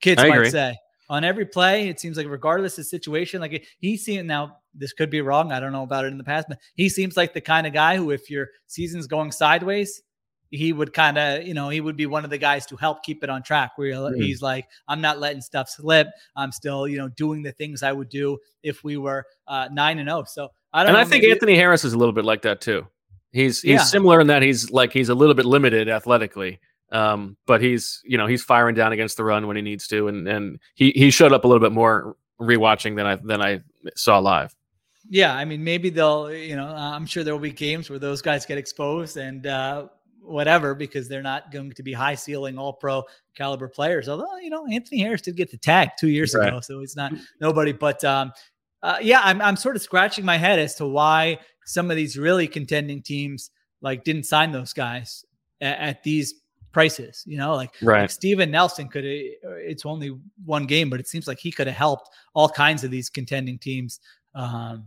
[0.00, 0.50] kids I might agree.
[0.50, 0.76] say.
[1.08, 4.58] On every play, it seems like regardless of situation, like he's seeing now.
[4.74, 5.52] This could be wrong.
[5.52, 7.74] I don't know about it in the past, but he seems like the kind of
[7.74, 10.00] guy who, if your season's going sideways,
[10.52, 13.02] he would kind of, you know, he would be one of the guys to help
[13.02, 13.72] keep it on track.
[13.76, 14.22] Where Mhm.
[14.22, 16.06] he's like, I'm not letting stuff slip.
[16.36, 19.98] I'm still, you know, doing the things I would do if we were uh, nine
[19.98, 20.24] and zero.
[20.28, 20.90] So I don't.
[20.90, 22.86] And know, I think maybe- Anthony Harris is a little bit like that too.
[23.32, 23.78] He's he's Yeah.
[23.82, 26.60] similar in that he's like he's a little bit limited athletically.
[26.92, 30.08] Um, but he's you know he's firing down against the run when he needs to,
[30.08, 33.60] and and he he showed up a little bit more rewatching than I than I
[33.96, 34.54] saw live.
[35.08, 38.22] Yeah, I mean, maybe they'll, you know, I'm sure there will be games where those
[38.22, 39.86] guys get exposed, and uh,
[40.22, 43.02] whatever because they're not going to be high ceiling all pro
[43.36, 44.08] caliber players.
[44.08, 46.48] Although, you know, Anthony Harris did get the tag two years Right.
[46.48, 47.72] ago, so he's not nobody.
[47.72, 48.32] But um,
[48.82, 52.16] uh, yeah, I'm, I'm sort of scratching my head as to why some of these
[52.18, 53.50] really contending teams
[53.80, 55.24] like didn't sign those guys
[55.60, 56.34] at, at these
[56.72, 57.22] prices.
[57.26, 58.02] You know, like, Right.
[58.02, 59.04] like Steven Nelson could.
[59.04, 62.90] It's only one game, but it seems like he could have helped all kinds of
[62.90, 64.00] these contending teams.
[64.34, 64.86] Um,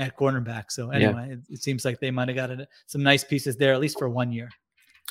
[0.00, 0.64] at cornerback.
[0.70, 1.08] So Yeah.
[1.08, 3.98] anyway, it, it seems like they might have gotten some nice pieces there, at least
[3.98, 4.48] for one year.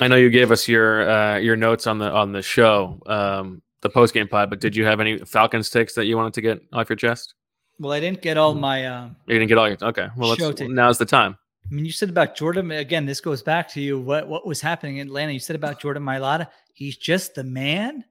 [0.01, 3.61] I know you gave us your uh, your notes on the on the show, um,
[3.81, 6.41] the post game pod, but did you have any Falcons takes that you wanted to
[6.41, 7.33] get off your chest?
[7.79, 8.85] Well, I didn't get all my.
[8.85, 10.07] Um, You didn't get all your okay.
[10.17, 10.69] Well, Show let's, tape.
[10.69, 11.37] now's the time.
[11.69, 13.05] I mean, you said about Jordan again.
[13.05, 13.99] This goes back to you.
[13.99, 15.33] What what was happening in Atlanta?
[15.33, 16.47] You said about Jordan Mailata.
[16.73, 18.03] He's just the man.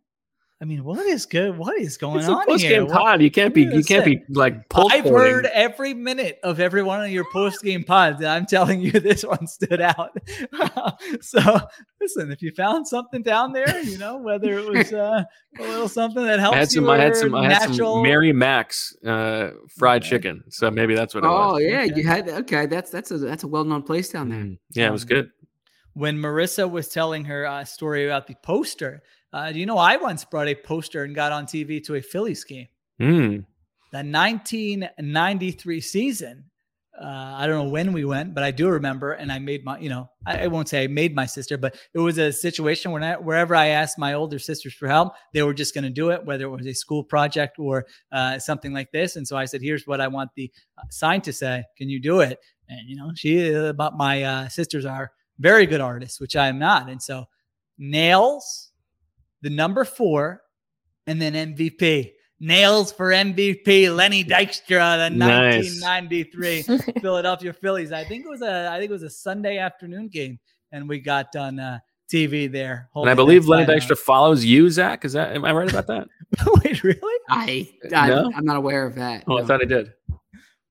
[0.61, 1.57] I mean, what is good?
[1.57, 2.81] What is going It's a on post here?
[2.81, 3.23] game What- pod.
[3.23, 5.13] You can't be you can't be like pull I've quoting.
[5.35, 8.19] heard every minute of every one of your post game pods.
[8.19, 10.17] and I'm telling you, this one stood out.
[11.21, 11.39] so
[12.01, 15.23] listen, if you found something down there, you know whether it was uh,
[15.59, 16.85] a little something that helps I had some.
[16.85, 17.35] you I had some.
[17.37, 17.95] I had natural.
[17.97, 20.43] some Mary Mac's uh, fried chicken.
[20.49, 21.51] So maybe that's what it was.
[21.51, 21.63] Oh was.
[21.63, 22.67] yeah, you had okay.
[22.67, 24.45] That's that's a that's a well known place down there.
[24.73, 25.31] Yeah, it was good.
[25.95, 29.03] when Marissa was telling her uh, story about the poster.
[29.33, 32.45] Uh, you know I once brought a poster and got on TV to a Phillies
[32.45, 32.69] game?
[33.01, 33.45] Mm.
[33.93, 36.45] The 1993 season.
[37.01, 39.13] Uh, I don't know when we went, but I do remember.
[39.13, 41.79] And I made my, you know, I, I won't say I made my sister, but
[41.95, 45.43] it was a situation when I, wherever I asked my older sisters for help, they
[45.43, 48.73] were just going to do it, whether it was a school project or uh, something
[48.73, 49.15] like this.
[49.15, 51.63] And so I said, "Here's what I want the uh, sign to say.
[51.77, 55.67] Can you do it?" And you know, she, uh, but my uh, sisters are very
[55.67, 56.89] good artists, which I am not.
[56.89, 57.27] And so
[57.79, 58.68] nails,
[59.43, 60.43] the number four,
[61.07, 62.13] and then MVP.
[62.41, 65.83] Nails for MVP, Lenny Dykstra, the Nice.
[65.83, 66.63] 1993
[67.01, 67.91] Philadelphia Phillies.
[67.91, 70.39] I think it was a, I think it was a Sunday afternoon game,
[70.71, 72.89] and we got on uh, TV there.
[72.95, 75.05] And I believe Lenny sign Dykstra follows you, Zach.
[75.05, 76.09] Is that am I right about that?
[76.65, 77.21] Wait, really?
[77.29, 78.33] I, I No?
[78.35, 79.25] I'm not aware of that.
[79.27, 79.93] Oh, I thought I did.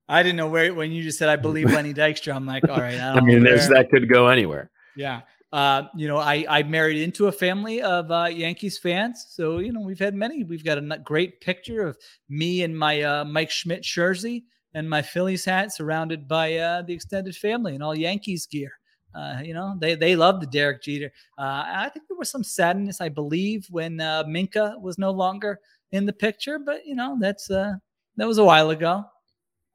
[0.08, 2.34] I didn't know where when you just said I believe Lenny Dykstra.
[2.34, 2.98] I'm like, all right.
[2.98, 4.70] I, I don't mean, know there's that could go anywhere.
[4.96, 5.20] Yeah.
[5.50, 9.72] Uh, you know, I I married into a family of uh, Yankees fans, so you
[9.72, 10.44] know we've had many.
[10.44, 11.96] We've got a great picture of
[12.28, 14.44] me and my uh, Mike Schmidt jersey
[14.74, 18.72] and my Phillies hat, surrounded by uh, the extended family and all Yankees gear.
[19.14, 21.10] Uh, you know, they they love the Derek Jeter.
[21.38, 23.96] Uh, I think there was some sadness, I believe, when
[24.26, 25.60] Minka was no longer
[25.92, 27.80] in the picture, but you know that's that
[28.18, 29.06] was a while ago.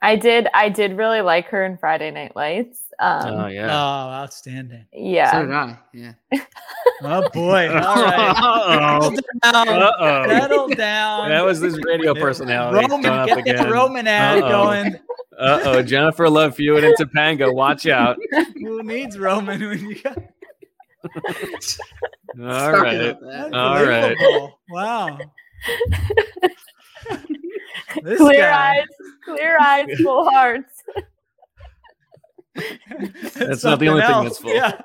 [0.04, 0.48] I did.
[0.54, 2.80] I did really like her in Friday Night Lights.
[3.00, 4.86] Um, oh Oh, outstanding!
[4.94, 5.32] yeah.
[5.32, 5.78] So did I.
[5.94, 6.14] Yeah.
[7.06, 7.70] Oh boy!
[7.74, 9.02] All right, Uh-oh.
[9.44, 9.82] settle down.
[9.84, 10.28] Uh-oh.
[10.30, 11.30] Settle down.
[11.30, 12.88] That was this radio personality.
[12.88, 13.70] Roman, showing up get that.
[13.72, 14.50] Roman ad Uh-oh.
[14.50, 14.96] going.
[15.38, 17.54] Uh oh, Jennifer Love Hewitt and Topanga.
[17.54, 18.18] Watch out.
[18.56, 20.18] Who needs Roman when you got?
[22.40, 23.18] All Sorry right.
[23.54, 24.18] All right.
[24.70, 25.18] Wow.
[28.04, 28.78] this clear guy.
[28.80, 28.88] eyes,
[29.26, 30.74] clear eyes, full hearts.
[33.36, 34.54] That's not the only thing that's full.
[34.54, 34.80] Yeah.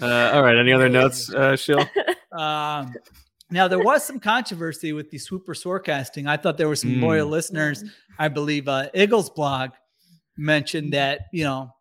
[0.00, 0.56] Uh, all right.
[0.56, 1.84] Any other notes, uh, Sheil?
[2.30, 2.94] Um,
[3.50, 6.26] now there was some controversy with the swooper forecasting.
[6.28, 7.30] I thought there were some loyal Mm.
[7.30, 7.82] listeners.
[8.18, 9.70] I believe uh, Eagles blog
[10.36, 11.74] mentioned that you know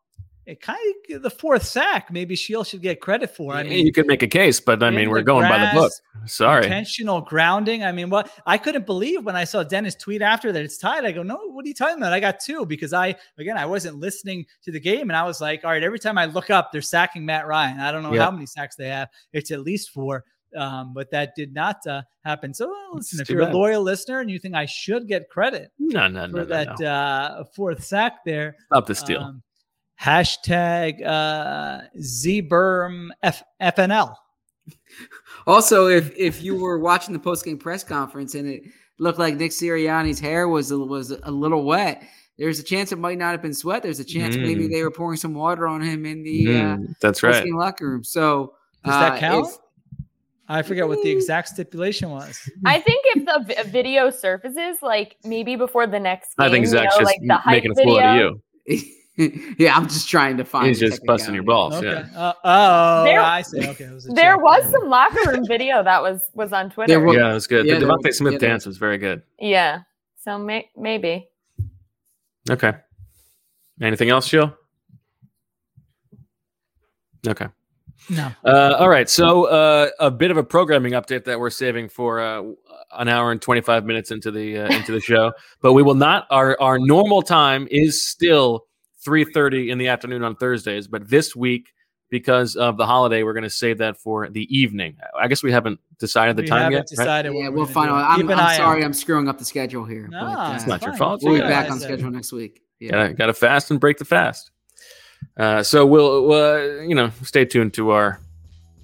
[0.48, 0.80] it kind
[1.12, 2.10] of the fourth sack.
[2.10, 3.54] Maybe Sheil should get credit for.
[3.54, 5.92] I mean, you could make a case, but I mean, we're going by the book.
[6.26, 6.64] Sorry.
[6.64, 7.84] Intentional grounding.
[7.84, 11.04] I mean, what I couldn't believe when I saw Dennis tweet after that it's tied.
[11.06, 12.14] I go, no, what are you talking about?
[12.14, 15.42] I got two because I again I wasn't listening to the game and I was
[15.42, 17.80] like, all right, every time I look up, they're sacking Matt Ryan.
[17.82, 18.24] I don't know Yeah.
[18.24, 19.10] how many sacks they have.
[19.34, 20.24] It's at least four.
[20.56, 22.54] Um, but that did not uh, happen.
[22.54, 23.52] So well, listen, if you're bad.
[23.54, 26.46] a loyal listener and you think I should get credit No, no, for no, no,
[26.46, 26.88] that no.
[26.88, 29.20] Uh, fourth sack there, Stop the steal.
[29.20, 29.44] um,
[30.02, 34.16] hashtag uh, ZBerm F- FNL.
[35.46, 38.64] Also, if if you were watching the post game press conference and it
[39.00, 42.04] looked like Nick Sirianni's hair was a, was a little wet,
[42.38, 43.84] there's a chance it might not have been sweat.
[43.84, 44.72] There's a chance maybe Mm.
[44.72, 47.46] they were pouring some water on him in the uh, Mm, that's post right.
[47.46, 48.04] game locker room.
[48.04, 48.54] So
[48.84, 49.48] Does that uh, count?
[49.48, 49.58] if-
[50.50, 52.40] I forget what the exact stipulation was.
[52.66, 56.64] I think if the vi- video surfaces, like maybe before the next game, I think
[56.64, 58.82] you Zach's know, just like the hype making a fool out of you.
[59.58, 60.68] yeah, I'm just trying to find.
[60.68, 61.76] He's just busting your balls.
[61.76, 61.88] Okay.
[61.88, 62.20] Yeah.
[62.20, 63.68] Uh, oh, There- I see.
[63.68, 64.44] Okay, it was a There joke.
[64.44, 66.88] was some locker room video that was was on Twitter.
[66.94, 67.66] There was- Yeah, it was good.
[67.66, 69.24] Yeah, the there- DeVonta Smith yeah, dance was very good.
[69.40, 69.82] yeah,
[70.24, 71.28] so may- maybe.
[72.50, 72.74] Okay.
[73.82, 74.56] Anything else, Jill?
[77.28, 77.48] Okay.
[78.10, 78.32] No.
[78.46, 79.10] Uh, all right.
[79.10, 82.44] So uh, a bit of a programming update that we're saving for uh,
[82.94, 86.26] an hour and 25 minutes into the uh, into the show, but we will not.
[86.30, 88.67] Our our normal time is still
[89.08, 91.74] 3:30 in the afternoon on Thursdays, but this week
[92.10, 94.96] because of the holiday, we're going to save that for the evening.
[95.20, 96.88] I guess we haven't decided the We time haven't yet.
[96.88, 97.96] decided what Yeah, we're we'll find out.
[98.20, 98.86] I'm, I'm sorry, out.
[98.86, 100.08] I'm screwing up the schedule here.
[100.10, 101.22] No, but, uh, it's It's not your fault.
[101.24, 102.62] we'll be back on schedule next week.
[102.80, 102.92] Yeah.
[102.92, 104.52] Gotta, gotta fast and break the fast.
[105.36, 108.20] Uh, so we'll, uh, you know, stay tuned to our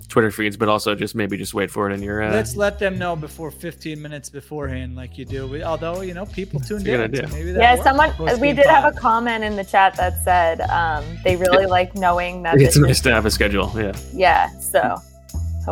[0.07, 2.21] Twitter feeds, but also just maybe just wait for it in your.
[2.21, 5.47] Uh, Let's let them know before 15 minutes beforehand, like you do.
[5.47, 8.55] We, although you know people tuned in, so maybe that Yeah, works someone we post-game
[8.55, 12.59] did have a comment in the chat that said um, they really like knowing that
[12.61, 13.71] it's nice is, to have a schedule.
[13.75, 13.93] Yeah.
[14.13, 14.49] yeah.
[14.59, 14.97] So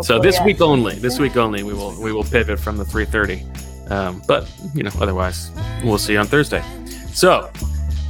[0.02, 0.46] So this yeah.
[0.46, 3.92] week only, this week only, we will we will pivot from the 3:30.
[3.92, 5.52] Um, but you know, otherwise,
[5.84, 6.64] we'll see you on Thursday.
[7.14, 7.52] So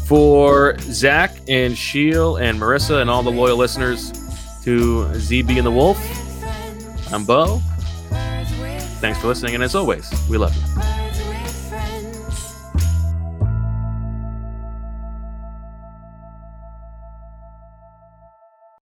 [0.06, 4.11] for Zach and Sheil and Marissa and all the loyal listeners
[4.64, 5.98] to ZB and the Wolf,
[7.12, 7.62] I'm Bo.
[9.00, 11.01] Thanks for listening, and as always, we love you.